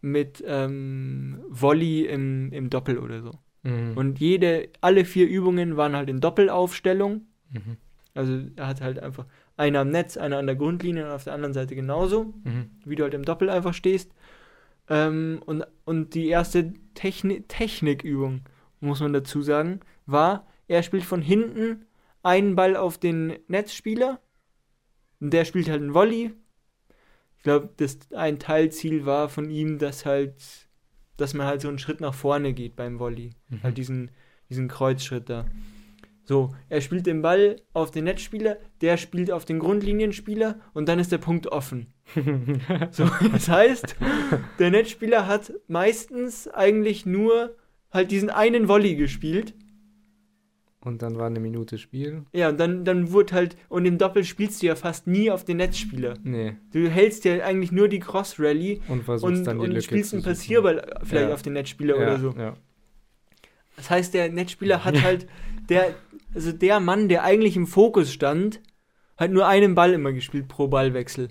mit 0.02 0.43
ähm, 0.48 1.41
Volley 1.50 2.06
im, 2.06 2.52
im 2.52 2.69
Doppel 2.69 2.98
oder 2.98 3.22
so. 3.22 3.32
Mhm. 3.63 3.98
Und 3.98 4.19
jede, 4.19 4.69
alle 4.82 5.04
vier 5.06 5.28
Übungen 5.28 5.76
waren 5.78 5.95
halt 5.95 6.10
in 6.10 6.22
Doppelaufstellung. 6.22 7.26
Mhm. 7.52 7.78
Also 8.15 8.39
er 8.56 8.67
hat 8.67 8.82
halt 8.82 9.00
einfach 9.00 9.26
einer 9.58 9.80
am 9.82 9.89
Netz, 9.89 10.15
einer 10.17 10.38
an 10.38 10.48
der 10.48 10.56
Grundlinie 10.56 11.06
und 11.06 11.12
auf 11.12 11.26
der 11.26 11.34
anderen 11.34 11.54
Seite 11.54 11.76
genauso. 11.76 12.34
Mhm. 12.43 12.69
wie 12.86 12.95
du 12.95 13.04
halt 13.04 13.13
im 13.13 13.24
Doppel 13.26 13.50
einfach 13.50 13.74
stehst. 13.74 14.12
Ähm, 14.89 15.41
und, 15.45 15.65
und 15.86 16.13
die 16.15 16.28
erste 16.28 16.73
Techni 16.95 17.43
Technikübung, 17.47 18.41
muss 18.80 18.99
man 18.99 19.13
dazu 19.13 19.41
sagen, 19.41 19.80
war, 20.06 20.47
er 20.67 20.84
spielt 20.84 21.04
von 21.04 21.21
hinten 21.21 21.86
einen 22.23 22.56
Ball 22.56 22.75
auf 22.75 22.97
den 22.97 23.38
Netzspieler. 23.47 24.19
Und 25.19 25.32
der 25.32 25.45
spielt 25.45 25.69
halt 25.69 25.82
einen 25.82 25.93
Volley. 25.93 26.34
Ich 27.38 27.43
glaube, 27.43 27.69
das 27.78 27.99
ein 28.15 28.39
Teilziel 28.39 29.06
war 29.06 29.30
von 29.30 29.49
ihm, 29.49 29.78
dass 29.80 30.06
halt, 30.06 30.67
dass 31.17 31.34
man 31.34 31.47
halt 31.47 31.62
so 31.62 31.69
einen 31.69 31.80
Schritt 31.80 32.02
nach 32.02 32.13
vorne 32.13 32.54
geht 32.54 32.75
beim 32.75 32.99
Volley. 32.99 33.32
Mhm. 33.49 33.63
Halt 33.63 33.78
diesen, 33.78 34.12
diesen 34.49 34.67
Kreuzschritt 34.67 35.30
da. 35.30 35.45
So, 36.30 36.54
er 36.70 36.80
spielt 36.82 37.08
den 37.08 37.24
Ball 37.24 37.56
auf 37.74 37.89
den 37.89 38.04
Netzspieler, 38.04 38.58
der 38.82 38.98
spielt 38.98 39.32
auf 39.32 39.46
den 39.46 39.58
Grundlinienspieler 39.58 40.60
und 40.76 40.88
dann 40.88 41.00
ist 41.00 41.12
der 41.12 41.18
Punkt 41.18 41.48
offen. 41.48 41.88
So, 42.92 43.10
das 43.34 43.50
heißt, 43.50 43.96
der 44.60 44.70
Netzspieler 44.70 45.26
hat 45.26 45.52
meistens 45.68 46.48
eigentlich 46.48 47.08
nur 47.08 47.56
halt 47.89 48.12
diesen 48.12 48.30
einen 48.30 48.68
Volley 48.68 48.96
gespielt. 48.96 49.56
Und 50.82 51.02
dann 51.02 51.18
war 51.18 51.26
eine 51.26 51.39
Minute 51.39 51.80
Spiel. 51.80 52.26
Ja, 52.32 52.50
und 52.50 52.60
dann, 52.60 52.86
dann 52.86 53.12
wurde 53.12 53.34
halt, 53.34 53.58
und 53.68 53.86
im 53.86 53.98
Doppel 53.98 54.24
spielst 54.24 54.62
du 54.62 54.68
ja 54.68 54.76
fast 54.76 55.08
nie 55.08 55.32
auf 55.32 55.46
den 55.46 55.58
Netzspieler. 55.58 56.13
Nee. 56.24 56.58
Du 56.72 56.88
hältst 56.88 57.26
ja 57.26 57.44
eigentlich 57.44 57.72
nur 57.72 57.88
die 57.88 58.00
Cross-Rally 58.00 58.82
Und 58.88 59.04
versuchst 59.04 59.36
und, 59.36 59.44
dann 59.46 59.58
die 59.58 59.63
und 59.63 59.72
Lücke 59.72 59.82
spielst 59.82 60.13
einen. 60.13 60.22
Passierball 60.22 61.00
vielleicht 61.04 61.30
Ja. 61.30 61.34
auf 61.34 61.42
den 61.42 61.54
Netzspieler 61.54 61.96
ja, 61.96 62.02
oder 62.04 62.20
so. 62.20 62.36
Ja. 62.38 62.56
Das 63.80 63.89
heißt, 63.89 64.13
der 64.13 64.30
Netzspieler 64.30 64.84
hat 64.84 65.02
halt, 65.02 65.26
der, 65.70 65.96
also 66.36 66.52
der 66.52 66.80
Mann, 66.82 67.08
der 67.08 67.24
eigentlich 67.24 67.56
im 67.56 67.65
Fokus 67.65 68.12
stand, 68.12 68.62
hat 69.15 69.32
nur 69.32 69.48
einen 69.48 69.74
Ball 69.74 69.94
immer 69.94 70.12
gespielt 70.12 70.50
pro 70.50 70.68
Ballwechsel. 70.68 71.30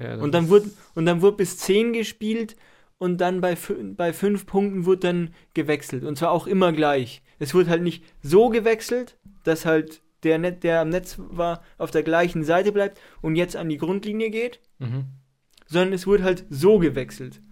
Ja, 0.00 0.16
Und 0.16 0.32
dann 0.32 0.48
wurde 0.48 0.70
und 0.94 1.04
dann 1.04 1.20
wurde 1.20 1.36
bis 1.36 1.58
10 1.58 1.92
gespielt 1.92 2.56
und 2.96 3.20
dann 3.20 3.42
bei, 3.42 3.56
bei 3.96 4.12
5 4.14 4.46
Punkten 4.46 4.86
wurde 4.86 5.00
dann 5.00 5.34
gewechselt. 5.52 6.04
Und 6.04 6.16
zwar 6.16 6.30
auch 6.30 6.46
immer 6.46 6.72
gleich. 6.72 7.22
Es 7.38 7.52
wurde 7.54 7.68
halt 7.68 7.82
nicht 7.82 8.02
so 8.22 8.48
gewechselt, 8.48 9.18
dass 9.44 9.66
halt 9.66 10.00
der, 10.22 10.38
Net, 10.38 10.62
der 10.64 10.80
am 10.80 10.88
Netz 10.88 11.16
war, 11.18 11.62
auf 11.76 11.90
der 11.90 12.02
gleichen 12.04 12.42
Seite 12.44 12.72
bleibt 12.72 12.98
und 13.20 13.36
jetzt 13.36 13.56
an 13.56 13.68
die 13.68 13.78
Grundlinie 13.78 14.30
geht, 14.30 14.60
Mhm. 14.78 15.04
sondern 15.66 15.92
es 15.92 16.06
wurde 16.06 16.22
halt 16.24 16.46
so 16.48 16.78
gewechselt. 16.78 17.42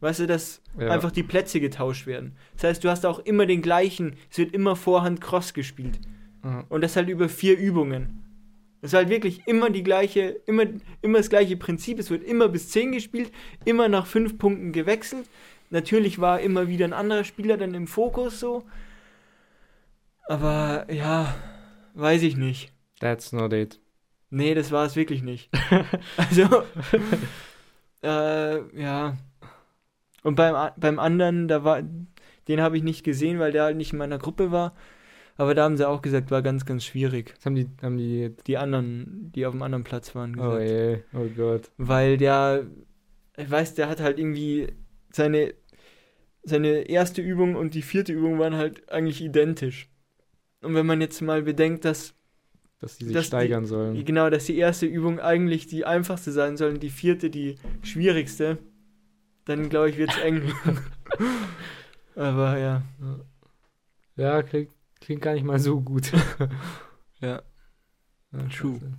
Weißt 0.00 0.20
du, 0.20 0.26
dass 0.26 0.62
Ja. 0.78 0.88
einfach 0.90 1.10
die 1.12 1.22
Plätze 1.22 1.60
getauscht 1.60 2.06
werden. 2.06 2.36
Das 2.54 2.64
heißt, 2.64 2.84
du 2.84 2.88
hast 2.88 3.04
auch 3.04 3.18
immer 3.20 3.46
den 3.46 3.60
gleichen, 3.62 4.16
es 4.30 4.38
wird 4.38 4.52
immer 4.54 4.76
Vorhand 4.76 5.20
Cross 5.20 5.52
gespielt. 5.54 6.00
Ah. 6.42 6.64
Und 6.70 6.80
das 6.82 6.96
halt 6.96 7.08
über 7.08 7.28
vier 7.28 7.58
Übungen. 7.58 8.22
Es 8.82 8.92
ist 8.92 8.96
halt 8.96 9.10
wirklich 9.10 9.42
immer 9.46 9.68
die 9.68 9.82
gleiche, 9.82 10.40
immer, 10.46 10.64
immer 11.02 11.18
das 11.18 11.28
gleiche 11.28 11.58
Prinzip. 11.58 11.98
Es 11.98 12.08
wird 12.08 12.24
immer 12.24 12.48
bis 12.48 12.70
10 12.70 12.92
gespielt, 12.92 13.30
immer 13.66 13.88
nach 13.88 14.06
5 14.06 14.38
Punkten 14.38 14.72
gewechselt. 14.72 15.28
Natürlich 15.68 16.18
war 16.18 16.40
immer 16.40 16.66
wieder 16.66 16.86
ein 16.86 16.94
anderer 16.94 17.24
Spieler 17.24 17.58
dann 17.58 17.74
im 17.74 17.86
Fokus 17.86 18.40
so. 18.40 18.64
Aber 20.28 20.86
ja, 20.90 21.34
weiß 21.94 22.22
ich 22.22 22.36
nicht. 22.38 22.72
That's 23.00 23.32
not 23.32 23.52
it. 23.52 23.80
Nee, 24.30 24.54
das 24.54 24.72
war 24.72 24.86
es 24.86 24.96
wirklich 24.96 25.22
nicht. 25.22 25.50
also, 26.16 26.42
äh, 28.02 28.80
ja. 28.80 29.16
Und 30.22 30.34
beim, 30.36 30.70
beim 30.76 30.98
anderen, 30.98 31.48
da 31.48 31.64
war, 31.64 31.82
den 32.48 32.60
habe 32.60 32.76
ich 32.76 32.82
nicht 32.82 33.04
gesehen, 33.04 33.38
weil 33.38 33.52
der 33.52 33.64
halt 33.64 33.76
nicht 33.76 33.92
in 33.92 33.98
meiner 33.98 34.18
Gruppe 34.18 34.50
war. 34.52 34.74
Aber 35.36 35.54
da 35.54 35.64
haben 35.64 35.76
sie 35.78 35.88
auch 35.88 36.02
gesagt, 36.02 36.30
war 36.30 36.42
ganz, 36.42 36.66
ganz 36.66 36.84
schwierig. 36.84 37.32
Das 37.36 37.46
haben 37.46 37.54
die, 37.54 37.66
haben 37.82 37.96
die. 37.96 38.34
Die 38.46 38.58
anderen, 38.58 39.32
die 39.34 39.46
auf 39.46 39.52
dem 39.54 39.62
anderen 39.62 39.84
Platz 39.84 40.14
waren, 40.14 40.38
Oh 40.38 40.50
gesagt. 40.58 40.68
je, 40.68 40.98
oh 41.14 41.26
Gott. 41.34 41.70
Weil 41.78 42.18
der, 42.18 42.66
ich 43.38 43.50
weiß, 43.50 43.74
der 43.74 43.88
hat 43.88 44.00
halt 44.00 44.18
irgendwie 44.18 44.66
seine, 45.10 45.54
seine 46.42 46.88
erste 46.90 47.22
Übung 47.22 47.54
und 47.54 47.72
die 47.74 47.80
vierte 47.82 48.12
Übung 48.12 48.38
waren 48.38 48.54
halt 48.56 48.90
eigentlich 48.92 49.22
identisch. 49.22 49.88
Und 50.62 50.74
wenn 50.74 50.84
man 50.84 51.00
jetzt 51.00 51.22
mal 51.22 51.40
bedenkt, 51.42 51.86
dass 51.86 52.12
Dass 52.80 52.98
die 52.98 53.04
sich 53.06 53.14
Dass 53.14 53.24
die- 53.24 53.28
steigern 53.28 53.64
sollen. 53.64 54.04
Genau, 54.04 54.28
dass 54.28 54.44
die 54.44 54.58
erste 54.58 54.84
Übung 54.84 55.20
eigentlich 55.20 55.66
die 55.68 55.86
einfachste 55.86 56.32
sein 56.32 56.58
soll 56.58 56.72
und 56.74 56.82
die 56.82 56.90
vierte 56.90 57.30
die 57.30 57.56
schwierigste. 57.82 58.58
Dann 59.50 59.68
glaube 59.68 59.90
ich, 59.90 59.98
wird 59.98 60.10
es 60.10 60.18
eng. 60.18 60.52
Aber 62.14 62.56
ja. 62.56 62.82
Ja, 64.14 64.44
klingt, 64.44 64.70
klingt 65.00 65.22
gar 65.22 65.32
nicht 65.34 65.42
mal 65.44 65.58
so 65.58 65.80
gut. 65.80 66.12
Ja. 67.20 67.42
Ja, 68.32 68.38
True. 68.48 68.74
scheiße. 68.78 68.92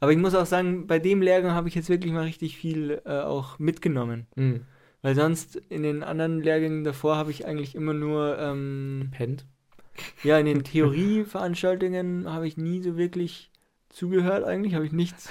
Aber 0.00 0.12
ich 0.12 0.16
muss 0.16 0.34
auch 0.34 0.46
sagen, 0.46 0.86
bei 0.86 0.98
dem 1.00 1.20
Lehrgang 1.20 1.50
habe 1.50 1.68
ich 1.68 1.74
jetzt 1.74 1.90
wirklich 1.90 2.12
mal 2.12 2.22
richtig 2.22 2.56
viel 2.56 3.02
äh, 3.04 3.18
auch 3.20 3.58
mitgenommen. 3.58 4.26
Hm. 4.36 4.64
Weil 5.02 5.14
sonst 5.16 5.56
in 5.56 5.82
den 5.82 6.02
anderen 6.02 6.40
Lehrgängen 6.40 6.84
davor 6.84 7.16
habe 7.16 7.30
ich 7.32 7.44
eigentlich 7.44 7.74
immer 7.74 7.92
nur, 7.92 8.38
ähm, 8.38 9.08
Pennt. 9.10 9.44
ja, 10.22 10.38
in 10.38 10.46
den 10.46 10.62
Theorieveranstaltungen 10.64 12.32
habe 12.32 12.46
ich 12.46 12.56
nie 12.56 12.80
so 12.80 12.96
wirklich 12.96 13.50
zugehört 13.90 14.44
eigentlich, 14.44 14.74
habe 14.74 14.86
ich 14.86 14.92
nichts, 14.92 15.28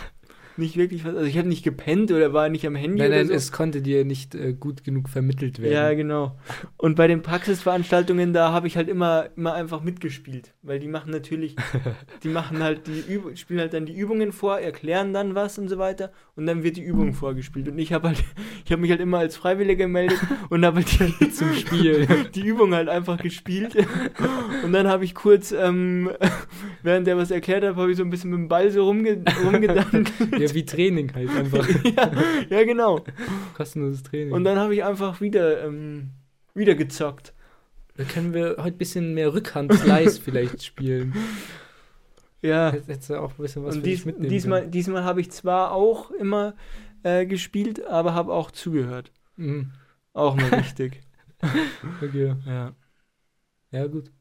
nicht 0.58 0.78
wirklich 0.78 1.05
was, 1.05 1.16
also 1.16 1.26
ich 1.26 1.38
habe 1.38 1.47
nicht 1.47 1.64
gepennt 1.64 2.12
oder 2.12 2.34
war 2.34 2.49
nicht 2.49 2.66
am 2.66 2.76
Handy 2.76 2.99
Nein, 2.99 3.08
oder 3.08 3.18
nein, 3.18 3.28
so. 3.28 3.34
es 3.34 3.51
konnte 3.51 3.82
dir 3.82 4.05
nicht 4.05 4.36
äh, 4.36 4.53
gut 4.53 4.84
genug 4.84 5.10
vermittelt 5.10 5.62
werden. 5.62 5.74
Ja, 5.74 5.93
genau. 5.93 6.38
Und 6.78 6.95
bei 6.95 7.08
den 7.08 7.22
Praxisveranstaltungen, 7.22 8.34
da 8.34 8.51
habe 8.51 8.68
ich 8.68 8.78
halt 8.78 8.89
immer, 8.89 9.30
immer 9.36 9.53
einfach 9.53 9.82
mitgespielt. 9.82 10.53
Weil 10.62 10.80
die 10.80 10.88
machen 10.88 11.12
natürlich, 11.12 11.55
die 12.24 12.30
machen 12.30 12.64
halt 12.64 12.88
die 12.88 13.14
Übung, 13.14 13.36
spielen 13.36 13.60
halt 13.60 13.74
dann 13.74 13.86
die 13.86 13.95
Übungen 13.95 14.32
vor, 14.32 14.60
erklären 14.60 15.14
dann 15.14 15.36
was 15.36 15.58
und 15.58 15.70
so 15.70 15.78
weiter 15.78 16.12
und 16.36 16.45
dann 16.45 16.64
wird 16.64 16.78
die 16.78 16.84
Übung 16.84 17.14
vorgespielt. 17.14 17.68
Und 17.68 17.80
ich 17.80 17.93
habe 17.93 18.10
halt, 18.10 18.24
ich 18.66 18.72
habe 18.72 18.82
mich 18.82 18.91
halt 18.91 19.01
immer 19.01 19.20
als 19.20 19.36
Freiwilliger 19.36 19.86
gemeldet 19.86 20.20
und 20.49 20.66
habe 20.66 20.78
halt 20.78 21.20
die, 21.20 21.32
zum 21.32 21.53
Spiel 21.53 22.08
die 22.34 22.45
Übung 22.45 22.74
halt 22.74 22.89
einfach 22.89 23.18
gespielt. 23.18 23.76
Und 24.64 24.74
dann 24.74 24.88
habe 24.88 25.03
ich 25.03 25.16
kurz, 25.16 25.51
ähm, 25.51 26.12
während 26.88 27.05
der 27.05 27.17
was 27.17 27.31
erklärt 27.31 27.63
hat, 27.63 27.75
habe 27.75 27.91
ich 27.91 27.97
so 27.97 28.03
ein 28.03 28.09
bisschen 28.09 28.31
mit 28.31 28.39
dem 28.39 28.47
Ball 28.47 28.71
so 28.71 28.85
rumge 28.85 29.21
rumgedankt. 29.43 30.11
ja, 30.31 30.53
wie 30.53 30.65
Training 30.65 31.13
halt 31.13 31.29
einfach. 31.29 31.67
ja, 31.83 32.11
ja, 32.49 32.63
genau. 32.63 33.03
Kostenloses 33.55 34.03
Training. 34.03 34.33
Und 34.33 34.45
dann 34.45 34.57
habe 34.57 34.73
ich 34.73 34.83
einfach 34.83 35.21
wieder, 35.21 35.63
ähm, 35.63 36.11
wieder 36.55 36.75
gezockt. 36.75 37.33
da 37.97 38.05
können 38.05 38.33
wir 38.33 38.55
heute 38.57 38.61
ein 38.61 38.77
bisschen 38.77 39.13
mehr 39.13 39.33
Rückhand-Slice 39.33 40.19
vielleicht 40.23 40.63
spielen. 40.63 41.13
Ja. 42.41 42.73
Jetzt 42.73 42.88
hättest 42.88 43.09
du 43.09 43.21
auch 43.21 43.31
ein 43.31 43.41
bisschen 43.41 43.65
was 43.65 43.75
und 43.75 43.85
dies, 43.85 44.05
mitnehmen 44.05 44.29
diesmal, 44.29 44.67
diesmal 44.67 45.03
habe 45.03 45.19
ich 45.19 45.31
zwar 45.31 45.73
auch 45.73 46.11
immer 46.11 46.55
äh, 47.03 47.25
gespielt, 47.25 47.85
aber 47.85 48.13
habe 48.13 48.31
auch 48.31 48.51
zugehört. 48.51 49.11
können. 49.35 49.73
Auch 50.13 50.35
mal 50.35 50.51
wichtig. 50.51 51.01
Mhm, 51.41 52.07
okay. 52.07 52.35
ja. 52.45 52.73
Ja, 53.71 53.88
gut. 53.88 54.11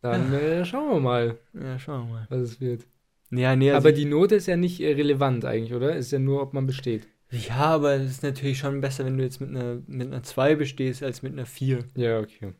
Dann 0.00 0.32
äh, 0.32 0.64
schauen 0.64 0.90
wir 0.90 1.00
mal, 1.00 1.38
ja, 1.54 1.78
schauen 1.78 2.06
wir 2.08 2.12
mal. 2.14 2.26
was 2.30 2.40
es 2.40 2.60
wird. 2.60 2.86
Ja, 3.30 3.56
nee, 3.56 3.70
also 3.70 3.88
aber 3.88 3.92
die 3.94 4.04
Note 4.06 4.36
ist 4.36 4.46
ja 4.46 4.56
nicht 4.56 4.80
äh, 4.80 4.92
relevant 4.92 5.44
eigentlich, 5.44 5.74
oder? 5.74 5.96
Ist 5.96 6.12
ja 6.12 6.18
nur, 6.18 6.40
ob 6.42 6.54
man 6.54 6.66
besteht. 6.66 7.08
ja, 7.30 7.56
aber 7.56 7.94
es 7.94 8.10
ist 8.10 8.22
natürlich 8.22 8.58
schon 8.58 8.80
besser, 8.80 9.04
wenn 9.04 9.18
du 9.18 9.24
jetzt 9.24 9.40
mit 9.40 9.50
einer, 9.50 9.82
mit 9.86 10.06
einer 10.06 10.22
2 10.22 10.54
bestehst, 10.54 11.02
als 11.02 11.22
mit 11.22 11.32
einer 11.32 11.46
4. 11.46 11.84
Ja, 11.96 12.20
okay. 12.20 12.54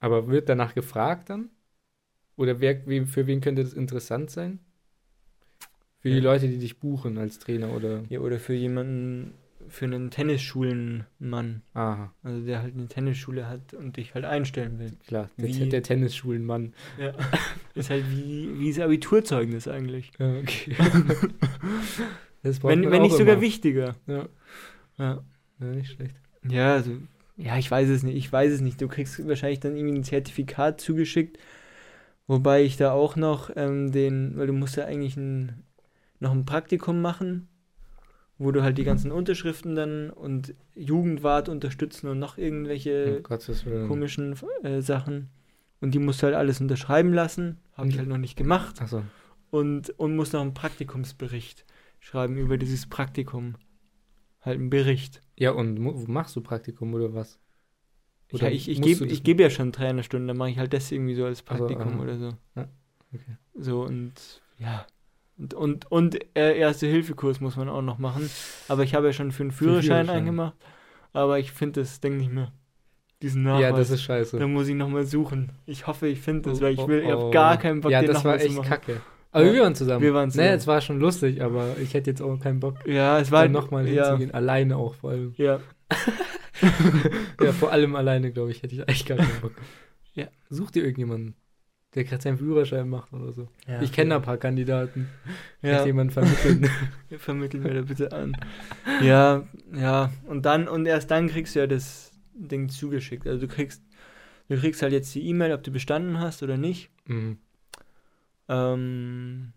Aber 0.00 0.28
wird 0.28 0.48
danach 0.48 0.74
gefragt 0.74 1.28
dann? 1.30 1.50
Oder 2.36 2.60
wer, 2.60 2.80
für 3.06 3.26
wen 3.26 3.40
könnte 3.40 3.62
das 3.62 3.72
interessant 3.72 4.30
sein? 4.30 4.60
Für 6.00 6.10
die 6.10 6.16
Ja. 6.16 6.22
Leute, 6.22 6.48
die 6.48 6.58
dich 6.58 6.78
buchen 6.78 7.18
als 7.18 7.38
Trainer 7.38 7.74
oder. 7.74 8.04
Ja, 8.08 8.20
oder 8.20 8.38
für 8.38 8.52
jemanden, 8.54 9.34
für 9.68 9.84
einen 9.86 10.10
Tennisschulenmann. 10.10 11.62
Aha, 11.74 12.12
Also 12.22 12.44
der 12.46 12.62
halt 12.62 12.74
eine 12.74 12.88
Tennisschule 12.88 13.48
hat 13.48 13.74
und 13.74 13.96
dich 13.96 14.14
halt 14.14 14.24
einstellen 14.24 14.78
will. 14.78 14.92
klar. 15.06 15.30
Der, 15.38 15.48
Wie- 15.48 15.68
der 15.68 15.82
Tennisschulenmann. 15.82 16.74
Ja. 16.98 17.12
ist 17.74 17.90
halt 17.90 18.04
wie, 18.10 18.58
wie 18.58 18.70
das 18.72 18.80
Abiturzeugnis 18.80 19.68
eigentlich. 19.68 20.12
Ja, 20.18 20.38
okay. 20.38 20.74
das 22.42 22.62
Wenn, 22.62 22.90
wenn 22.90 23.02
nicht 23.02 23.16
sogar 23.16 23.34
immer. 23.34 23.42
wichtiger. 23.42 23.96
Ja. 24.06 24.28
Ja. 24.98 25.24
ja, 25.60 25.66
nicht 25.66 25.92
schlecht. 25.92 26.14
Ja, 26.48 26.74
also, 26.74 26.92
ja, 27.36 27.58
ich 27.58 27.70
weiß 27.70 27.88
es 27.88 28.02
nicht. 28.02 28.16
Ich 28.16 28.32
weiß 28.32 28.52
es 28.52 28.60
nicht. 28.60 28.80
Du 28.80 28.88
kriegst 28.88 29.26
wahrscheinlich 29.26 29.60
dann 29.60 29.76
irgendwie 29.76 29.96
ein 29.98 30.04
Zertifikat 30.04 30.80
zugeschickt. 30.80 31.38
Wobei 32.28 32.62
ich 32.62 32.76
da 32.76 32.92
auch 32.92 33.14
noch 33.16 33.50
ähm, 33.56 33.92
den, 33.92 34.36
weil 34.36 34.46
du 34.46 34.52
musst 34.52 34.76
ja 34.76 34.84
eigentlich 34.84 35.16
ein, 35.16 35.62
noch 36.18 36.32
ein 36.32 36.44
Praktikum 36.44 37.00
machen, 37.00 37.48
wo 38.38 38.52
du 38.52 38.62
halt 38.62 38.78
die 38.78 38.84
ganzen 38.84 39.12
Unterschriften 39.12 39.74
dann 39.74 40.10
und 40.10 40.54
Jugendwart 40.74 41.48
unterstützen 41.48 42.08
und 42.08 42.18
noch 42.18 42.36
irgendwelche 42.36 43.22
Oh 43.28 43.86
komischen 43.88 44.34
äh, 44.62 44.82
Sachen. 44.82 45.30
Und 45.80 45.92
die 45.92 45.98
musst 45.98 46.22
du 46.22 46.26
halt 46.26 46.36
alles 46.36 46.60
unterschreiben 46.60 47.12
lassen. 47.12 47.58
Habe 47.74 47.88
ich 47.88 47.98
halt 47.98 48.08
noch 48.08 48.18
nicht 48.18 48.36
gemacht. 48.36 48.80
Achso. 48.80 49.02
Und, 49.50 49.90
und 49.98 50.16
musst 50.16 50.32
noch 50.32 50.40
einen 50.40 50.54
Praktikumsbericht 50.54 51.64
schreiben 52.00 52.36
über 52.36 52.58
dieses 52.58 52.86
Praktikum. 52.86 53.54
Halt 54.40 54.58
einen 54.58 54.70
Bericht. 54.70 55.22
Ja, 55.36 55.50
und 55.52 55.78
machst 56.08 56.36
du 56.36 56.40
Praktikum 56.40 56.94
oder 56.94 57.14
was? 57.14 57.38
ja, 58.32 58.48
ich, 58.48 58.68
ich 58.68 58.80
gebe 58.80 59.06
geb 59.06 59.40
ja 59.40 59.50
schon 59.50 59.72
Trainerstunden, 59.72 60.28
dann 60.28 60.36
mache 60.36 60.50
ich 60.50 60.58
halt 60.58 60.72
das 60.72 60.90
irgendwie 60.90 61.14
so 61.14 61.24
als 61.24 61.46
Also, 61.46 61.66
Praktikum 61.66 61.98
ah. 61.98 62.02
oder 62.02 62.18
so. 62.18 62.32
Ja, 62.56 62.68
okay. 63.12 63.36
So 63.54 63.84
und 63.84 64.42
ja. 64.58 64.86
Und, 65.38 65.54
und, 65.54 65.90
und 65.90 66.36
äh, 66.36 66.56
Erste-Hilfe-Kurs 66.58 67.40
muss 67.40 67.56
man 67.56 67.68
auch 67.68 67.82
noch 67.82 67.98
machen. 67.98 68.30
Aber 68.68 68.82
ich 68.84 68.94
habe 68.94 69.06
ja 69.08 69.12
schon 69.12 69.32
für 69.32 69.42
einen 69.42 69.50
Führerschein, 69.52 70.06
Führerschein. 70.06 70.16
eingemacht. 70.16 70.54
Aber 71.12 71.38
ich 71.38 71.52
finde 71.52 71.80
das 71.82 72.00
Ding 72.00 72.16
nicht 72.16 72.32
mehr. 72.32 72.52
Diesen 73.22 73.42
Nachweis. 73.42 73.62
Ja, 73.62 73.72
das 73.72 73.90
ist 73.90 74.02
scheiße. 74.02 74.38
da 74.38 74.46
muss 74.46 74.68
ich 74.68 74.74
nochmal 74.74 75.04
suchen. 75.04 75.52
Ich 75.66 75.86
hoffe, 75.86 76.06
ich 76.08 76.20
finde 76.20 76.50
das, 76.50 76.58
Oh, 76.58 76.62
weil 76.62 76.72
ich 76.74 76.78
oh, 76.80 76.88
will, 76.88 77.00
ich 77.00 77.06
oh. 77.08 77.20
habe 77.22 77.30
gar 77.30 77.56
keinen 77.58 77.80
Bock, 77.80 77.90
Ja, 77.90 78.00
den 78.00 78.12
das 78.12 78.24
war 78.24 78.38
echt 78.40 78.54
machen. 78.54 78.68
kacke. 78.68 79.00
Aber 79.32 79.44
Ja. 79.46 79.52
wir 79.52 79.62
waren 79.62 79.74
zusammen. 79.74 80.02
Wir 80.02 80.14
waren 80.14 80.30
zusammen. 80.30 80.46
Naja, 80.48 80.56
es 80.58 80.66
war 80.66 80.80
schon 80.80 81.00
lustig, 81.00 81.42
aber 81.42 81.76
ich 81.82 81.92
hätte 81.94 82.10
jetzt 82.10 82.22
auch 82.22 82.38
keinen 82.38 82.60
Bock, 82.60 82.76
Ja, 82.86 83.18
es 83.18 83.30
war 83.30 83.40
halt 83.40 83.52
nochmal 83.52 83.86
ja, 83.88 84.04
hinzugehen. 84.06 84.32
Alleine 84.34 84.76
auch 84.76 84.94
vor 84.94 85.10
allem. 85.10 85.34
ja, 85.36 85.60
Ja, 87.42 87.52
vor 87.52 87.70
allem 87.72 87.94
alleine, 87.96 88.32
glaube 88.32 88.50
ich, 88.50 88.62
hätte 88.62 88.74
ich 88.74 88.80
eigentlich 88.82 89.04
gar 89.06 89.18
keinen 89.18 89.40
Bock. 89.40 89.52
Ja. 90.14 90.26
Such 90.48 90.70
dir 90.70 90.82
irgendjemanden, 90.82 91.34
der 91.96 92.04
gerade 92.04 92.22
seinen 92.22 92.38
Führerschein 92.38 92.88
macht 92.88 93.12
oder 93.12 93.32
so. 93.32 93.48
ja. 93.66 93.82
ich 93.82 93.90
kenne 93.90 94.10
da 94.10 94.16
ein 94.16 94.22
paar 94.22 94.36
Kandidaten. 94.36 95.08
ja. 95.62 95.78
Kann 95.78 95.86
jemand 95.86 96.12
vermitteln. 96.12 96.68
Vermitteln 97.18 97.62
mir 97.64 97.74
da 97.74 97.82
bitte 97.82 98.12
an. 98.12 98.36
Ja, 99.02 99.44
ja. 99.74 100.12
Und 100.26 100.46
dann, 100.46 100.68
und 100.68 100.86
erst 100.86 101.10
dann 101.10 101.28
kriegst 101.28 101.54
du 101.56 101.58
ja 101.60 101.66
das 101.66 102.12
Ding 102.34 102.68
zugeschickt. 102.68 103.26
Also 103.26 103.46
du 103.46 103.52
kriegst, 103.52 103.82
du 104.48 104.56
kriegst 104.58 104.82
halt 104.82 104.92
jetzt 104.92 105.12
die 105.14 105.26
E-Mail, 105.26 105.52
ob 105.52 105.62
du 105.64 105.70
bestanden 105.72 106.20
hast 106.20 106.42
oder 106.42 106.56
nicht. 106.56 106.90
mhm. 107.06 107.38
Ähm, 108.48 109.52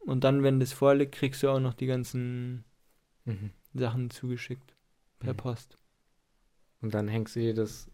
und 0.00 0.24
dann, 0.24 0.42
wenn 0.42 0.60
das 0.60 0.72
vorliegt, 0.72 1.14
kriegst 1.14 1.42
du 1.42 1.48
auch 1.50 1.60
noch 1.60 1.74
die 1.74 1.86
ganzen 1.86 2.64
Mhm. 3.26 3.50
Sachen 3.74 4.10
zugeschickt. 4.10 4.74
Per 5.18 5.32
Mhm. 5.32 5.36
Post. 5.38 5.78
Und 6.82 6.92
dann 6.94 7.08
hängst 7.08 7.36
du 7.36 7.40
dir 7.40 7.54
das 7.54 7.90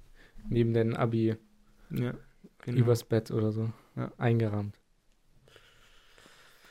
neben 0.48 0.72
dein 0.74 0.94
Abi 0.96 1.36
Ja, 1.90 2.14
genau. 2.62 2.78
übers 2.78 3.04
Bett 3.04 3.30
oder 3.30 3.52
so 3.52 3.72
Ja. 3.96 4.12
eingerahmt. 4.18 4.78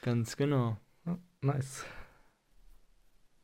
Ganz 0.01 0.37
genau. 0.37 0.77
Ja, 1.05 1.17
nice. 1.41 1.85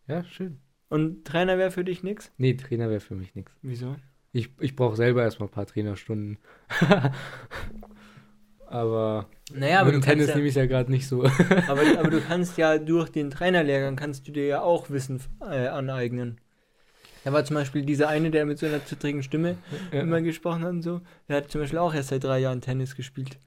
Ja, 0.08 0.24
schön. 0.24 0.60
Und 0.90 1.26
Trainer 1.26 1.58
wäre 1.58 1.72
für 1.72 1.84
dich 1.84 2.04
nix? 2.04 2.32
Nee, 2.38 2.54
Trainer 2.54 2.90
wäre 2.90 3.00
für 3.00 3.16
mich 3.16 3.36
nichts. 3.36 3.52
Wieso? 3.62 3.96
Ich, 4.32 4.50
ich 4.60 4.76
brauche 4.76 4.96
selber 4.96 5.24
erstmal 5.24 5.50
ein 5.50 5.52
paar 5.52 5.66
Trainerstunden. 5.66 6.38
aber 8.68 9.30
Naja, 9.54 9.84
mit 9.84 9.94
dem 9.94 10.02
Tennis 10.02 10.28
nehme 10.28 10.44
ich 10.44 10.50
es 10.50 10.56
ja 10.56 10.66
gerade 10.66 10.92
nicht 10.92 11.08
so. 11.08 11.24
aber, 11.24 12.00
aber 12.00 12.10
du 12.10 12.22
kannst 12.28 12.58
ja 12.58 12.78
durch 12.78 13.10
den 13.10 13.30
Trainerlehrgang 13.30 13.96
kannst 13.96 14.28
du 14.28 14.32
dir 14.32 14.46
ja 14.46 14.62
auch 14.62 14.90
Wissen 14.90 15.22
äh, 15.42 15.68
aneignen. 15.68 16.40
Da 17.26 17.34
war 17.34 17.44
zum 17.44 17.56
Beispiel 17.56 17.84
dieser 17.84 18.08
eine, 18.08 18.30
der 18.32 18.46
mit 18.46 18.60
so 18.60 18.66
einer 18.68 18.86
zittrigen 18.86 19.24
Stimme 19.24 19.58
immer 19.92 20.22
gesprochen 20.22 20.64
hat 20.64 20.70
und 20.72 20.82
so, 20.84 21.02
der 21.28 21.38
hat 21.38 21.52
zum 21.52 21.60
Beispiel 21.62 21.80
auch 21.80 21.94
erst 21.94 22.10
seit 22.10 22.24
drei 22.24 22.40
Jahren 22.40 22.62
Tennis 22.62 22.96
gespielt. 22.96 23.38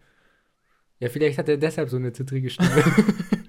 Ja, 1.00 1.08
vielleicht 1.08 1.38
hat 1.38 1.48
er 1.48 1.56
deshalb 1.56 1.88
so 1.88 1.96
eine 1.96 2.12
zittrige 2.12 2.50
Stimme. 2.50 2.70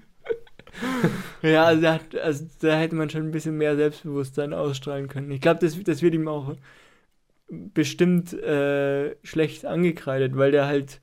Ja, 1.42 1.64
also, 1.64 1.86
hat, 1.88 2.14
also 2.16 2.46
da 2.60 2.78
hätte 2.78 2.94
man 2.94 3.08
schon 3.08 3.22
ein 3.22 3.30
bisschen 3.30 3.56
mehr 3.56 3.74
Selbstbewusstsein 3.74 4.52
ausstrahlen 4.52 5.08
können. 5.08 5.30
Ich 5.30 5.40
glaube, 5.40 5.60
das, 5.60 5.82
das 5.82 6.02
wird 6.02 6.14
ihm 6.14 6.28
auch 6.28 6.54
bestimmt 7.48 8.32
äh, 8.34 9.16
schlecht 9.24 9.64
angekreidet, 9.64 10.36
weil 10.36 10.52
der 10.52 10.66
halt, 10.66 11.00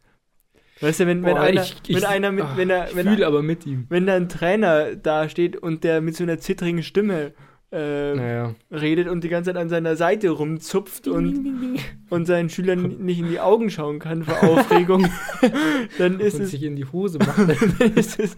weißt 0.81 0.99
du, 1.01 1.07
wenn, 1.07 1.23
wenn 1.23 1.33
Boah, 1.35 1.41
einer, 1.41 1.63
ich- 1.63 1.75
ich- 1.87 1.95
wenn 1.95 2.05
einer 2.05 2.31
mit, 2.31 2.43
ach, 2.45 2.55
wenn 2.57 2.69
er, 2.69 2.87
ich 2.89 2.95
wenn, 2.95 3.07
fühle 3.07 3.25
aber 3.27 3.41
mit 3.41 3.65
ihm. 3.65 3.87
wenn 3.89 4.05
da 4.05 4.15
ein 4.15 4.29
Trainer 4.29 4.95
da 4.95 5.27
steht 5.27 5.57
und 5.57 5.83
der 5.83 6.01
mit 6.01 6.15
so 6.15 6.23
einer 6.23 6.37
zittrigen 6.37 6.83
Stimme 6.83 7.33
äh, 7.71 8.15
Naja. 8.15 8.55
redet 8.71 9.07
und 9.07 9.23
die 9.23 9.29
ganze 9.29 9.49
Zeit 9.51 9.57
an 9.61 9.69
seiner 9.69 9.95
Seite 9.95 10.29
rumzupft 10.29 11.07
und, 11.07 11.77
und 12.09 12.25
seinen 12.25 12.49
Schülern 12.49 12.97
nicht 13.03 13.19
in 13.19 13.29
die 13.29 13.39
Augen 13.39 13.69
schauen 13.69 13.99
kann 13.99 14.23
vor 14.23 14.41
Aufregung, 14.43 15.07
dann 15.97 16.19
ist 16.19 16.35
und 16.35 16.43
es 16.43 16.51
sich 16.51 16.63
in 16.63 16.75
die 16.75 16.85
Hose 16.85 17.19
macht. 17.19 17.37
dann 17.79 17.93
ist 17.93 18.19
es 18.19 18.35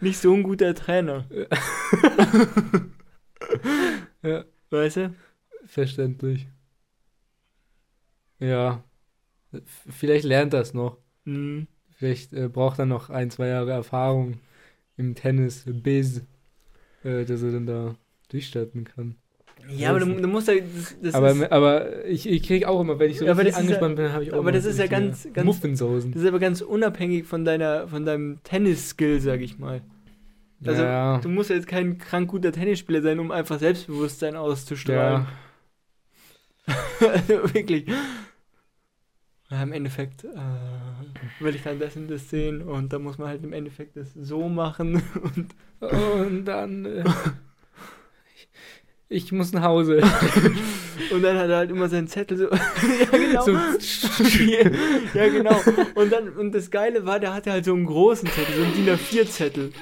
nicht 0.00 0.18
so 0.18 0.32
ein 0.32 0.42
guter 0.42 0.74
Trainer. 0.74 1.24
ja, 4.22 4.44
Weißt 4.70 4.96
du? 4.96 5.14
verständlich. 5.66 6.46
Ja. 8.38 8.82
Vielleicht 9.88 10.24
lernt 10.24 10.52
das 10.52 10.74
noch. 10.74 10.96
Mhm. 11.24 11.66
Vielleicht 11.90 12.32
äh, 12.32 12.48
braucht 12.48 12.78
er 12.78 12.86
noch 12.86 13.10
ein, 13.10 13.30
zwei 13.30 13.48
Jahre 13.48 13.72
Erfahrung 13.72 14.40
im 14.96 15.14
Tennis, 15.14 15.64
Biz, 15.66 16.22
äh, 17.04 17.24
dass 17.24 17.42
er 17.42 17.52
dann 17.52 17.66
da 17.66 17.94
durchstarten 18.30 18.84
kann. 18.84 19.16
Ja, 19.68 19.90
aber 19.90 20.00
du, 20.00 20.06
du 20.06 20.26
musst 20.26 20.48
ja. 20.48 20.54
Das, 20.54 20.96
das 21.02 21.14
aber, 21.14 21.32
ist, 21.32 21.52
aber 21.52 22.04
ich, 22.06 22.26
ich 22.26 22.42
krieg 22.42 22.64
auch 22.64 22.80
immer, 22.80 22.98
wenn 22.98 23.10
ich 23.10 23.18
so 23.18 23.26
ist 23.26 23.36
ja- 23.46 23.56
angespannt 23.58 23.96
bin, 23.96 24.10
habe 24.12 24.24
ich 24.24 24.30
auch 24.30 24.38
aber 24.38 24.42
immer 24.48 24.52
das 24.52 24.64
ist 24.64 24.78
ja 24.78 24.86
ganz- 24.86 25.28
ganz- 25.34 25.44
Muffinsoßen. 25.44 26.12
das 26.12 26.22
ist 26.22 26.28
aber 26.28 26.38
ganz 26.38 26.62
unabhängig 26.62 27.26
von 27.26 27.44
deiner, 27.44 27.86
von 27.86 28.06
deinem 28.06 28.42
Tennis-Skill, 28.42 29.20
sag 29.20 29.40
ich 29.42 29.58
mal. 29.58 29.82
Also 30.64 30.82
ja, 30.82 31.18
du 31.18 31.28
musst 31.28 31.50
ja 31.50 31.56
jetzt 31.56 31.66
kein 31.68 31.98
krank 31.98 32.30
guter 32.30 32.52
Tennisspieler 32.52 33.02
sein, 33.02 33.18
um 33.18 33.30
einfach 33.30 33.58
Selbstbewusstsein 33.58 34.34
auszustrahlen. 34.36 35.26
ja. 36.66 36.74
also 37.12 37.54
wirklich. 37.54 37.86
Ja, 39.50 39.62
Im 39.62 39.72
Endeffekt 39.72 40.24
äh, 40.24 40.28
will 41.42 41.54
ich 41.56 41.62
dann 41.64 41.78
das 41.80 41.96
und 41.96 42.08
das 42.08 42.30
sehen 42.30 42.62
und 42.62 42.92
da 42.92 42.98
muss 42.98 43.18
man 43.18 43.28
halt 43.28 43.42
im 43.42 43.52
Endeffekt 43.52 43.96
das 43.96 44.12
so 44.14 44.48
machen 44.48 45.02
und 45.22 45.54
Und 45.92 46.44
dann. 46.44 46.84
Äh, 46.86 47.04
ich, 49.12 49.32
muss 49.32 49.52
nach 49.52 49.64
Hause. 49.64 50.00
Und 51.10 51.22
dann 51.22 51.36
hat 51.36 51.50
er 51.50 51.56
halt 51.56 51.70
immer 51.70 51.88
seinen 51.88 52.06
Zettel 52.06 52.36
so. 52.38 52.44
ja, 52.50 53.18
genau. 53.18 53.42
So, 53.42 53.52
ja, 55.14 55.28
genau. 55.28 55.60
Und 55.96 56.12
dann, 56.12 56.28
und 56.30 56.54
das 56.54 56.70
Geile 56.70 57.04
war, 57.04 57.18
der 57.18 57.34
hatte 57.34 57.50
halt 57.50 57.64
so 57.64 57.74
einen 57.74 57.86
großen 57.86 58.28
Zettel, 58.28 58.54
so 58.54 58.62
einen 58.62 58.74
DIN 58.74 58.94
A4-Zettel. 58.94 59.72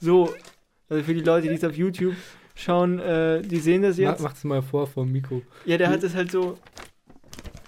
So. 0.00 0.32
Also 0.88 1.04
für 1.04 1.12
die 1.12 1.20
Leute, 1.20 1.48
die 1.48 1.54
es 1.54 1.64
auf 1.64 1.76
YouTube 1.76 2.14
schauen, 2.54 2.98
äh, 3.00 3.42
die 3.42 3.58
sehen 3.58 3.82
das 3.82 3.98
mach, 3.98 4.04
jetzt. 4.04 4.22
mach's 4.22 4.44
mal 4.44 4.62
vor 4.62 4.86
vom 4.86 5.12
Mikro. 5.12 5.42
Ja, 5.66 5.76
der 5.76 5.90
hat 5.90 6.02
es 6.02 6.14
halt 6.14 6.30
so. 6.30 6.56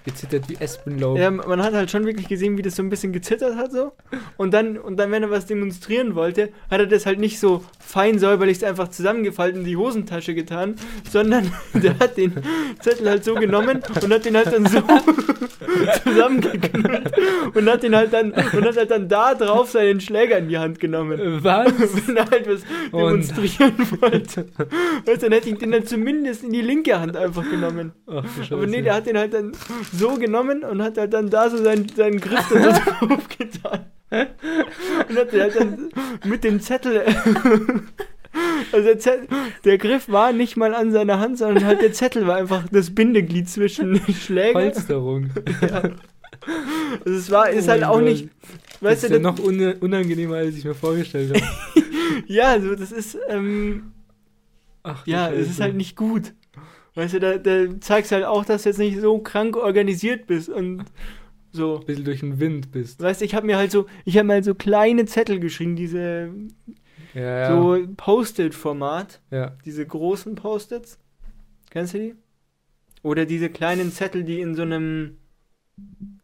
Gezittert 0.07 0.49
wie 0.49 0.57
Espenlaub. 0.57 1.19
Ja, 1.19 1.31
man 1.31 1.63
hat 1.63 1.75
halt 1.75 1.91
schon 1.91 2.07
wirklich 2.07 2.29
gesehen, 2.29 2.57
wie 2.57 2.63
das 2.63 2.77
so 2.77 2.83
ein 2.83 2.91
bisschen 2.91 3.13
gezittert 3.13 3.57
hat 3.57 3.73
so. 3.73 3.93
Und 4.37 4.55
dann, 4.55 4.79
und 4.79 4.97
dann, 4.97 5.11
wenn 5.11 5.23
er 5.23 5.31
was 5.31 5.47
demonstrieren 5.47 6.15
wollte, 6.15 6.51
hat 6.71 6.81
er 6.81 6.87
das 6.87 7.07
halt 7.07 7.19
nicht 7.19 7.39
so 7.39 7.65
fein 7.95 8.19
säuberlich 8.19 8.67
einfach 8.67 8.89
zusammengefaltet 8.89 9.59
in 9.59 9.65
die 9.65 9.77
Hosentasche 9.77 10.35
getan, 10.35 10.75
sondern 11.09 11.53
der 11.75 11.97
hat 12.01 12.17
den 12.17 12.33
Zettel 12.81 13.09
halt 13.09 13.23
so 13.23 13.35
genommen 13.37 13.81
und 14.03 14.13
hat 14.13 14.25
den 14.25 14.37
halt 14.37 14.53
dann 14.53 14.67
so 14.67 14.83
zusammengeknüllt 16.03 17.13
und 17.55 17.71
hat 17.71 17.85
den 17.85 17.95
halt 17.95 18.13
dann 18.13 18.33
und 18.33 18.65
hat 18.65 18.77
halt 18.77 18.91
dann 18.91 19.09
da 19.09 19.37
drauf 19.37 19.71
seinen 19.71 20.01
Schläger 20.01 20.39
in 20.39 20.49
die 20.49 20.59
Hand 20.59 20.81
genommen. 20.81 21.39
Was? 21.45 21.73
Wenn 22.07 22.17
er 22.17 22.29
halt 22.29 22.49
was 22.49 22.63
demonstrieren 22.91 23.75
wollte. 24.01 24.47
Weißt 25.07 25.23
dann 25.23 25.31
hätte 25.31 25.51
ich 25.51 25.59
den 25.59 25.71
dann 25.71 25.87
zumindest 25.87 26.43
in 26.43 26.53
die 26.53 26.63
linke 26.63 26.99
Hand 26.99 27.17
einfach 27.17 27.49
genommen. 27.49 27.93
Ach. 28.09 28.25
Aber 28.51 28.67
nee, 28.67 28.83
der 28.83 28.95
hat 28.95 29.07
den 29.07 29.17
halt 29.17 29.35
dann 29.35 29.53
so 29.93 30.15
genommen 30.15 30.65
und 30.65 30.83
hat 30.83 30.99
halt 30.99 31.13
dann 31.13 31.31
da 31.31 31.49
so 31.49 31.63
seinen, 31.63 31.89
seinen 31.91 32.21
Griff 32.21 32.45
so 32.49 32.57
drauf 32.57 33.29
getan. 33.39 33.87
Und 35.09 35.17
hat 35.17 35.33
den 35.33 35.41
halt 35.41 35.57
dann 35.57 35.89
mit 36.25 36.45
dem 36.45 36.61
Zettel. 36.61 37.05
Also 38.73 38.85
der, 38.89 38.99
Zettel, 38.99 39.29
der 39.65 39.79
Griff 39.79 40.09
war 40.09 40.33
nicht 40.33 40.57
mal 40.57 40.75
an 40.75 40.91
seiner 40.91 41.21
Hand, 41.21 41.39
sondern 41.39 41.65
halt 41.65 41.81
der 41.83 41.93
Zettel 41.93 42.27
war 42.27 42.35
einfach 42.35 42.65
das 42.73 42.93
Bindeglied 42.93 43.49
zwischen 43.49 44.01
Schläger. 44.13 44.55
Polsterung. 44.59 45.31
Ja. 45.61 45.83
Also 47.05 47.19
es 47.19 47.31
war, 47.31 47.49
ist 47.51 47.69
Oh 47.69 47.71
halt 47.71 47.85
auch 47.85 47.95
Gott. 47.95 48.05
nicht, 48.05 48.29
Das 48.73 48.83
weißt 48.83 49.05
ist 49.05 49.11
du, 49.11 49.15
ja 49.19 49.23
das, 49.23 49.39
noch 49.39 49.45
un 49.47 49.75
unangenehmer, 49.75 50.35
als 50.37 50.57
ich 50.57 50.65
mir 50.65 50.75
vorgestellt 50.75 51.33
habe. 51.33 51.45
ja, 52.27 52.49
also 52.49 52.75
das 52.75 52.91
ist, 52.91 53.17
ähm, 53.29 53.93
Ach, 54.83 55.07
ja, 55.07 55.31
es 55.31 55.43
ist 55.43 55.47
Scheiße. 55.51 55.63
halt 55.63 55.77
nicht 55.77 55.95
gut. 55.97 56.35
Weißt 56.97 57.15
du, 57.15 57.21
da, 57.21 57.39
da 57.39 57.81
zeigst 57.81 58.11
halt 58.11 58.25
auch, 58.25 58.45
dass 58.45 58.65
du 58.65 58.69
jetzt 58.71 58.79
nicht 58.79 59.01
so 59.01 59.19
krank 59.21 59.57
organisiert 59.57 60.27
bist 60.27 60.49
und 60.49 60.85
so. 61.55 61.79
Ein 61.81 61.87
bisschen 61.87 62.05
durch 62.05 62.21
den 62.21 62.41
Wind 62.41 62.73
bist. 62.73 63.01
Weißt 63.01 63.21
du, 63.21 63.25
ich 63.25 63.35
habe 63.35 63.47
mir 63.47 63.57
halt 63.57 63.71
so, 63.71 63.87
ich 64.05 64.17
habe 64.19 64.27
mir 64.27 64.35
halt 64.35 64.45
so 64.45 64.55
kleine 64.55 65.07
Zettel 65.07 65.41
geschrieben, 65.41 65.77
diese 65.77 66.31
Ja, 67.15 67.23
ja. 67.23 67.49
so 67.49 67.79
Post-it-Format, 67.97 69.21
ja. 69.31 69.57
diese 69.65 69.87
großen 69.87 70.35
Post-its. 70.35 70.99
Kennst 71.71 71.95
du 71.95 71.99
die? 71.99 72.15
Oder 73.03 73.27
diese 73.27 73.51
kleinen 73.51 73.93
Zettel, 73.93 74.25
die 74.25 74.41
in 74.41 74.55
so 74.55 74.63
einem, 74.63 75.17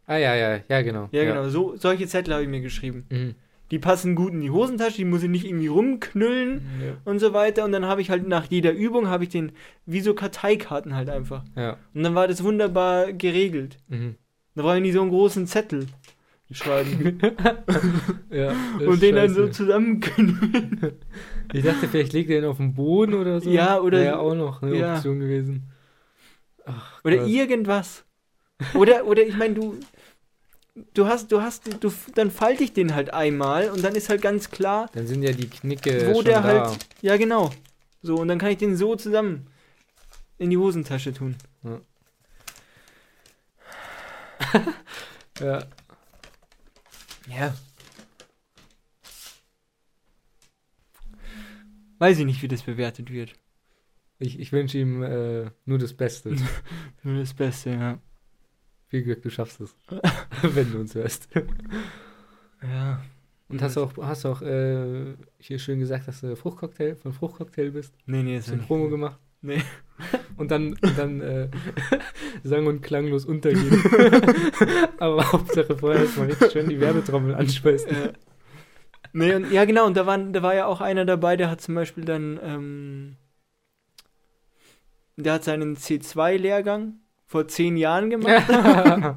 Ah, 0.05 0.17
ja, 0.17 0.35
ja, 0.35 0.59
ja, 0.67 0.81
genau. 0.81 1.09
ja, 1.11 1.23
genau, 1.23 1.47
so 1.49 1.75
solche 1.77 2.07
Zettel 2.07 2.33
habe 2.33 2.43
ich 2.43 2.49
mir 2.49 2.61
geschrieben. 2.61 3.05
Mhm. 3.09 3.35
Die 3.69 3.79
passen 3.79 4.15
gut 4.15 4.33
in 4.33 4.41
die 4.41 4.49
Hosentasche, 4.51 4.97
die 4.97 5.05
muss 5.05 5.23
ich 5.23 5.29
nicht 5.29 5.45
irgendwie 5.45 5.67
rumknüllen 5.67 6.61
Ja. 6.85 6.97
und 7.05 7.19
so 7.19 7.31
weiter. 7.33 7.63
Und 7.63 7.71
dann 7.71 7.85
habe 7.85 8.01
ich 8.01 8.09
halt 8.09 8.27
nach 8.27 8.45
jeder 8.49 8.73
Übung 8.73 9.07
habe 9.07 9.23
ich 9.23 9.29
den 9.29 9.53
wie 9.85 10.01
so 10.01 10.13
Karteikarten 10.13 10.93
halt 10.95 11.09
einfach. 11.09 11.45
ja. 11.55 11.77
Und 11.93 12.03
dann 12.03 12.13
war 12.15 12.27
das 12.27 12.43
wunderbar 12.43 13.13
geregelt. 13.13 13.77
Mhm. 13.87 14.15
Da 14.63 14.75
ich 14.75 14.81
nicht 14.81 14.93
so 14.93 15.01
einen 15.01 15.09
großen 15.11 15.47
Zettel 15.47 15.87
schreiben 16.51 17.19
ja 18.29 18.53
und 18.85 19.01
den 19.01 19.15
dann 19.15 19.33
so 19.33 19.41
scheiße. 19.45 19.51
zusammenknüllen. 19.51 20.93
Ich 21.53 21.63
dachte, 21.63 21.87
vielleicht 21.87 22.11
legt 22.13 22.29
er 22.29 22.41
den 22.41 22.49
auf 22.49 22.57
den 22.57 22.73
Boden 22.73 23.13
oder 23.13 23.39
so. 23.39 23.49
Ja, 23.49 23.79
oder- 23.79 23.99
Wäre 23.99 24.19
auch 24.19 24.35
noch 24.35 24.61
eine 24.61 24.75
ja. 24.75 24.95
Option 24.95 25.19
gewesen. 25.19 25.69
Ach, 26.65 27.03
Oder 27.03 27.25
irgendwas. 27.25 28.03
Oder, 28.75 29.05
oder 29.07 29.23
ich 29.25 29.35
meine, 29.35 29.55
du, 29.55 29.77
du 30.93 31.07
hast, 31.07 31.31
du 31.31 31.41
hast, 31.41 31.63
du, 31.83 31.91
dann 32.15 32.29
falte 32.31 32.63
ich 32.63 32.73
den 32.73 32.93
halt 32.95 33.13
einmal 33.13 33.69
und 33.69 33.83
dann 33.83 33.95
ist 33.95 34.09
halt 34.09 34.21
ganz 34.21 34.51
klar, 34.51 34.89
Dann 34.93 35.07
sind 35.07 35.23
ja 35.23 35.31
die 35.31 35.49
Knicke 35.49 36.07
wo 36.09 36.15
schon 36.15 36.25
der 36.25 36.41
da. 36.41 36.43
halt, 36.67 36.77
ja 37.01 37.17
genau. 37.17 37.51
So, 38.03 38.15
und 38.17 38.27
dann 38.27 38.37
kann 38.39 38.51
ich 38.51 38.57
den 38.57 38.75
so 38.75 38.95
zusammen 38.95 39.47
in 40.37 40.49
die 40.51 40.57
Hosentasche 40.57 41.13
tun. 41.13 41.35
Ja. 45.39 45.63
Ja. 47.27 47.55
Weiß 51.99 52.19
ich 52.19 52.25
nicht, 52.25 52.41
wie 52.41 52.47
das 52.47 52.63
bewertet 52.63 53.11
wird. 53.11 53.33
Ich, 54.19 54.39
ich 54.39 54.51
wünsche 54.51 54.77
ihm 54.77 55.01
äh, 55.03 55.49
nur 55.65 55.79
das 55.79 55.93
Beste. 55.93 56.35
Nur 57.03 57.19
das 57.19 57.33
Beste, 57.33 57.71
ja. 57.71 57.99
Viel 58.89 59.01
Glück, 59.01 59.23
du 59.23 59.31
schaffst 59.31 59.61
es. 59.61 59.75
Wenn 60.43 60.71
du 60.71 60.79
uns 60.79 60.93
hörst. 60.93 61.27
Ja. 62.61 63.03
Und 63.47 63.61
hast 63.61 63.75
du 63.75 63.83
auch, 63.83 63.97
hast 63.97 64.25
auch 64.25 64.41
äh, 64.43 65.15
hier 65.39 65.57
schön 65.57 65.79
gesagt, 65.79 66.07
dass 66.07 66.21
du 66.21 66.35
Fruchtcocktail, 66.35 66.95
von 66.95 67.13
Fruchtcocktail 67.13 67.71
bist? 67.71 67.95
Nee, 68.05 68.21
nee, 68.21 68.37
ist 68.37 68.49
du 68.49 68.55
nicht. 68.55 68.67
Promo 68.67 68.89
gemacht? 68.89 69.19
Nee. 69.41 69.61
Und 70.37 70.51
dann, 70.51 70.73
und 70.73 70.97
dann 70.97 71.21
äh, 71.21 71.49
sang- 72.43 72.67
und 72.67 72.81
klanglos 72.81 73.25
untergehen. 73.25 73.83
Aber 74.99 75.31
Hauptsache 75.31 75.77
vorher 75.77 76.01
erstmal 76.01 76.27
richtig 76.27 76.51
schön 76.51 76.69
die 76.69 76.79
Werbetrommel 76.79 77.35
anspeisen. 77.35 77.89
Ja. 77.91 78.11
Nee, 79.13 79.35
und, 79.35 79.51
ja, 79.51 79.65
genau, 79.65 79.85
und 79.85 79.97
da, 79.97 80.05
waren, 80.05 80.31
da 80.33 80.41
war 80.41 80.55
ja 80.55 80.65
auch 80.65 80.79
einer 80.81 81.05
dabei, 81.05 81.35
der 81.35 81.49
hat 81.49 81.61
zum 81.61 81.75
Beispiel 81.75 82.05
dann, 82.05 82.39
ähm, 82.41 83.17
der 85.17 85.33
hat 85.33 85.43
seinen 85.43 85.75
C2-Lehrgang 85.75 86.93
vor 87.25 87.47
zehn 87.47 87.77
Jahren 87.77 88.09
gemacht. 88.09 88.43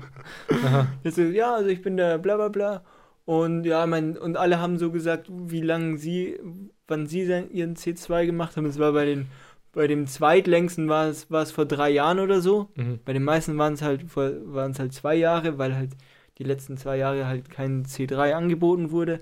So, 1.04 1.22
ja, 1.22 1.54
also 1.54 1.68
ich 1.68 1.82
bin 1.82 1.96
der 1.96 2.18
bla 2.18 2.36
bla 2.36 2.48
bla. 2.48 2.84
Und 3.24 3.64
ja, 3.64 3.86
mein, 3.86 4.16
und 4.16 4.36
alle 4.36 4.60
haben 4.60 4.78
so 4.78 4.90
gesagt, 4.90 5.28
wie 5.30 5.60
lange 5.60 5.96
sie, 5.98 6.38
wann 6.86 7.06
sie 7.06 7.24
sein, 7.26 7.50
ihren 7.50 7.76
C2 7.76 8.26
gemacht 8.26 8.56
haben. 8.56 8.66
Es 8.66 8.78
war 8.78 8.92
bei 8.92 9.04
den, 9.04 9.26
bei 9.74 9.86
dem 9.86 10.06
zweitlängsten 10.06 10.88
war 10.88 11.08
es, 11.08 11.30
war 11.30 11.42
es 11.42 11.50
vor 11.52 11.66
drei 11.66 11.90
Jahren 11.90 12.18
oder 12.18 12.40
so. 12.40 12.70
Mhm. 12.76 13.00
Bei 13.04 13.12
den 13.12 13.24
meisten 13.24 13.58
waren 13.58 13.74
es 13.74 13.82
halt, 13.82 14.02
vor- 14.10 14.32
waren 14.46 14.72
es 14.72 14.78
halt 14.78 14.92
zwei 14.92 15.14
Jahre, 15.14 15.58
weil 15.58 15.74
halt 15.74 15.90
die 16.38 16.44
letzten 16.44 16.76
zwei 16.76 16.96
Jahre 16.96 17.26
halt 17.26 17.50
kein 17.50 17.84
C3 17.84 18.34
angeboten 18.34 18.90
wurde. 18.90 19.20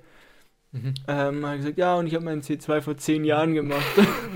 Mhm. 0.73 0.95
Ähm, 1.09 1.47
hat 1.47 1.57
gesagt, 1.59 1.79
ja, 1.79 1.97
und 1.97 2.07
ich 2.07 2.15
habe 2.15 2.25
meinen 2.25 2.43
C2 2.43 2.81
vor 2.81 2.97
zehn 2.97 3.25
Jahren 3.25 3.55
gemacht. 3.61 3.85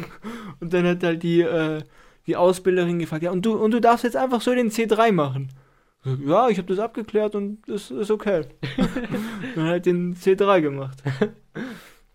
und 0.61 0.73
dann 0.73 0.87
hat 0.87 1.03
halt 1.03 1.23
die, 1.23 1.41
äh, 1.41 1.83
die 2.27 2.37
Ausbilderin 2.37 2.99
gefragt, 2.99 3.23
ja, 3.23 3.31
und 3.31 3.47
du, 3.47 3.55
und 3.55 3.71
du 3.71 3.81
darfst 3.81 4.05
jetzt 4.05 4.17
einfach 4.17 4.41
so 4.41 4.55
den 4.55 4.71
C3 4.71 5.13
machen. 5.13 5.49
Ja, 6.25 6.49
ich 6.49 6.59
habe 6.59 6.69
das 6.69 6.79
abgeklärt 6.79 7.35
und 7.35 7.63
das 7.67 7.91
ist 7.91 8.13
okay. 8.13 8.43
dann 9.57 9.65
halt 9.65 9.87
den 9.87 10.15
C3 10.15 10.61
gemacht. 10.61 11.03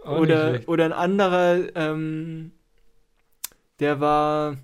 Oder, 0.05 0.61
oder 0.67 0.85
ein 0.85 0.93
anderer, 0.93 1.59
ähm, 1.75 2.51
der 3.81 3.99
war, 3.99 4.57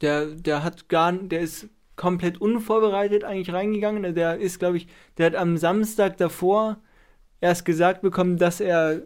der, 0.00 0.26
der 0.26 0.64
hat 0.64 0.88
gar, 0.88 1.12
der 1.12 1.40
ist 1.40 1.68
komplett 1.94 2.40
unvorbereitet 2.40 3.22
eigentlich 3.22 3.54
reingegangen. 3.54 4.14
Der 4.14 4.38
ist, 4.38 4.58
glaube 4.58 4.78
ich, 4.78 4.88
der 5.16 5.26
hat 5.26 5.34
am 5.36 5.56
Samstag 5.56 6.16
davor 6.16 6.78
erst 7.40 7.64
gesagt 7.64 8.02
bekommen, 8.02 8.38
dass 8.38 8.60
er 8.60 9.02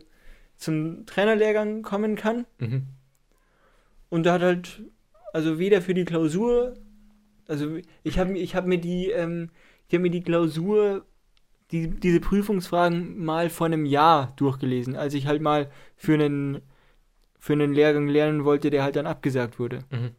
zum 0.56 1.04
Trainerlehrgang 1.06 1.82
kommen 1.82 2.16
kann. 2.16 2.46
Mhm. 2.58 2.86
Und 4.08 4.24
da 4.24 4.34
hat 4.34 4.42
halt, 4.42 4.82
also 5.32 5.58
weder 5.58 5.82
für 5.82 5.94
die 5.94 6.04
Klausur, 6.04 6.74
also 7.48 7.78
ich 8.02 8.18
habe 8.18 8.38
ich 8.38 8.54
hab 8.54 8.66
mir 8.66 8.78
die, 8.78 9.10
ähm, 9.10 9.50
ich 9.88 9.94
habe 9.94 10.02
mir 10.02 10.10
die 10.10 10.22
Klausur, 10.22 11.06
die, 11.72 11.88
diese 11.88 12.20
Prüfungsfragen 12.20 13.24
mal 13.24 13.50
vor 13.50 13.66
einem 13.66 13.84
Jahr 13.84 14.32
durchgelesen, 14.36 14.96
als 14.96 15.14
ich 15.14 15.26
halt 15.26 15.42
mal 15.42 15.70
für 15.96 16.14
einen, 16.14 16.60
für 17.40 17.54
einen 17.54 17.72
Lehrgang 17.72 18.06
lernen 18.06 18.44
wollte, 18.44 18.70
der 18.70 18.84
halt 18.84 18.94
dann 18.96 19.06
abgesagt 19.06 19.58
wurde. 19.58 19.80
Mhm. 19.90 20.10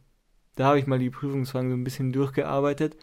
Da 0.56 0.66
habe 0.66 0.78
ich 0.78 0.86
mal 0.86 0.98
die 0.98 1.08
Prüfungsfragen 1.08 1.70
so 1.70 1.76
ein 1.76 1.84
bisschen 1.84 2.12
durchgearbeitet 2.12 2.96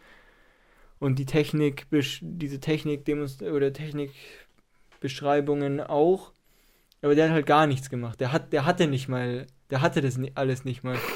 und 0.99 1.17
die 1.17 1.25
Technik, 1.25 1.87
diese 2.21 2.59
Technik 2.59 3.09
oder 3.41 3.73
Technikbeschreibungen 3.73 5.81
auch. 5.81 6.33
Aber 7.01 7.15
der 7.15 7.23
hat 7.25 7.31
halt 7.31 7.45
gar 7.45 7.65
nichts 7.65 7.89
gemacht. 7.89 8.19
Der 8.19 8.33
hat, 8.33 8.51
der 8.51 8.65
hatte 8.65 8.87
nicht 8.87 9.07
mal, 9.07 9.47
der 9.71 9.81
hatte 9.81 10.01
das 10.01 10.19
alles 10.35 10.65
nicht 10.65 10.83
mal. 10.83 10.97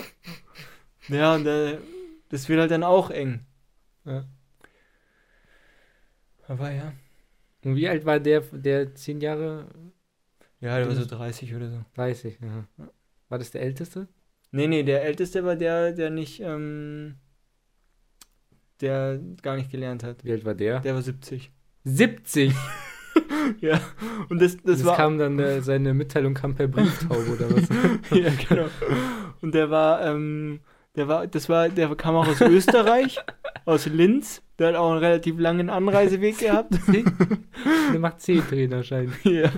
Ja, 1.10 1.36
und 1.36 1.44
der, 1.44 1.80
das 2.30 2.48
wird 2.48 2.62
halt 2.62 2.72
dann 2.72 2.86
auch 2.86 3.10
eng. 3.10 3.46
Ja. 4.06 4.24
Aber 6.48 6.72
ja. 6.72 6.94
Und 7.66 7.76
wie 7.76 7.90
alt 7.90 8.06
war 8.06 8.22
der, 8.22 8.40
der 8.40 8.96
zehn 8.96 9.20
Jahre? 9.20 9.68
Ja, 10.64 10.78
der 10.78 10.88
war 10.88 10.96
so 10.96 11.06
30 11.06 11.54
oder 11.56 11.70
so. 11.70 11.78
30, 11.96 12.38
ja. 12.42 12.86
War 13.28 13.38
das 13.38 13.52
der 13.52 13.64
älteste? 13.64 14.08
Nee, 14.52 14.68
nee, 14.68 14.84
der 14.84 15.04
älteste 15.04 15.44
war 15.44 15.58
der, 15.58 15.92
der 15.92 16.10
nicht, 16.10 16.40
ähm, 16.40 17.16
der 18.80 19.20
gar 19.42 19.58
nicht 19.58 19.72
gelernt 19.72 20.06
hat. 20.06 20.24
Wie 20.24 20.32
alt 20.32 20.46
war 20.46 20.56
der? 20.56 20.80
Der 20.80 20.96
war 20.96 21.02
70. 21.02 21.52
70! 21.84 22.54
Ja, 23.60 23.80
und 24.30 24.42
das, 24.42 24.56
das, 24.58 24.78
Das, 24.78 24.86
war. 24.86 24.96
kam 24.96 25.18
dann, 25.18 25.38
äh, 25.38 25.62
seine 25.62 25.94
Mitteilung 25.94 26.34
kam 26.34 26.56
per 26.56 26.68
Brieftaube 26.68 27.30
oder 27.30 27.54
was? 27.54 27.68
ja, 28.18 28.32
genau. 28.48 28.68
Und 29.42 29.54
der 29.54 29.70
war, 29.70 30.02
ähm, 30.06 30.62
der 30.96 31.10
war, 31.10 31.28
das 31.28 31.50
war, 31.50 31.68
der 31.68 31.94
kam 31.96 32.16
auch 32.16 32.28
aus 32.28 32.40
Österreich, 32.40 33.20
aus 33.66 33.86
Linz. 33.86 34.42
Der 34.58 34.70
hat 34.70 34.76
auch 34.76 34.92
einen 34.92 35.00
relativ 35.00 35.38
langen 35.38 35.70
Anreiseweg 35.70 36.40
gehabt. 36.40 36.74
der 37.92 38.00
macht 38.00 38.22
C-Trainerschein. 38.22 39.12
ja. 39.26 39.52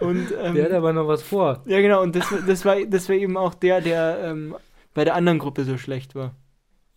Und, 0.00 0.28
ähm, 0.42 0.54
Der 0.54 0.64
hat 0.66 0.72
aber 0.72 0.92
noch 0.92 1.06
was 1.08 1.22
vor. 1.22 1.62
ja, 1.66 1.80
genau, 1.80 2.02
und 2.02 2.14
das, 2.16 2.26
das 2.46 2.64
war, 2.64 2.84
das 2.84 3.08
war 3.08 3.16
eben 3.16 3.36
auch 3.36 3.54
der, 3.54 3.80
der 3.80 4.18
ähm, 4.24 4.54
bei 4.94 5.04
der 5.04 5.14
anderen 5.14 5.38
Gruppe 5.38 5.64
so 5.64 5.78
schlecht 5.78 6.14
war. 6.14 6.34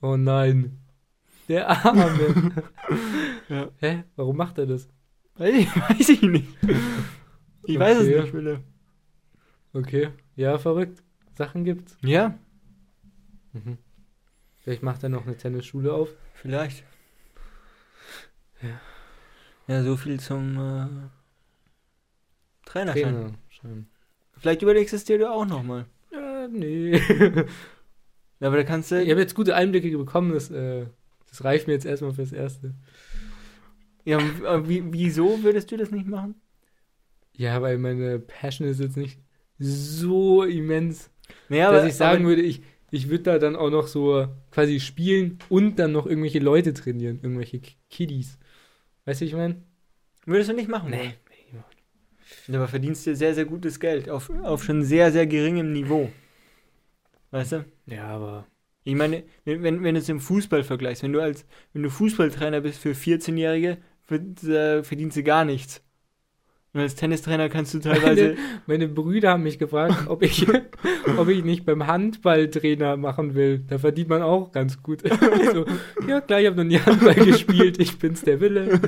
Oh 0.01 0.17
nein. 0.17 0.79
Der 1.49 1.69
Arme. 1.69 2.51
Ja. 3.49 3.67
Hä? 3.79 4.03
Warum 4.15 4.37
macht 4.37 4.57
er 4.57 4.65
das? 4.65 4.87
Weiß 5.35 5.53
ich, 5.53 5.75
weiß 5.75 6.09
ich 6.09 6.21
nicht. 6.21 6.47
Ich 7.65 7.77
weiß 7.77 7.97
es 7.99 8.07
Okay. 8.07 8.21
nicht, 8.21 8.33
Wille. 8.33 8.61
Okay. 9.73 10.09
Ja, 10.35 10.57
verrückt. 10.57 11.03
Sachen 11.35 11.63
gibt's. 11.65 11.97
Ja, 12.01 12.37
Mhm. 13.51 13.77
Vielleicht 14.61 14.81
macht 14.81 15.03
er 15.03 15.09
noch 15.09 15.25
eine 15.27 15.37
Tennisschule 15.37 15.93
auf. 15.93 16.09
vielleicht. 16.33 16.83
Ja. 18.61 18.79
Ja, 19.67 19.83
so 19.83 19.95
viel 19.97 20.19
zum 20.19 20.57
äh, 20.57 20.87
Trainerschein. 22.73 23.03
Trainerschein. 23.03 23.87
Vielleicht 24.37 24.61
überlegst 24.61 24.93
du 24.93 24.97
es 24.97 25.05
dir 25.05 25.19
du 25.19 25.31
auch 25.31 25.45
nochmal. 25.45 25.85
Ja, 26.11 26.47
nee. 26.47 26.99
Ja, 28.39 28.47
aber 28.49 28.57
da 28.57 28.63
kannst 28.65 28.91
du. 28.91 29.01
ich 29.01 29.09
habe 29.09 29.21
jetzt 29.21 29.35
gute 29.35 29.55
Einblicke 29.55 29.97
bekommen. 29.97 30.33
Das, 30.33 30.51
äh, 30.51 30.85
das 31.29 31.45
reicht 31.45 31.65
mir 31.67 31.73
jetzt 31.73 31.85
erstmal 31.85 32.11
fürs 32.11 32.33
Erste. 32.33 32.73
Ja, 34.03 34.17
aber 34.17 34.67
wie, 34.67 34.83
wieso 34.91 35.43
würdest 35.43 35.71
du 35.71 35.77
das 35.77 35.91
nicht 35.91 36.07
machen? 36.07 36.35
Ja, 37.37 37.61
weil 37.61 37.77
meine 37.77 38.19
Passion 38.19 38.67
ist 38.67 38.81
jetzt 38.81 38.97
nicht 38.97 39.17
so 39.59 40.43
immens, 40.43 41.09
Naja, 41.47 41.71
dass 41.71 41.85
ich 41.85 41.95
sagen 41.95 42.25
aber, 42.25 42.31
würde, 42.31 42.41
ich, 42.41 42.63
ich 42.91 43.07
würde 43.07 43.23
da 43.23 43.39
dann 43.39 43.55
auch 43.55 43.69
noch 43.69 43.87
so 43.87 44.27
quasi 44.51 44.81
spielen 44.81 45.39
und 45.47 45.79
dann 45.79 45.93
noch 45.93 46.05
irgendwelche 46.05 46.39
Leute 46.39 46.73
trainieren, 46.73 47.21
irgendwelche 47.23 47.61
Kiddies. 47.89 48.37
Weißt 49.05 49.21
du, 49.21 49.25
ich 49.25 49.33
meine? 49.35 49.63
Würdest 50.25 50.49
du 50.49 50.53
nicht 50.53 50.67
machen? 50.67 50.91
wollen? 50.91 51.13
Aber 52.49 52.67
verdienst 52.67 53.05
dir 53.05 53.15
sehr, 53.15 53.33
sehr 53.35 53.45
gutes 53.45 53.79
Geld. 53.79 54.09
Auf, 54.09 54.29
auf 54.43 54.63
schon 54.63 54.83
sehr, 54.83 55.11
sehr 55.11 55.27
geringem 55.27 55.71
Niveau. 55.73 56.11
Weißt 57.31 57.51
du? 57.53 57.65
Ja, 57.85 58.07
aber. 58.07 58.47
Ich 58.83 58.95
meine, 58.95 59.23
wenn, 59.45 59.63
wenn 59.63 59.83
wenn 59.83 59.95
du 59.95 60.01
es 60.01 60.09
im 60.09 60.19
Fußball 60.19 60.63
vergleichst, 60.63 61.03
wenn 61.03 61.13
du 61.13 61.21
als, 61.21 61.45
wenn 61.73 61.83
du 61.83 61.89
Fußballtrainer 61.89 62.61
bist 62.61 62.79
für 62.79 62.93
14-Jährige, 62.95 63.77
verd- 64.07 64.43
äh, 64.43 64.83
verdienst 64.83 65.17
du 65.17 65.23
gar 65.23 65.45
nichts. 65.45 65.82
Und 66.73 66.81
als 66.81 66.95
Tennistrainer 66.95 67.49
kannst 67.49 67.75
du 67.75 67.79
teilweise. 67.79 68.35
Meine 68.65 68.87
Brüder 68.87 69.31
haben 69.31 69.43
mich 69.43 69.59
gefragt, 69.59 70.07
ob 70.07 70.23
ich, 70.23 70.47
ob 71.17 71.29
ich 71.29 71.43
nicht 71.43 71.65
beim 71.65 71.85
Handballtrainer 71.85 72.97
machen 72.97 73.35
will. 73.35 73.59
Da 73.67 73.77
verdient 73.77 74.09
man 74.09 74.23
auch 74.23 74.51
ganz 74.51 74.81
gut. 74.81 75.01
so, 75.53 75.65
ja, 76.07 76.19
klar, 76.19 76.41
ich 76.41 76.47
habe 76.47 76.57
noch 76.57 76.63
nie 76.63 76.79
Handball 76.79 77.13
gespielt. 77.25 77.79
Ich 77.79 77.99
bin's 77.99 78.21
der 78.21 78.39
Wille. 78.39 78.79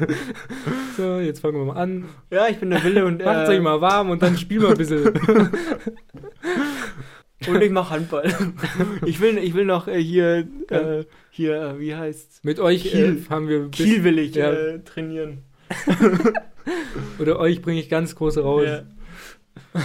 So, 0.97 1.19
jetzt 1.19 1.41
fangen 1.41 1.57
wir 1.57 1.73
mal 1.73 1.79
an. 1.79 2.05
ja, 2.31 2.47
ich 2.47 2.57
bin 2.57 2.71
der 2.71 2.83
Wille 2.83 3.05
und. 3.05 3.23
Macht 3.23 3.49
euch 3.49 3.61
mal 3.61 3.79
warm 3.79 4.09
und 4.09 4.23
dann 4.23 4.35
spielen 4.35 4.63
wir 4.63 4.69
ein 4.69 4.77
bisschen. 4.77 5.13
Und 7.47 7.61
ich 7.61 7.71
mach 7.71 7.91
Handball. 7.91 8.33
ich 9.05 9.19
will, 9.21 9.37
ich 9.37 9.53
will 9.53 9.65
noch 9.65 9.87
äh, 9.87 10.01
hier, 10.01 10.47
äh, 10.69 11.03
hier, 11.29 11.61
äh, 11.61 11.79
wie 11.79 11.93
heißt's? 11.93 12.43
Mit 12.43 12.59
euch 12.59 12.83
Kiel. 12.83 13.21
äh, 13.23 13.29
haben 13.29 13.47
wir 13.47 13.69
Kiel 13.69 14.03
will 14.03 14.17
ich 14.17 14.33
ja. 14.33 14.51
äh, 14.51 14.79
trainieren. 14.79 15.43
oder 17.19 17.39
euch 17.39 17.61
bringe 17.61 17.79
ich 17.79 17.89
ganz 17.89 18.15
große 18.15 18.41
raus. 18.43 18.65
Ja. 18.65 18.81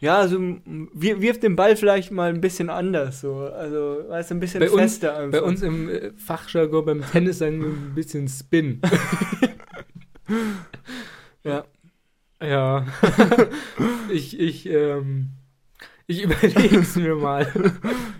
Ja, 0.00 0.18
also 0.18 0.36
wirf 0.66 1.38
den 1.38 1.54
Ball 1.54 1.76
vielleicht 1.76 2.10
mal 2.10 2.28
ein 2.34 2.40
bisschen 2.40 2.70
anders, 2.70 3.20
so. 3.20 3.36
Also, 3.36 4.02
weißt 4.08 4.32
du, 4.32 4.34
ein 4.34 4.40
bisschen 4.40 4.58
Bei 4.58 4.68
uns- 4.68 4.80
fester 4.80 5.16
einfach. 5.16 5.38
Bei 5.40 5.46
uns 5.46 5.62
im 5.62 5.88
äh, 5.88 6.10
Fachjargon 6.16 6.84
beim 6.84 7.02
Tennis 7.08 7.38
sagen 7.38 7.60
wir 7.60 7.68
ein 7.68 7.94
bisschen 7.94 8.26
Spin. 8.26 8.80
Ja. 11.44 11.64
Ja. 12.42 12.86
ich, 14.10 14.38
ich, 14.38 14.66
ähm, 14.68 15.30
ich 16.06 16.22
überlege 16.24 16.78
es 16.80 16.96
mir 16.96 17.14
mal. 17.14 17.46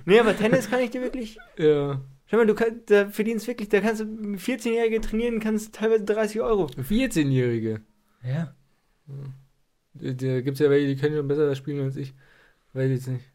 Nee, 0.05 0.21
aber 0.21 0.37
Tennis 0.37 0.71
kann 0.71 0.81
ich 0.81 0.91
dir 0.91 1.03
wirklich. 1.03 1.39
Ja. 1.57 2.01
Schau 2.33 2.39
mal, 2.39 2.47
du 2.47 2.55
kannst, 2.55 2.91
da 2.91 3.11
verdienst 3.11 3.47
wirklich, 3.47 3.69
da 3.69 3.83
kannst 3.83 4.01
du 4.01 4.05
14-Jährige 4.05 5.03
trainieren, 5.03 5.39
kannst 5.39 5.75
teilweise 5.75 6.05
30 6.05 6.41
Euro. 6.41 6.65
14-Jährige. 6.65 7.83
Ja. 8.25 8.55
Da 9.93 10.41
gibt 10.41 10.55
es 10.55 10.59
ja 10.61 10.71
welche, 10.71 10.87
die 10.87 10.97
können 10.97 11.15
schon 11.15 11.29
besser 11.29 11.55
spielen 11.55 11.85
als 11.85 11.97
ich. 11.97 12.15
Weiß 12.73 12.87
ich 12.87 12.97
jetzt 12.97 13.09
nicht. 13.09 13.27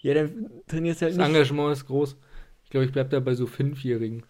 Ja, 0.00 0.14
dann 0.14 0.50
trainierst 0.66 1.00
du 1.02 1.04
halt 1.04 1.12
Das 1.12 1.18
nicht. 1.18 1.36
Engagement 1.36 1.72
ist 1.72 1.86
groß. 1.86 2.16
Ich 2.64 2.70
glaube, 2.70 2.86
ich 2.86 2.90
bleib 2.90 3.10
da 3.10 3.20
bei 3.20 3.34
so 3.34 3.46
Fünfjährigen. 3.46 4.24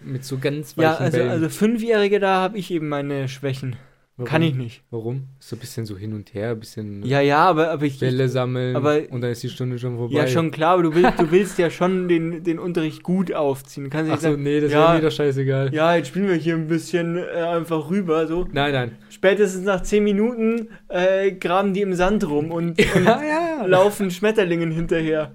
Mit 0.00 0.24
so 0.24 0.38
ganz 0.38 0.76
weichen 0.76 0.82
Ja, 0.90 0.96
also, 0.96 1.18
Bällen. 1.18 1.30
also 1.30 1.48
Fünfjährige, 1.48 2.18
da 2.18 2.40
habe 2.42 2.58
ich 2.58 2.72
eben 2.72 2.88
meine 2.88 3.28
Schwächen. 3.28 3.76
Warum? 4.18 4.28
Kann 4.30 4.40
ich 4.42 4.54
nicht. 4.54 4.82
Warum? 4.90 5.24
So 5.40 5.56
ein 5.56 5.58
bisschen 5.58 5.84
so 5.84 5.94
hin 5.98 6.14
und 6.14 6.32
her, 6.32 6.52
ein 6.52 6.58
bisschen 6.60 7.04
Ja, 7.04 7.20
ja, 7.20 7.38
aber, 7.44 7.70
aber 7.70 7.84
ich. 7.84 8.00
Bälle 8.00 8.30
sammeln 8.30 8.74
aber- 8.74 9.02
und 9.10 9.20
dann 9.20 9.30
ist 9.30 9.42
die 9.42 9.50
Stunde 9.50 9.78
schon 9.78 9.96
vorbei. 9.98 10.14
Ja, 10.14 10.26
schon 10.26 10.50
klar, 10.50 10.72
aber 10.72 10.84
du 10.84 10.94
willst, 10.94 11.18
du 11.18 11.30
willst 11.30 11.58
ja 11.58 11.68
schon 11.68 12.08
den, 12.08 12.42
den 12.42 12.58
Unterricht 12.58 13.02
gut 13.02 13.30
aufziehen. 13.34 13.90
Kannst 13.90 14.06
nicht 14.06 14.14
Achso, 14.14 14.30
sagen, 14.30 14.42
nee, 14.42 14.58
das 14.60 14.72
ja, 14.72 14.78
wäre 14.88 14.94
mir 14.94 15.00
doch 15.02 15.14
scheißegal. 15.14 15.74
ja, 15.74 15.94
jetzt 15.96 16.08
spielen 16.08 16.28
wir 16.28 16.34
hier 16.36 16.54
ein 16.54 16.66
bisschen 16.66 17.18
äh, 17.18 17.22
einfach 17.42 17.90
rüber, 17.90 18.26
so. 18.26 18.46
Nein, 18.52 18.72
nein. 18.72 18.92
Spätestens 19.10 19.64
nach 19.64 19.82
10 19.82 20.02
Minuten 20.02 20.68
äh, 20.88 21.32
graben 21.32 21.74
die 21.74 21.82
im 21.82 21.92
Sand 21.92 22.26
rum 22.26 22.50
und, 22.52 22.78
und 22.96 23.04
Ja, 23.04 23.20
ja. 23.22 23.66
laufen 23.66 24.10
Schmetterlingen 24.10 24.70
hinterher. 24.70 25.32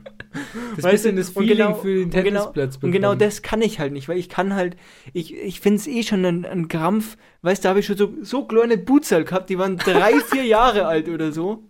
Das 0.76 0.84
Weißt 0.86 0.92
bisschen 1.04 1.16
du, 1.16 1.22
das 1.22 1.30
Feeling 1.32 1.58
genau- 1.58 1.74
für 1.76 1.94
den 1.96 2.04
und 2.06 2.12
genau- 2.12 2.24
Tennisplatz 2.52 2.76
Und 2.82 2.92
genau 2.92 3.10
bekommen. 3.10 3.20
das 3.20 3.42
kann 3.42 3.62
ich 3.62 3.80
halt 3.80 3.94
nicht, 3.94 4.08
weil 4.10 4.18
ich 4.18 4.30
kann 4.30 4.56
halt, 4.56 4.76
ich, 5.14 5.36
ich 5.36 5.60
finde 5.60 5.78
es 5.78 5.88
eh 5.88 6.04
schon 6.04 6.26
ein, 6.26 6.46
ein 6.46 6.68
Krampf, 6.68 7.18
weißt 7.42 7.64
du, 7.64 7.66
da 7.66 7.70
habe 7.70 7.80
ich 7.80 7.86
schon 7.86 7.98
so, 7.98 8.14
so 8.22 8.46
kleine 8.46 8.78
Bootsal 8.78 9.24
gehabt, 9.24 9.50
die 9.50 9.58
waren 9.58 9.78
drei, 9.78 10.14
vier 10.32 10.44
Jahre 10.46 10.86
alt 10.88 11.10
oder 11.10 11.32
so. 11.32 11.64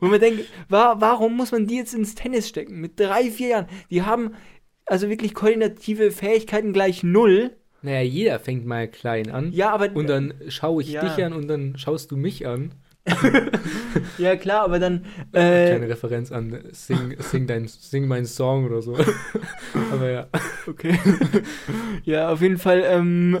Wo 0.00 0.06
man 0.08 0.20
denkt, 0.20 0.44
wa 0.68 0.96
warum 0.98 1.36
muss 1.36 1.52
man 1.52 1.66
die 1.66 1.76
jetzt 1.76 1.94
ins 1.94 2.14
Tennis 2.14 2.48
stecken? 2.48 2.80
Mit 2.80 2.98
drei, 2.98 3.30
vier 3.30 3.48
Jahren. 3.48 3.66
Die 3.90 4.02
haben 4.02 4.32
also 4.86 5.08
wirklich 5.08 5.34
koordinative 5.34 6.10
Fähigkeiten 6.10 6.72
gleich 6.72 7.02
null. 7.04 7.52
Naja, 7.80 8.00
jeder 8.02 8.38
fängt 8.40 8.66
mal 8.66 8.88
klein 8.88 9.30
an. 9.30 9.52
Ja, 9.52 9.70
aber. 9.70 9.90
Und 9.94 10.08
dann 10.08 10.34
schaue 10.48 10.82
ich 10.82 10.90
Ja. 10.92 11.00
dich 11.04 11.24
an 11.24 11.32
und 11.32 11.48
dann 11.48 11.76
schaust 11.78 12.10
du 12.10 12.16
mich 12.16 12.46
an. 12.46 12.72
Ja, 14.18 14.36
klar, 14.36 14.62
aber 14.64 14.78
dann. 14.78 15.04
Äh, 15.32 15.70
Keine 15.70 15.88
Referenz 15.88 16.30
an 16.30 16.58
Sing, 16.72 17.16
sing, 17.18 17.46
dein, 17.46 17.66
sing 17.66 18.06
meinen 18.06 18.26
Song 18.26 18.64
oder 18.66 18.82
so. 18.82 18.96
Aber 19.92 20.10
ja. 20.10 20.28
Okay. 20.66 20.98
ja, 22.04 22.30
auf 22.30 22.40
jeden 22.40 22.58
Fall, 22.58 22.84
ähm, 22.86 23.40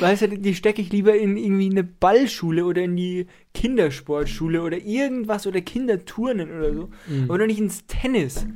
weißt 0.00 0.22
du, 0.22 0.38
die 0.38 0.54
stecke 0.54 0.82
ich 0.82 0.92
lieber 0.92 1.14
in 1.16 1.36
irgendwie 1.36 1.70
eine 1.70 1.84
Ballschule 1.84 2.64
oder 2.64 2.82
in 2.82 2.96
die 2.96 3.26
Kindersportschule 3.54 4.62
oder 4.62 4.78
irgendwas 4.78 5.46
oder 5.46 5.60
Kinderturnen 5.60 6.50
oder 6.56 6.74
so. 6.74 6.90
Mhm. 7.06 7.24
Aber 7.24 7.38
doch 7.38 7.46
nicht 7.46 7.60
ins 7.60 7.86
Tennis. 7.86 8.46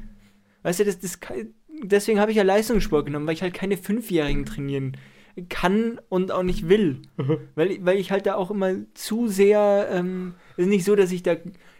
Weißt 0.62 0.80
du, 0.80 0.84
das, 0.84 1.00
das 1.00 1.18
deswegen 1.82 2.20
habe 2.20 2.30
ich 2.30 2.36
ja 2.36 2.44
Leistungssport 2.44 3.06
genommen, 3.06 3.26
weil 3.26 3.34
ich 3.34 3.42
halt 3.42 3.54
keine 3.54 3.76
Fünfjährigen 3.76 4.44
trainieren 4.44 4.92
kann 4.92 5.00
und 6.08 6.32
auch 6.32 6.42
nicht 6.42 6.68
will. 6.68 7.02
weil, 7.54 7.70
ich- 7.72 7.84
weil 7.84 7.98
ich 7.98 8.10
halt 8.10 8.26
da 8.26 8.34
auch 8.34 8.50
immer 8.50 8.74
zu 8.94 9.28
sehr, 9.28 9.88
ähm, 9.90 10.34
es 10.56 10.64
ist 10.64 10.70
nicht 10.70 10.84
so, 10.84 10.94
dass 10.96 11.12
ich 11.12 11.22
da, 11.22 11.36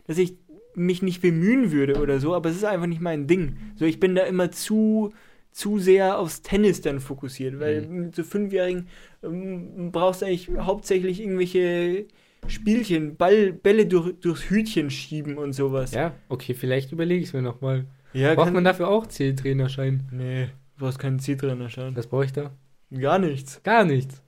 dass 0.07 0.19
ich 0.19 0.35
mich 0.75 1.03
nicht 1.03 1.21
bemühen 1.21 1.71
würde 1.73 2.01
oder 2.01 2.19
so, 2.19 2.35
aber 2.35 2.49
es 2.49 2.57
ist 2.57 2.65
einfach 2.65 2.87
nicht 2.87 3.01
mein 3.03 3.27
Ding. 3.27 3.57
So, 3.77 3.85
ich 3.85 4.01
bin 4.01 4.15
da 4.15 4.23
immer 4.23 4.51
zu, 4.51 5.13
zu 5.51 5.79
sehr 5.79 6.19
aufs 6.19 6.41
Tennis 6.41 6.81
dann 6.81 6.99
fokussiert, 7.01 7.61
weil 7.61 7.87
mit 7.87 8.15
so 8.17 8.23
Fünfjährigen 8.23 8.89
ähm, 9.23 9.91
brauchst 9.93 10.23
du 10.23 10.27
eigentlich 10.27 10.49
hauptsächlich 10.59 11.21
irgendwelche 11.21 12.07
Spielchen, 12.47 13.17
Ball, 13.17 13.53
Bälle 13.53 13.87
durch, 13.87 14.15
durchs 14.21 14.49
Hütchen 14.51 14.91
schieben 14.91 15.37
und 15.37 15.53
sowas. 15.53 15.93
Ja, 15.93 16.15
okay, 16.29 16.55
vielleicht 16.55 16.91
überlege 16.91 17.21
ich 17.21 17.29
es 17.29 17.33
mir 17.35 17.43
nochmal. 17.43 17.85
Ja, 18.15 18.35
Braucht 18.35 18.47
kann- 18.47 18.55
man 18.55 18.65
dafür 18.65 18.89
auch 18.89 19.07
C-Trainerschein? 19.07 20.05
Nee, 20.11 20.47
du 20.79 20.85
brauchst 20.85 20.99
keinen 20.99 21.19
Zieltrainer 21.21 21.69
schauen. 21.71 21.95
Was 21.97 22.07
brauche 22.07 22.25
ich 22.25 22.33
da? 22.33 22.51
Gar 22.99 23.19
nichts. 23.19 23.63
Gar 23.63 23.85
nichts. 23.85 24.23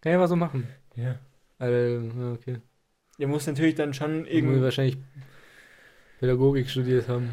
Kann 0.00 0.12
ich 0.12 0.16
aber 0.16 0.28
so 0.28 0.36
machen. 0.36 0.68
Ja. 0.94 1.18
Also, 1.58 1.74
ja, 1.74 2.32
okay. 2.32 2.58
Der 3.18 3.28
muss 3.28 3.46
natürlich 3.46 3.74
dann 3.74 3.94
schon 3.94 4.26
irgendwie. 4.26 4.60
wahrscheinlich 4.60 4.98
Pädagogik 6.20 6.68
studiert 6.68 7.08
haben. 7.08 7.32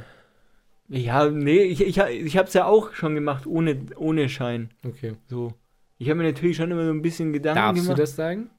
Ja, 0.89 1.29
nee, 1.29 1.63
ich, 1.63 1.81
ich, 1.81 1.97
ich 1.97 2.37
hab's 2.37 2.53
ja 2.53 2.65
auch 2.65 2.93
schon 2.93 3.15
gemacht 3.15 3.47
ohne, 3.47 3.85
ohne 3.95 4.29
Schein. 4.29 4.69
Okay. 4.85 5.15
So. 5.27 5.53
Ich 5.97 6.09
habe 6.09 6.17
mir 6.17 6.31
natürlich 6.31 6.57
schon 6.57 6.71
immer 6.71 6.85
so 6.85 6.91
ein 6.91 7.01
bisschen 7.01 7.33
Gedanken 7.33 7.59
Darfst 7.59 7.83
gemacht. 7.83 7.97
du 7.97 8.01
das 8.01 8.15
sagen? 8.15 8.49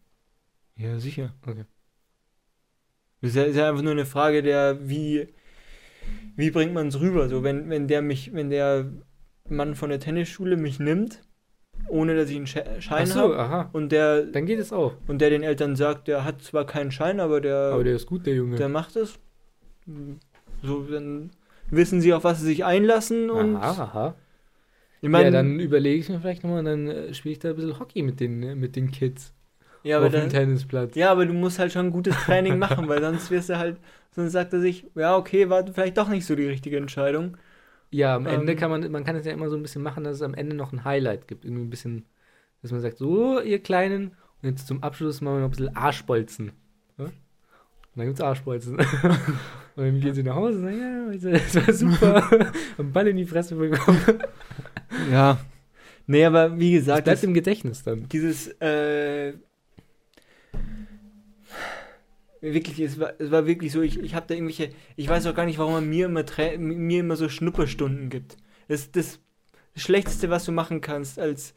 Ja, 0.77 0.99
sicher. 0.99 1.35
Okay. 1.47 1.65
Das 3.21 3.31
ist 3.31 3.37
ja, 3.37 3.43
ist 3.45 3.57
ja 3.57 3.69
einfach 3.69 3.83
nur 3.83 3.93
eine 3.93 4.07
Frage 4.07 4.43
der, 4.43 4.89
wie, 4.89 5.29
wie 6.37 6.51
bringt 6.51 6.75
man 6.75 6.89
es 6.89 7.01
rüber? 7.01 7.29
So, 7.29 7.43
wenn, 7.43 7.71
wenn 7.71 7.89
der 7.89 8.03
mich, 8.03 8.33
wenn 8.33 8.51
der 8.51 8.91
Mann 9.49 9.75
von 9.75 9.91
der 9.91 10.01
Tennisschule 10.01 10.57
mich 10.57 10.79
nimmt, 10.79 11.23
ohne 11.89 12.17
dass 12.17 12.31
ich 12.31 12.37
einen 12.37 12.47
Schein 12.47 13.07
so, 13.07 13.21
habe, 13.21 13.39
aha. 13.39 13.71
und 13.73 13.93
der, 13.93 14.23
Dann 14.25 14.47
geht 14.47 14.59
es 14.59 14.73
auch. 14.73 14.95
und 15.07 15.21
der 15.21 15.31
den 15.31 15.43
Eltern 15.43 15.77
sagt, 15.77 16.09
der 16.09 16.25
hat 16.25 16.43
zwar 16.43 16.67
keinen 16.67 16.91
Schein, 16.91 17.21
aber 17.21 17.41
der, 17.41 17.73
Aber 17.73 17.85
der 17.85 17.97
ist 17.97 18.07
gut, 18.07 18.27
der 18.27 18.35
Junge. 18.35 18.57
der 18.57 18.69
macht 18.69 18.97
es, 18.97 19.19
so, 20.63 20.83
dann 20.83 21.31
wissen 21.71 22.01
sie, 22.01 22.15
auf 22.15 22.25
was 22.25 22.41
sie 22.41 22.47
sich 22.47 22.65
einlassen 22.65 23.31
und 23.31 23.57
aha, 23.57 23.83
aha. 23.83 24.15
ich 25.03 25.09
meine, 25.09 25.27
ja, 25.27 25.31
dann 25.31 25.61
überlege 25.61 26.01
ich 26.01 26.09
mir 26.09 26.21
vielleicht 26.21 26.43
nochmal 26.43 26.61
und 26.61 26.65
dann 26.65 26.89
äh, 26.89 27.15
spiele 27.15 27.33
ich 27.33 27.39
da 27.39 27.51
ein 27.51 27.57
bisschen 27.57 27.79
Hockey 27.79 28.03
mit 28.03 28.21
den, 28.21 28.43
äh, 28.43 28.55
mit 28.55 28.77
den 28.77 28.91
Kids 28.91 29.35
ja, 29.85 30.01
auf 30.01 30.11
dem 30.11 30.31
Tennisplatz. 30.31 30.95
Ja, 30.95 31.13
aber 31.13 31.27
du 31.27 31.35
musst 31.35 31.59
halt 31.59 31.71
schon 31.71 31.87
ein 31.87 31.93
gutes 31.93 32.17
Training 32.17 32.59
machen, 32.59 32.89
weil 32.89 33.03
sonst 33.03 33.31
wirst 33.31 33.51
du 33.51 33.59
halt, 33.59 33.77
sonst 34.13 34.33
sagt 34.33 34.55
er 34.55 34.61
sich, 34.61 34.87
ja, 34.95 35.17
okay, 35.17 35.51
war 35.51 35.67
vielleicht 35.67 35.99
doch 35.99 36.09
nicht 36.09 36.25
so 36.25 36.35
die 36.35 36.47
richtige 36.47 36.79
Entscheidung. 36.79 37.37
Ja, 37.95 38.17
am 38.17 38.27
Ende 38.27 38.53
Ähm, 38.53 38.59
kann 38.59 38.71
man, 38.73 38.91
man 38.91 39.05
kann 39.05 39.15
es 39.15 39.25
ja 39.25 39.33
immer 39.33 39.49
so 39.49 39.55
ein 39.55 39.63
bisschen 39.63 39.81
machen, 39.83 40.03
dass 40.03 40.17
es 40.17 40.23
am 40.23 40.35
Ende 40.35 40.57
noch 40.57 40.73
ein 40.73 40.85
Highlight 40.85 41.29
gibt. 41.29 41.45
Irgendwie 41.45 41.63
ein 41.63 41.71
bisschen, 41.71 42.05
dass 42.61 42.73
man 42.73 42.81
sagt, 42.81 42.99
so, 42.99 43.41
ihr 43.41 43.61
Kleinen, 43.63 44.17
und 44.43 44.49
jetzt 44.49 44.67
zum 44.67 44.83
Abschluss 44.83 45.21
machen 45.21 45.37
wir 45.37 45.41
noch 45.43 45.47
ein 45.49 45.51
bisschen 45.53 45.77
Arschbolzen. 45.77 46.51
Ja? 46.99 47.05
Und 47.05 47.13
dann 47.95 48.07
gibt 48.07 48.19
es 48.19 48.25
Arschbolzen. 48.25 48.77
und 48.77 48.85
dann 49.77 50.01
gehen 50.01 50.13
sie 50.13 50.25
nach 50.25 50.35
Hause 50.35 50.59
und 50.59 50.65
sagen, 50.65 51.31
ja, 51.33 51.39
das 51.39 51.55
war 51.55 51.73
super. 51.73 52.31
Haben 52.79 52.93
Ball 52.93 53.07
in 53.07 53.17
die 53.17 53.27
Fresse 53.27 53.55
bekommen. 53.55 54.01
Ja. 55.13 55.39
Nee, 56.09 56.25
aber 56.25 56.59
wie 56.59 56.75
Das 56.75 56.81
gesagt, 56.83 57.05
bleibt 57.05 57.19
das, 57.19 57.25
im 57.25 57.33
Gedächtnis 57.35 57.85
dann. 57.85 58.09
dieses, 58.09 58.49
äh, 58.61 59.35
wirklich, 62.53 62.79
es 62.81 62.99
war, 63.01 63.15
es 63.19 63.31
war 63.31 63.47
wirklich 63.47 63.73
so, 63.73 63.81
ich, 63.83 63.99
ich 63.99 64.15
habe 64.15 64.27
da 64.29 64.35
irgendwelche, 64.35 64.71
ich 64.97 65.09
weiß 65.09 65.27
auch 65.27 65.35
gar 65.35 65.47
nicht, 65.47 65.59
warum 65.59 65.73
man 65.75 65.89
mir 65.89 66.07
immer, 66.07 66.25
mir 66.59 67.01
immer 67.01 67.17
so 67.17 67.29
Schnupperstunden 67.29 68.11
gibt. 68.11 68.37
Das, 68.69 68.91
das 68.93 69.21
Schlechteste, 69.77 70.31
was 70.31 70.45
du 70.45 70.53
machen 70.53 70.81
kannst 70.81 71.19
als 71.19 71.55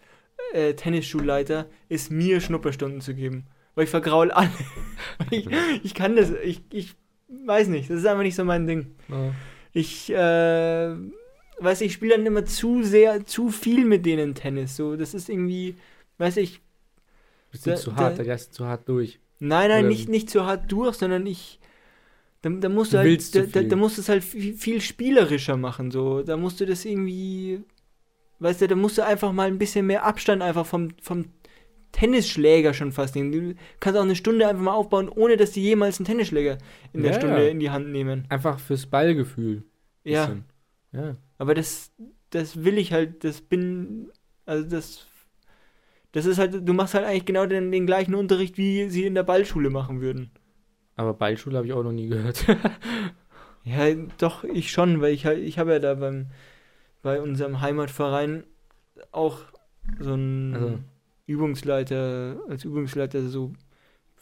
äh, 0.53 0.73
Tennisschulleiter, 0.73 1.65
ist 1.89 2.11
mir 2.11 2.39
Schnupperstunden 2.41 3.01
zu 3.01 3.13
geben. 3.13 3.45
Weil 3.75 3.83
ich 3.83 3.89
vergraul 3.89 4.31
alle. 4.31 4.49
ich, 5.31 5.47
ich 5.83 5.93
kann 5.93 6.15
das, 6.15 6.31
ich, 6.43 6.61
ich 6.71 6.95
weiß 7.27 7.67
nicht, 7.67 7.89
das 7.89 7.99
ist 7.99 8.05
einfach 8.05 8.23
nicht 8.23 8.35
so 8.35 8.43
mein 8.45 8.65
Ding. 8.67 8.95
Ja. 9.09 9.33
Ich, 9.73 10.09
äh, 10.11 10.95
weiß 11.59 11.81
ich, 11.81 11.93
spiele 11.93 12.15
dann 12.17 12.25
immer 12.25 12.45
zu 12.45 12.83
sehr, 12.83 13.25
zu 13.25 13.49
viel 13.49 13.85
mit 13.85 14.05
denen 14.05 14.33
Tennis. 14.35 14.75
So, 14.75 14.95
das 14.95 15.13
ist 15.13 15.29
irgendwie, 15.29 15.75
weiß 16.17 16.37
ich, 16.37 16.61
Bist 17.51 17.65
du 17.65 17.69
Da- 17.71 17.75
zu 17.75 17.91
da- 17.91 17.97
hart, 17.97 18.19
da 18.19 18.23
gehst 18.23 18.49
du 18.51 18.55
zu 18.57 18.65
hart 18.65 18.87
durch. 18.89 19.19
Nein, 19.39 19.69
nein, 19.69 19.85
Oder 19.85 19.87
nicht, 19.89 20.09
nicht 20.09 20.29
so 20.29 20.45
hart 20.45 20.71
durch, 20.71 20.95
sondern 20.97 21.25
ich, 21.25 21.59
da, 22.41 22.49
da 22.49 22.69
musst 22.69 22.93
Du 22.93 22.97
halt, 22.97 23.35
da, 23.35 23.41
da, 23.41 23.47
viel. 23.47 23.67
da 23.69 23.75
musst 23.75 23.97
du 23.97 24.01
es 24.01 24.09
halt 24.09 24.23
viel, 24.23 24.53
viel 24.53 24.81
spielerischer 24.81 25.57
machen. 25.57 25.91
So, 25.91 26.23
da 26.23 26.37
musst 26.37 26.59
du 26.61 26.65
das 26.65 26.85
irgendwie, 26.85 27.61
weißt 28.39 28.61
du, 28.61 28.67
da 28.67 28.75
musst 28.75 28.97
du 28.97 29.05
einfach 29.05 29.31
mal 29.31 29.47
ein 29.47 29.57
bisschen 29.57 29.87
mehr 29.87 30.05
Abstand 30.05 30.41
einfach 30.41 30.65
vom, 30.65 30.89
vom 31.01 31.25
Tennisschläger 31.91 32.73
schon 32.73 32.91
fast 32.91 33.15
nehmen. 33.15 33.31
Du 33.31 33.55
kannst 33.79 33.97
auch 33.97 34.03
eine 34.03 34.15
Stunde 34.15 34.47
einfach 34.47 34.61
mal 34.61 34.73
aufbauen, 34.73 35.09
ohne 35.09 35.37
dass 35.37 35.51
die 35.51 35.63
jemals 35.63 35.99
einen 35.99 36.05
Tennisschläger 36.05 36.57
in 36.93 37.01
der 37.01 37.13
Ja, 37.13 37.17
Stunde 37.17 37.43
ja. 37.45 37.49
in 37.49 37.59
die 37.59 37.69
Hand 37.71 37.89
nehmen. 37.89 38.25
Einfach 38.29 38.59
fürs 38.59 38.85
Ballgefühl. 38.85 39.63
Ja. 40.03 40.35
Ja. 40.91 41.17
Aber 41.37 41.53
das, 41.55 41.91
das 42.29 42.63
will 42.63 42.77
ich 42.77 42.93
halt, 42.93 43.23
das 43.23 43.41
bin, 43.41 44.09
also 44.45 44.67
das, 44.67 45.06
das 46.11 46.25
ist 46.25 46.37
halt, 46.39 46.67
du 46.67 46.73
machst 46.73 46.93
halt 46.93 47.05
eigentlich 47.05 47.25
genau 47.25 47.45
den, 47.45 47.71
den 47.71 47.85
gleichen 47.85 48.15
Unterricht, 48.15 48.57
wie 48.57 48.89
sie 48.89 49.05
in 49.05 49.15
der 49.15 49.23
Ballschule 49.23 49.69
machen 49.69 50.01
würden. 50.01 50.31
Aber 50.95 51.13
Ballschule 51.13 51.57
habe 51.57 51.67
ich 51.67 51.73
auch 51.73 51.83
noch 51.83 51.91
nie 51.91 52.07
gehört. 52.07 52.45
Ja, 53.63 53.93
doch, 54.17 54.45
ich 54.45 54.71
schon, 54.71 55.01
weil 55.01 55.13
ich 55.13 55.25
ich 55.25 55.59
habe 55.59 55.73
ja 55.73 55.79
da 55.79 55.95
beim, 55.95 56.27
bei 57.01 57.21
unserem 57.21 57.59
Heimatverein 57.59 58.45
auch 59.11 59.39
so 59.99 60.13
einen 60.13 60.53
Also. 60.55 60.79
Übungsleiter, 61.25 62.37
als 62.47 62.63
Übungsleiter 62.63 63.27
so 63.27 63.51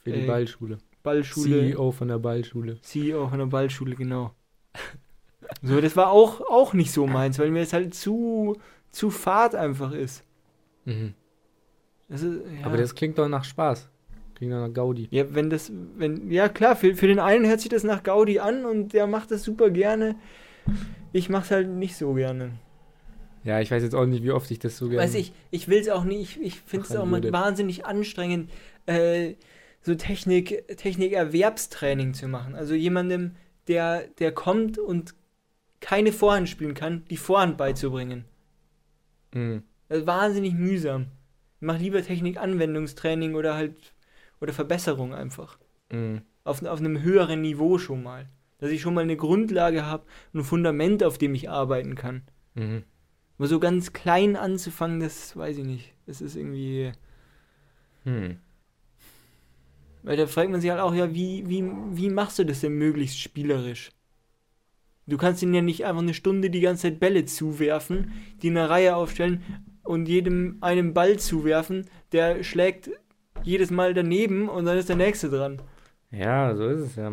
Für 0.03 0.11
die 0.11 0.21
Äh, 0.21 0.27
Ballschule. 0.27 0.79
Ballschule, 1.03 1.69
CEO 1.69 1.91
von 1.91 2.07
der 2.07 2.17
Ballschule. 2.17 2.81
CEO 2.81 3.27
von 3.29 3.37
der 3.37 3.45
Ballschule, 3.45 3.95
genau. 3.95 4.33
So, 5.61 5.79
das 5.79 5.95
war 5.95 6.09
auch, 6.09 6.41
auch 6.41 6.73
nicht 6.73 6.91
so 6.91 7.05
meins, 7.05 7.37
weil 7.37 7.51
mir 7.51 7.61
das 7.61 7.73
halt 7.73 7.93
zu, 7.93 8.57
zu 8.91 9.11
fad 9.11 9.53
einfach 9.53 9.91
ist. 9.91 10.23
Mhm. 10.85 11.13
Das 12.07 12.21
ist 12.21 12.41
ja. 12.59 12.65
Aber 12.65 12.77
das 12.77 12.95
klingt 12.95 13.17
doch 13.17 13.27
nach 13.27 13.43
Spaß. 13.43 13.89
Klingt 14.35 14.53
doch 14.53 14.67
nach 14.67 14.73
Gaudi. 14.73 15.07
Ja, 15.11 15.33
wenn 15.33 15.49
das, 15.49 15.71
wenn, 15.95 16.29
ja 16.29 16.49
klar, 16.49 16.75
für, 16.75 16.95
für 16.95 17.07
den 17.07 17.19
einen 17.19 17.47
hört 17.47 17.61
sich 17.61 17.69
das 17.69 17.83
nach 17.83 18.03
Gaudi 18.03 18.39
an 18.39 18.65
und 18.65 18.93
der 18.93 19.07
macht 19.07 19.31
das 19.31 19.43
super 19.43 19.69
gerne. 19.69 20.15
Ich 21.13 21.29
mach's 21.29 21.51
halt 21.51 21.69
nicht 21.69 21.95
so 21.95 22.13
gerne. 22.13 22.51
Ja, 23.45 23.61
ich 23.61 23.71
weiß 23.71 23.83
jetzt 23.83 23.95
auch 23.95 24.05
nicht, 24.05 24.23
wie 24.23 24.31
oft 24.31 24.49
ich 24.51 24.59
das 24.59 24.75
so 24.77 24.89
gerne. 24.89 25.03
Weiß 25.03 25.13
ich, 25.13 25.31
ich 25.51 25.67
will's 25.67 25.87
auch 25.87 26.03
nicht, 26.03 26.37
ich, 26.37 26.41
ich 26.41 26.61
find's 26.61 26.89
Machen 26.89 27.01
auch 27.01 27.05
mal 27.05 27.31
wahnsinnig 27.31 27.85
anstrengend, 27.85 28.49
äh, 28.87 29.35
so 29.81 29.93
Technik, 29.93 30.67
Technik-Erwerbstraining 30.77 32.15
zu 32.15 32.27
machen. 32.27 32.55
Also 32.55 32.73
jemandem, 32.73 33.35
der, 33.67 34.07
der 34.19 34.31
kommt 34.31 34.79
und 34.79 35.13
keine 35.79 36.11
Vorhand 36.11 36.49
spielen 36.49 36.73
kann, 36.73 37.05
die 37.11 37.17
Vorhand 37.17 37.57
beizubringen. 37.57 38.25
Mhm. 39.33 39.61
Das 39.87 39.99
ist 39.99 40.07
wahnsinnig 40.07 40.55
mühsam. 40.55 41.07
Mach 41.65 41.79
lieber 41.79 42.03
Technik-Anwendungstraining 42.03 43.33
oder 43.33 43.55
halt, 43.55 43.93
oder 44.39 44.53
Verbesserung 44.53 45.13
einfach. 45.13 45.57
Mhm. 45.91 46.21
auf, 46.43 46.63
auf 46.63 46.79
einem 46.79 47.01
höheren 47.01 47.41
Niveau 47.41 47.77
schon 47.77 48.03
mal. 48.03 48.29
Dass 48.59 48.69
ich 48.69 48.81
schon 48.81 48.93
mal 48.93 49.01
eine 49.01 49.17
Grundlage 49.17 49.85
habe, 49.85 50.05
ein 50.33 50.43
Fundament, 50.43 51.03
auf 51.03 51.17
dem 51.17 51.33
ich 51.33 51.49
arbeiten 51.49 51.95
kann. 51.95 52.21
Mhm. 52.53 52.83
Aber 53.37 53.47
so 53.47 53.59
ganz 53.59 53.93
klein 53.93 54.35
anzufangen, 54.35 54.99
das 54.99 55.35
weiß 55.35 55.57
ich 55.57 55.65
nicht. 55.65 55.93
Das 56.05 56.21
ist 56.21 56.35
irgendwie. 56.35 56.93
Hm. 58.03 58.37
Weil 60.03 60.17
da 60.17 60.27
fragt 60.27 60.51
man 60.51 60.61
sich 60.61 60.69
halt 60.69 60.79
auch, 60.79 60.93
ja, 60.93 61.13
wie, 61.13 61.49
wie, 61.49 61.63
wie 61.91 62.09
machst 62.09 62.37
du 62.37 62.45
das 62.45 62.61
denn 62.61 62.73
möglichst 62.73 63.19
spielerisch? 63.19 63.91
Du 65.07 65.17
kannst 65.17 65.41
ihnen 65.41 65.53
ja 65.53 65.61
nicht 65.61 65.83
einfach 65.85 66.03
eine 66.03 66.13
Stunde 66.13 66.49
die 66.49 66.61
ganze 66.61 66.83
Zeit 66.83 66.99
Bälle 66.99 67.25
zuwerfen, 67.25 68.11
die 68.41 68.47
in 68.47 68.57
einer 68.57 68.69
Reihe 68.69 68.95
aufstellen 68.95 69.43
und 69.85 70.07
jedem 70.07 70.57
einen 70.61 70.93
Ball 70.93 71.17
zuwerfen, 71.17 71.85
der 72.11 72.43
schlägt 72.43 72.89
jedes 73.43 73.71
Mal 73.71 73.93
daneben 73.93 74.49
und 74.49 74.65
dann 74.65 74.77
ist 74.77 74.89
der 74.89 74.95
nächste 74.95 75.29
dran. 75.29 75.61
Ja, 76.11 76.55
so 76.55 76.67
ist 76.67 76.81
es 76.81 76.95
ja. 76.95 77.11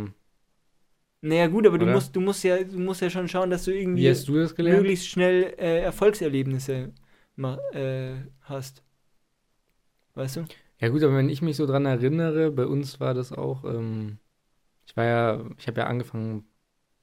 Naja 1.25 1.47
gut, 1.47 1.67
aber 1.67 1.79
du 1.79 1.87
musst, 1.87 2.17
du 2.17 2.21
musst 2.21 2.43
ja, 2.43 2.63
du 2.65 2.81
musst 2.81 3.01
ja 3.01 3.09
schon 3.09 3.29
schauen, 3.29 3.51
dass 3.51 3.65
du 3.65 3.71
irgendwie 3.71 4.03
du 4.27 4.63
möglichst 4.65 5.07
schnell 5.07 5.55
äh, 5.57 5.81
Erfolgserlebnisse 5.83 6.93
äh, 7.73 8.15
hast. 8.41 8.83
Weißt 10.15 10.37
du? 10.37 10.45
Ja 10.81 10.89
gut, 10.89 11.03
aber 11.05 11.17
wenn 11.17 11.29
ich 11.29 11.41
mich 11.41 11.57
so 11.57 11.65
dran 11.65 11.87
erinnere, 11.87 12.51
bei 12.51 12.67
uns 12.67 12.99
war 12.99 13.15
das 13.15 13.33
auch, 13.33 13.65
ähm, 13.65 14.19
ich 14.85 14.97
war 14.97 15.05
ja, 15.05 15.45
ich 15.59 15.69
habe 15.69 15.81
ja 15.81 15.87
angefangen 15.87 16.45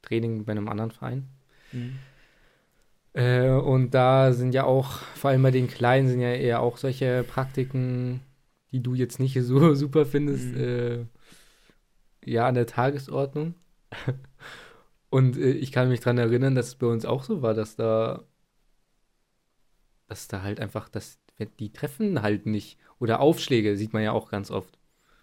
Training 0.01 0.43
bei 0.43 0.51
einem 0.51 0.67
anderen 0.67 0.91
Verein. 0.91 1.29
Äh, 3.13 3.49
und 3.49 3.91
da 3.93 4.33
sind 4.33 4.53
ja 4.53 4.63
auch, 4.65 4.91
vor 5.15 5.31
allem 5.31 5.41
bei 5.43 5.51
den 5.51 5.67
Kleinen, 5.67 6.07
sind 6.07 6.21
ja 6.21 6.31
eher 6.33 6.61
auch 6.61 6.77
solche 6.77 7.23
Praktiken, 7.23 8.21
die 8.71 8.81
du 8.83 8.93
jetzt 8.93 9.19
nicht 9.19 9.37
so 9.41 9.73
super 9.75 10.05
findest, 10.05 10.53
Mhm. 10.53 10.57
äh, 10.57 11.05
ja, 12.25 12.47
an 12.47 12.55
der 12.55 12.67
Tagesordnung. 12.67 13.55
Und 15.09 15.37
äh, 15.37 15.51
ich 15.51 15.71
kann 15.71 15.89
mich 15.89 16.01
daran 16.01 16.19
erinnern, 16.19 16.53
dass 16.55 16.67
es 16.67 16.75
bei 16.75 16.85
uns 16.87 17.05
auch 17.05 17.23
so 17.23 17.41
war, 17.41 17.53
dass 17.55 17.75
da, 17.75 18.23
dass 20.07 20.27
da 20.27 20.41
halt 20.43 20.59
einfach, 20.59 20.89
dass 20.89 21.19
die 21.59 21.71
treffen 21.71 22.21
halt 22.21 22.45
nicht. 22.45 22.77
Oder 22.99 23.19
Aufschläge 23.21 23.77
sieht 23.77 23.93
man 23.93 24.03
ja 24.03 24.11
auch 24.11 24.29
ganz 24.29 24.51
oft 24.51 24.77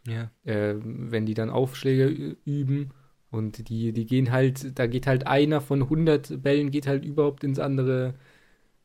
Ja. 0.07 0.31
äh, 0.45 0.75
wenn 0.83 1.27
die 1.27 1.35
dann 1.35 1.51
Aufschläge 1.51 2.37
üben 2.45 2.91
und 3.31 3.69
die, 3.69 3.93
die 3.93 4.07
gehen 4.07 4.33
halt, 4.33 4.79
da 4.79 4.87
geht 4.87 5.07
halt 5.07 5.27
einer 5.27 5.61
von 5.61 5.83
100 5.89 6.43
Bällen 6.43 6.71
geht 6.71 6.87
halt 6.87 7.05
überhaupt 7.05 7.45
ins 7.45 7.59
andere, 7.59 8.15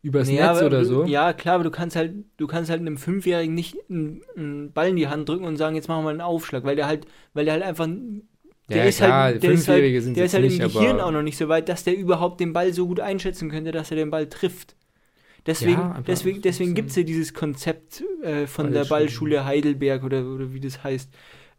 übers 0.03 0.29
Nee, 0.29 0.37
Netz 0.37 0.61
oder 0.61 0.85
du, 0.85 0.85
so. 0.85 1.09
Ja, 1.09 1.33
klar, 1.33 1.55
aber 1.55 1.63
du 1.63 1.71
kannst 1.71 1.95
halt, 1.95 2.13
du 2.37 2.45
kannst 2.45 2.69
halt 2.69 2.79
einem 2.81 2.97
Fünfjährigen 2.97 3.55
nicht 3.55 3.77
einen, 3.89 4.21
einen 4.35 4.71
Ball 4.73 4.89
in 4.89 4.95
die 4.95 5.07
Hand 5.07 5.27
drücken 5.27 5.45
und 5.45 5.57
sagen, 5.57 5.75
jetzt 5.75 5.87
machen 5.87 6.03
wir 6.05 6.09
einen 6.11 6.21
Aufschlag, 6.21 6.63
weil 6.63 6.75
der 6.75 6.85
halt, 6.85 7.07
weil 7.33 7.45
der 7.45 7.53
halt 7.55 7.63
einfach, 7.63 7.87
der 8.73 8.83
Ja, 8.83 8.87
ist 8.87 9.01
klar, 9.01 9.33
halt, 9.33 9.41
der 9.41 9.51
ist 9.51 9.67
halt, 9.67 9.89
Fünfjährige 9.89 10.01
der 10.15 10.25
ist 10.25 10.33
halt 10.33 10.43
nicht, 10.43 10.59
im 10.59 10.59
Gehirn 10.59 10.99
auch 10.99 11.11
noch 11.11 11.23
nicht 11.23 11.37
so 11.37 11.47
weit, 11.49 11.69
dass 11.69 11.83
der 11.83 11.95
überhaupt 11.97 12.39
den 12.39 12.53
Ball 12.53 12.71
so 12.73 12.87
gut 12.87 12.99
einschätzen 12.99 13.49
könnte, 13.49 13.71
dass 13.71 13.89
er 13.91 13.97
den 13.97 14.11
Ball 14.11 14.27
trifft. 14.29 14.75
Deswegen, 15.47 15.89
Ja, 15.89 16.03
deswegen, 16.07 16.41
deswegen 16.41 16.75
gibt 16.75 16.91
es 16.91 16.97
ja 16.97 17.03
dieses 17.03 17.33
Konzept 17.33 18.03
äh, 18.23 18.47
von 18.47 18.73
der 18.73 18.85
Ballschule. 18.85 18.85
Ballschule 18.85 19.45
Heidelberg 19.45 20.03
oder, 20.03 20.25
oder 20.25 20.53
wie 20.53 20.59
das 20.59 20.83
heißt. 20.83 21.09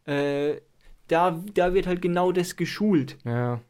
Äh, 0.06 0.56
da, 1.12 1.42
da 1.54 1.74
wird 1.74 1.86
halt 1.86 2.00
genau 2.02 2.32
das 2.32 2.56
geschult. 2.56 3.18
ja, 3.24 3.60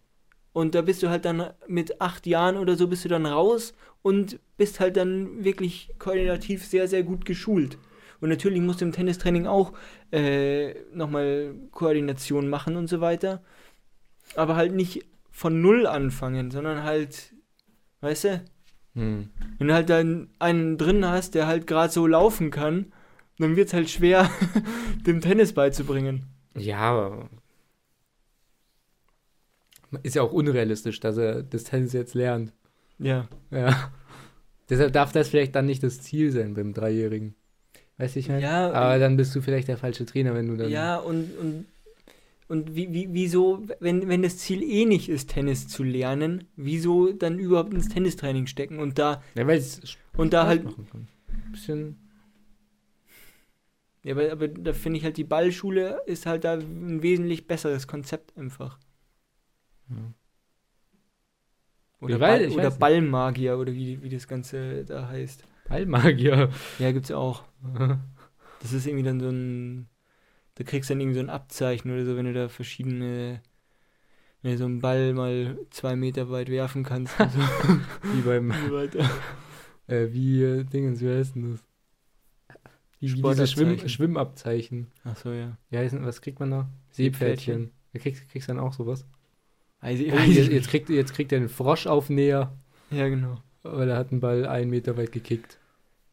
Und 0.52 0.74
da 0.74 0.82
bist 0.82 1.02
du 1.02 1.08
halt 1.10 1.24
dann 1.24 1.50
mit 1.66 2.00
acht 2.00 2.26
Jahren 2.26 2.56
oder 2.56 2.76
so 2.76 2.86
bist 2.88 3.04
du 3.04 3.08
dann 3.08 3.26
raus 3.26 3.74
und 4.02 4.38
bist 4.56 4.80
halt 4.80 4.96
dann 4.96 5.44
wirklich 5.44 5.94
koordinativ 5.98 6.64
sehr, 6.64 6.86
sehr 6.88 7.02
gut 7.02 7.24
geschult. 7.24 7.78
Und 8.20 8.28
natürlich 8.28 8.60
musst 8.60 8.80
du 8.80 8.84
im 8.84 8.92
Tennistraining 8.92 9.46
auch 9.46 9.72
äh, 10.12 10.74
nochmal 10.94 11.54
Koordination 11.72 12.48
machen 12.48 12.76
und 12.76 12.86
so 12.88 13.00
weiter. 13.00 13.42
aber 14.36 14.54
halt 14.56 14.72
nicht 14.74 15.04
von 15.30 15.60
null 15.60 15.86
anfangen, 15.86 16.50
sondern 16.50 16.82
halt, 16.84 17.32
weißt 18.00 18.24
du, 18.24 18.44
Hm. 18.94 19.30
wenn 19.58 19.68
du 19.68 19.74
halt 19.74 19.88
dann 19.88 20.28
einen 20.38 20.76
drin 20.76 21.04
hast, 21.06 21.34
der 21.34 21.46
halt 21.46 21.66
gerade 21.66 21.90
so 21.92 22.06
laufen 22.06 22.50
kann, 22.50 22.92
dann 23.38 23.56
wird 23.56 23.68
es 23.68 23.74
halt 23.74 23.88
schwer, 23.88 24.30
dem 25.06 25.20
Tennis 25.22 25.54
beizubringen. 25.54 26.26
Ja, 26.56 26.78
aber 26.78 27.28
ist 30.02 30.14
ja 30.16 30.22
auch 30.22 30.32
unrealistisch, 30.32 31.00
dass 31.00 31.16
er 31.16 31.42
das 31.42 31.64
Tennis 31.64 31.92
jetzt 31.92 32.14
lernt. 32.14 32.52
Ja. 32.98 33.28
Ja. 33.50 33.92
Deshalb 34.70 34.92
darf 34.92 35.12
das 35.12 35.28
vielleicht 35.28 35.54
dann 35.54 35.66
nicht 35.66 35.82
das 35.82 36.00
Ziel 36.00 36.30
sein 36.30 36.54
beim 36.54 36.72
Dreijährigen. 36.72 37.34
Weißt 37.98 38.14
du, 38.14 38.20
ich 38.20 38.28
meine? 38.28 38.42
Ja, 38.42 38.72
Aber 38.72 38.98
dann 38.98 39.16
bist 39.16 39.34
du 39.34 39.42
vielleicht 39.42 39.68
der 39.68 39.76
falsche 39.76 40.06
Trainer, 40.06 40.34
wenn 40.34 40.48
du 40.48 40.56
dann. 40.56 40.70
Ja, 40.70 40.96
und, 40.96 41.36
und, 41.38 41.66
und 42.48 42.74
wie, 42.74 42.92
wie, 42.92 43.08
wieso, 43.12 43.62
wenn, 43.80 44.08
wenn 44.08 44.22
das 44.22 44.38
Ziel 44.38 44.62
eh 44.62 44.86
nicht 44.86 45.08
ist, 45.08 45.30
Tennis 45.30 45.68
zu 45.68 45.82
lernen, 45.82 46.44
wieso 46.56 47.12
dann 47.12 47.38
überhaupt 47.38 47.74
ins 47.74 47.88
Tennistraining 47.88 48.46
stecken 48.46 48.78
und 48.78 48.98
da, 48.98 49.22
Ja, 49.34 49.46
weil 49.46 49.58
es 49.58 49.80
und 50.16 50.32
da 50.32 50.46
halt, 50.46 50.64
machen 50.64 50.86
kann. 50.90 51.08
Bisschen. 51.50 51.96
Ja, 54.04 54.14
aber, 54.14 54.32
aber 54.32 54.48
da 54.48 54.72
finde 54.72 54.98
ich 54.98 55.04
halt, 55.04 55.16
die 55.16 55.24
Ballschule 55.24 56.02
ist 56.06 56.26
halt 56.26 56.44
da 56.44 56.54
ein 56.54 57.02
wesentlich 57.02 57.46
besseres 57.46 57.86
Konzept 57.86 58.36
einfach. 58.36 58.78
Ja. 59.90 59.96
Oder, 62.00 62.18
Ball, 62.18 62.48
oder. 62.48 62.70
Ballmagier 62.70 63.58
oder 63.58 63.72
wie, 63.72 64.02
wie 64.02 64.08
das 64.08 64.26
Ganze 64.26 64.84
da 64.84 65.06
heißt. 65.08 65.44
Ballmagier. 65.68 66.50
Ja, 66.78 66.92
gibt's 66.92 67.10
auch. 67.12 67.44
Das 68.60 68.72
ist 68.72 68.86
irgendwie 68.86 69.02
dann 69.02 69.18
so 69.18 69.28
ein. 69.28 69.88
Da 70.54 70.62
kriegst 70.62 70.88
du 70.88 70.94
dann 70.94 71.00
irgendwie 71.00 71.18
so 71.18 71.24
ein 71.24 71.30
Abzeichen 71.30 71.90
oder 71.90 72.04
so, 72.04 72.16
wenn 72.16 72.26
du 72.26 72.32
da 72.32 72.48
verschiedene. 72.48 73.42
Wenn 74.40 74.52
du 74.52 74.58
so 74.58 74.64
einen 74.66 74.80
Ball 74.80 75.14
mal 75.14 75.58
zwei 75.70 75.96
Meter 75.96 76.30
weit 76.30 76.48
werfen 76.48 76.84
kannst 76.84 77.16
so. 77.18 77.24
Wie 78.14 78.20
beim. 78.20 78.50
weiter. 78.70 79.10
Äh, 79.88 80.12
wie 80.12 80.44
äh, 80.44 80.62
Dingens, 80.62 81.00
wie 81.00 81.10
heißt 81.10 81.34
denn 81.34 81.50
das? 81.50 81.64
Wie, 83.02 83.20
diese 83.20 83.46
Schwimm. 83.48 83.88
Schwimmabzeichen. 83.88 84.86
Ach 85.02 85.16
so, 85.16 85.32
ja. 85.32 85.56
Wie 85.70 85.78
heißen, 85.78 86.04
was 86.04 86.22
kriegt 86.22 86.38
man 86.38 86.52
da? 86.52 86.68
Seepferdchen. 86.92 87.72
Da 87.92 87.98
kriegst, 87.98 88.28
kriegst 88.30 88.48
du 88.48 88.54
dann 88.54 88.62
auch 88.62 88.72
sowas. 88.72 89.04
Also, 89.80 90.04
Oh, 90.04 90.18
jetzt, 90.18 90.50
jetzt, 90.52 90.68
kriegt, 90.68 90.88
jetzt 90.88 91.12
kriegt 91.12 91.32
er 91.32 91.38
einen 91.38 91.48
Froscheufnäher, 91.48 92.56
ja, 92.90 93.08
genau. 93.08 93.42
weil 93.64 93.88
er 93.90 93.96
hat 93.96 94.12
einen 94.12 94.20
Ball 94.20 94.46
einen 94.46 94.70
Meter 94.70 94.96
weit 94.96 95.10
gekickt. 95.10 95.58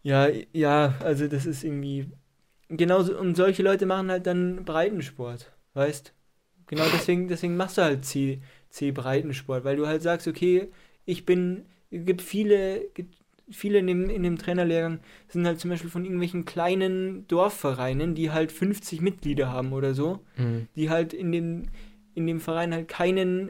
Ja, 0.02 0.30
ja, 0.52 0.96
also 1.02 1.28
das 1.28 1.46
ist 1.46 1.64
irgendwie. 1.64 2.08
Genauso, 2.70 3.18
und 3.20 3.36
solche 3.36 3.62
Leute 3.64 3.86
machen 3.86 4.10
halt 4.10 4.26
dann 4.26 4.66
Breitensport, 4.66 5.52
weißt? 5.76 6.14
Genau 6.68 6.86
deswegen, 6.94 7.28
deswegen 7.28 7.58
machst 7.58 7.78
du 7.78 7.84
halt 7.84 8.06
C, 8.06 8.42
C 8.70 8.92
Breitensport, 8.92 9.64
weil 9.64 9.76
du 9.76 9.88
halt 9.88 10.02
sagst, 10.02 10.28
okay, 10.28 10.70
ich 11.06 11.26
bin, 11.26 11.66
es 11.92 12.06
gibt 12.06 12.22
viele, 12.22 12.86
gibt 12.94 13.19
viele 13.52 13.80
in 13.80 13.88
dem, 13.88 14.10
in 14.10 14.24
dem 14.24 14.38
Trainerlehrgang 14.38 15.00
sind 15.28 15.46
halt 15.46 15.60
zum 15.60 15.70
Beispiel 15.70 15.90
von 15.90 16.04
irgendwelchen 16.04 16.46
kleinen 16.46 17.28
Dorfvereinen, 17.28 18.16
die 18.16 18.32
halt 18.32 18.52
50 18.52 19.02
Mitglieder 19.02 19.52
haben 19.52 19.74
oder 19.74 19.94
so, 19.94 20.20
die 20.76 20.90
halt 20.90 21.14
in 21.14 21.32
dem, 21.32 21.64
in 22.16 22.28
dem 22.28 22.40
Verein 22.40 22.74
halt 22.74 22.88
keinen 22.88 23.50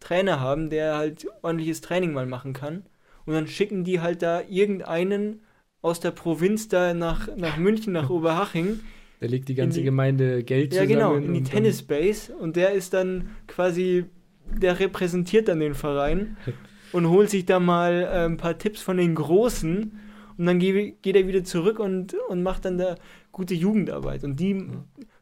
Trainer 0.00 0.40
haben, 0.40 0.70
der 0.70 0.96
halt 0.96 1.26
ordentliches 1.42 1.80
Training 1.80 2.12
mal 2.12 2.26
machen 2.26 2.52
kann. 2.52 2.84
Und 3.24 3.34
dann 3.34 3.46
schicken 3.46 3.84
die 3.84 4.00
halt 4.00 4.22
da 4.22 4.42
irgendeinen 4.48 5.40
aus 5.80 6.00
der 6.00 6.10
Provinz 6.10 6.68
da 6.68 6.94
nach, 6.94 7.28
nach 7.36 7.56
München, 7.56 7.92
nach 7.92 8.10
Oberhaching. 8.16 8.80
Da 9.20 9.26
legt 9.28 9.48
die 9.48 9.54
ganze 9.54 9.78
die- 9.78 9.84
Gemeinde 9.84 10.42
Geld 10.42 10.72
Ja, 10.74 10.82
zusammen. 10.82 10.88
genau, 10.88 11.14
in 11.14 11.34
die 11.34 11.42
Tennisbase. 11.44 12.34
Und 12.34 12.56
der 12.56 12.72
ist 12.72 12.92
dann 12.94 13.30
quasi, 13.46 14.06
der 14.52 14.80
repräsentiert 14.80 15.46
dann 15.48 15.60
den 15.60 15.74
Verein 15.74 16.36
und 16.92 17.08
holt 17.08 17.30
sich 17.30 17.46
da 17.46 17.60
mal 17.60 18.02
äh, 18.02 18.24
ein 18.26 18.36
paar 18.36 18.58
Tipps 18.58 18.82
von 18.82 18.96
den 18.96 19.14
Großen. 19.14 19.98
Und 20.38 20.46
dann 20.46 20.58
ge 20.58 20.94
geht 21.02 21.16
er 21.16 21.26
wieder 21.26 21.44
zurück 21.44 21.78
und, 21.78 22.14
und 22.28 22.42
macht 22.42 22.64
dann 22.64 22.78
da 22.78 22.96
gute 23.32 23.54
Jugendarbeit. 23.54 24.24
Und 24.24 24.40
die, 24.40 24.66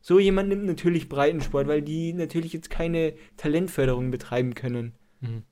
so 0.00 0.18
jemand 0.18 0.48
nimmt 0.48 0.64
natürlich 0.64 1.08
Breitensport, 1.08 1.66
weil 1.66 1.82
die 1.82 2.12
natürlich 2.12 2.52
jetzt 2.52 2.70
keine 2.70 3.14
Talentförderung 3.36 4.10
betreiben 4.10 4.54
können. 4.54 4.94
Mhm. 5.20 5.42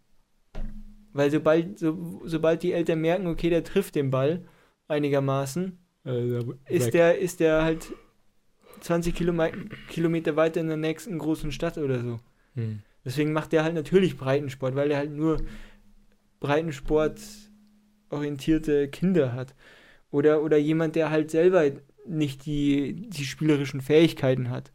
Weil 1.12 1.30
sobald, 1.30 1.78
so, 1.78 2.20
sobald 2.24 2.62
die 2.62 2.72
Eltern 2.72 3.00
merken, 3.00 3.26
okay, 3.26 3.50
der 3.50 3.64
trifft 3.64 3.94
den 3.94 4.10
Ball 4.10 4.44
einigermaßen, 4.86 5.78
Äh, 6.04 6.76
ist 6.76 6.94
der, 6.94 7.18
ist 7.18 7.40
der 7.40 7.62
halt 7.62 7.92
20 8.80 9.14
Kilome 9.14 9.50
Kilometer 9.88 10.36
weiter 10.36 10.60
in 10.60 10.68
der 10.68 10.76
nächsten 10.76 11.18
großen 11.18 11.52
Stadt 11.52 11.78
oder 11.78 12.00
so. 12.00 12.20
Mhm. 12.54 12.80
Deswegen 13.04 13.32
macht 13.32 13.52
der 13.52 13.64
halt 13.64 13.74
natürlich 13.74 14.16
Breitensport, 14.16 14.74
weil 14.74 14.88
der 14.88 14.98
halt 14.98 15.12
nur 15.12 15.38
Breitensport 16.40 17.20
orientierte 18.10 18.88
Kinder 18.88 19.32
hat. 19.32 19.54
Oder, 20.10 20.42
oder 20.42 20.56
jemand, 20.56 20.96
der 20.96 21.10
halt 21.10 21.30
selber 21.30 21.70
nicht 22.06 22.46
die, 22.46 22.94
die 23.08 23.24
spielerischen 23.24 23.80
Fähigkeiten 23.80 24.50
hat. 24.50 24.72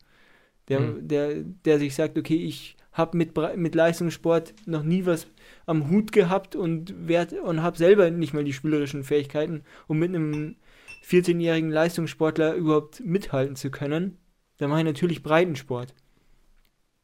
Der, 0.69 0.79
Mhm. 0.79 1.07
der, 1.07 1.43
der 1.43 1.79
sich 1.79 1.95
sagt, 1.95 2.17
okay, 2.17 2.35
ich 2.35 2.77
habe 2.91 3.17
mit, 3.17 3.35
mit 3.57 3.73
Leistungssport 3.75 4.53
noch 4.67 4.83
nie 4.83 5.05
was 5.05 5.27
am 5.65 5.89
Hut 5.89 6.11
gehabt 6.11 6.55
und, 6.55 7.07
werd- 7.07 7.33
und 7.33 7.63
habe 7.63 7.77
selber 7.77 8.11
nicht 8.11 8.33
mal 8.33 8.43
die 8.43 8.53
spielerischen 8.53 9.03
Fähigkeiten, 9.03 9.63
um 9.87 9.97
mit 9.97 10.09
einem 10.13 10.55
14-jährigen 11.03 11.71
Leistungssportler 11.71 12.53
überhaupt 12.53 13.03
mithalten 13.03 13.55
zu 13.55 13.71
können. 13.71 14.17
Da 14.57 14.67
mache 14.67 14.79
ich 14.81 14.85
natürlich 14.85 15.23
Breitensport. 15.23 15.95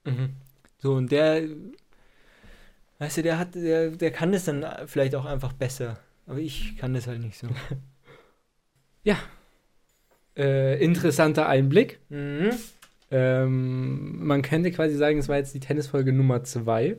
Mhm. 0.05 0.36
So, 0.78 0.93
und 0.93 1.12
der, 1.12 1.43
weißt 3.00 3.18
du, 3.18 3.24
der 3.24 3.39
hat, 3.39 3.56
der, 3.56 3.89
der 3.91 4.12
kann 4.12 4.32
das 4.32 4.45
dann 4.45 4.66
vielleicht 4.86 5.16
auch 5.16 5.26
einfach 5.26 5.54
besser. 5.54 5.97
Aber 6.28 6.38
ich 6.39 6.78
kann 6.78 6.93
das 6.93 7.08
halt 7.08 7.22
nicht 7.22 7.38
so. 7.38 7.47
Äh, 10.38 10.82
interessanter 10.82 11.50
Einblick. 11.50 12.00
Mhm. 12.10 12.52
Ähm, 13.12 14.26
man 14.26 14.41
könnte 14.41 14.72
quasi 14.72 14.95
sagen, 14.95 15.18
es 15.18 15.28
war 15.28 15.36
jetzt 15.36 15.54
die 15.54 15.60
Tennisfolge 15.60 16.14
Nummer 16.14 16.43
zwei. 16.43 16.95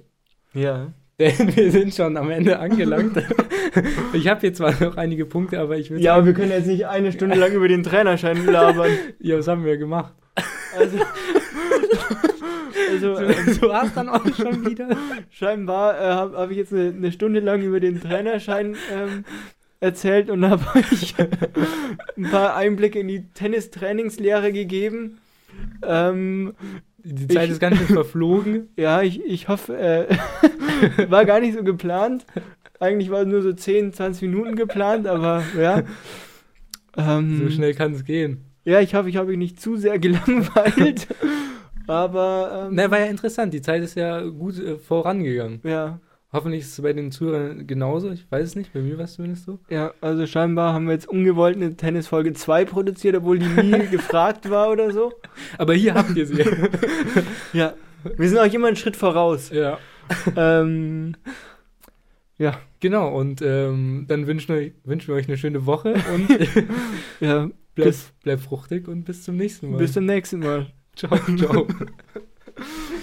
Ja. 0.52 0.92
Denn 1.18 1.56
wir 1.56 1.70
sind 1.70 1.94
schon 1.94 2.16
am 2.16 2.30
Ende 2.30 2.58
angelangt. 2.58 3.16
ich 4.12 4.28
habe 4.28 4.40
hier 4.40 4.52
zwar 4.52 4.74
noch 4.82 4.96
einige 4.96 5.24
Punkte, 5.26 5.60
aber 5.60 5.78
ich 5.78 5.90
würde 5.90 6.02
Ja, 6.02 6.16
aber 6.16 6.26
wir 6.26 6.34
können 6.34 6.50
jetzt 6.50 6.66
nicht 6.66 6.86
eine 6.86 7.12
Stunde 7.12 7.36
lang 7.36 7.52
über 7.54 7.68
den 7.68 7.82
Trainerschein 7.82 8.44
labern. 8.44 8.90
ja, 9.20 9.38
was 9.38 9.48
haben 9.48 9.64
wir 9.64 9.78
gemacht? 9.78 10.14
Also, 10.76 10.98
also 12.90 13.14
Du, 13.14 13.24
ähm, 13.24 13.58
du 13.60 13.72
hast 13.72 13.96
dann 13.96 14.08
auch 14.08 14.24
schon 14.34 14.64
wieder. 14.68 14.88
scheinbar 15.30 15.98
äh, 16.00 16.04
habe 16.12 16.36
hab 16.36 16.50
ich 16.50 16.56
jetzt 16.56 16.72
eine, 16.72 16.88
eine 16.96 17.12
Stunde 17.12 17.40
lang 17.40 17.62
über 17.62 17.80
den 17.80 18.00
Trainerschein 18.00 18.76
ähm, 18.92 19.24
erzählt 19.80 20.28
und 20.30 20.44
habe 20.48 20.64
euch 20.78 21.14
ein 21.18 22.30
paar 22.30 22.56
Einblicke 22.56 22.98
in 23.00 23.08
die 23.08 23.24
Tennistrainingslehre 23.34 24.52
gegeben. 24.52 25.18
Ähm, 25.82 26.54
Die 27.02 27.28
Zeit 27.28 27.46
Ich- 27.46 27.52
ist 27.52 27.60
ganz 27.60 27.76
schön 27.78 27.86
verflogen. 27.86 28.68
Ja, 28.76 29.02
ich, 29.02 29.24
ich 29.24 29.48
hoffe, 29.48 29.76
äh, 29.78 30.06
war 31.10 31.24
gar 31.24 31.40
nicht 31.40 31.54
so 31.56 31.62
geplant. 31.64 32.26
Eigentlich 32.78 33.10
war 33.10 33.20
es 33.22 33.26
nur 33.26 33.42
so 33.42 33.52
10, 33.52 33.92
20 33.92 34.22
Minuten 34.22 34.56
geplant, 34.56 35.06
aber 35.06 35.42
ja. 35.58 35.82
Ähm, 36.96 37.38
So 37.44 37.50
schnell 37.50 37.74
kann 37.74 37.92
es 37.92 38.04
gehen. 38.04 38.44
Ja, 38.64 38.80
ich 38.80 38.94
hoffe, 38.94 39.08
ich 39.08 39.16
habe 39.16 39.28
mich 39.28 39.38
nicht 39.38 39.60
zu 39.60 39.76
sehr 39.76 39.98
gelangweilt. 39.98 41.06
Aber 41.90 42.66
ähm, 42.68 42.74
Na, 42.74 42.90
war 42.90 43.00
ja 43.00 43.06
interessant. 43.06 43.52
Die 43.54 43.62
Zeit 43.62 43.82
ist 43.82 43.94
ja 43.96 44.20
gut 44.22 44.58
äh, 44.58 44.76
vorangegangen. 44.78 45.60
ja, 45.64 46.00
Hoffentlich 46.32 46.60
ist 46.60 46.78
es 46.78 46.82
bei 46.82 46.92
den 46.92 47.10
Zuhörern 47.10 47.66
genauso. 47.66 48.10
Ich 48.12 48.30
weiß 48.30 48.46
es 48.46 48.54
nicht. 48.54 48.72
Bei 48.72 48.80
mir 48.80 48.96
war 48.98 49.04
es 49.06 49.14
zumindest 49.14 49.46
so. 49.46 49.58
ja, 49.68 49.92
also 50.00 50.26
scheinbar 50.26 50.72
haben 50.74 50.86
wir 50.86 50.92
jetzt 50.92 51.08
ungewollt 51.08 51.56
eine 51.56 51.76
Tennisfolge 51.76 52.32
2 52.34 52.66
produziert, 52.66 53.16
obwohl 53.16 53.40
die 53.40 53.46
nie 53.48 53.86
gefragt 53.90 54.48
war 54.48 54.70
oder 54.70 54.92
so. 54.92 55.12
Aber 55.58 55.74
hier 55.74 55.94
habt 55.94 56.16
ihr 56.16 56.26
sie. 56.26 56.44
Ja, 57.52 57.74
wir 58.16 58.28
sind 58.28 58.38
euch 58.38 58.54
immer 58.54 58.68
einen 58.68 58.76
Schritt 58.76 58.96
voraus. 58.96 59.50
ja. 59.50 59.78
Ähm, 60.36 61.14
Genau. 62.82 63.14
Und 63.14 63.42
ähm, 63.42 64.06
dann 64.08 64.26
wünschen, 64.26 64.52
euch, 64.52 64.72
wünschen 64.84 65.08
wir 65.08 65.16
euch 65.16 65.28
eine 65.28 65.36
schöne 65.36 65.66
Woche 65.66 65.94
und 66.14 66.28
ja, 67.20 67.50
bleibt 67.74 67.90
Bis- 67.90 68.12
bleib 68.22 68.40
fruchtig 68.40 68.88
und 68.88 69.04
bis 69.04 69.22
zum 69.24 69.36
nächsten 69.36 69.70
Mal. 69.72 69.76
bis 69.78 69.92
zum 69.92 70.06
nächsten 70.06 70.38
Mal. 70.38 70.68
Ciao, 71.00 71.18
ciao. 71.36 71.66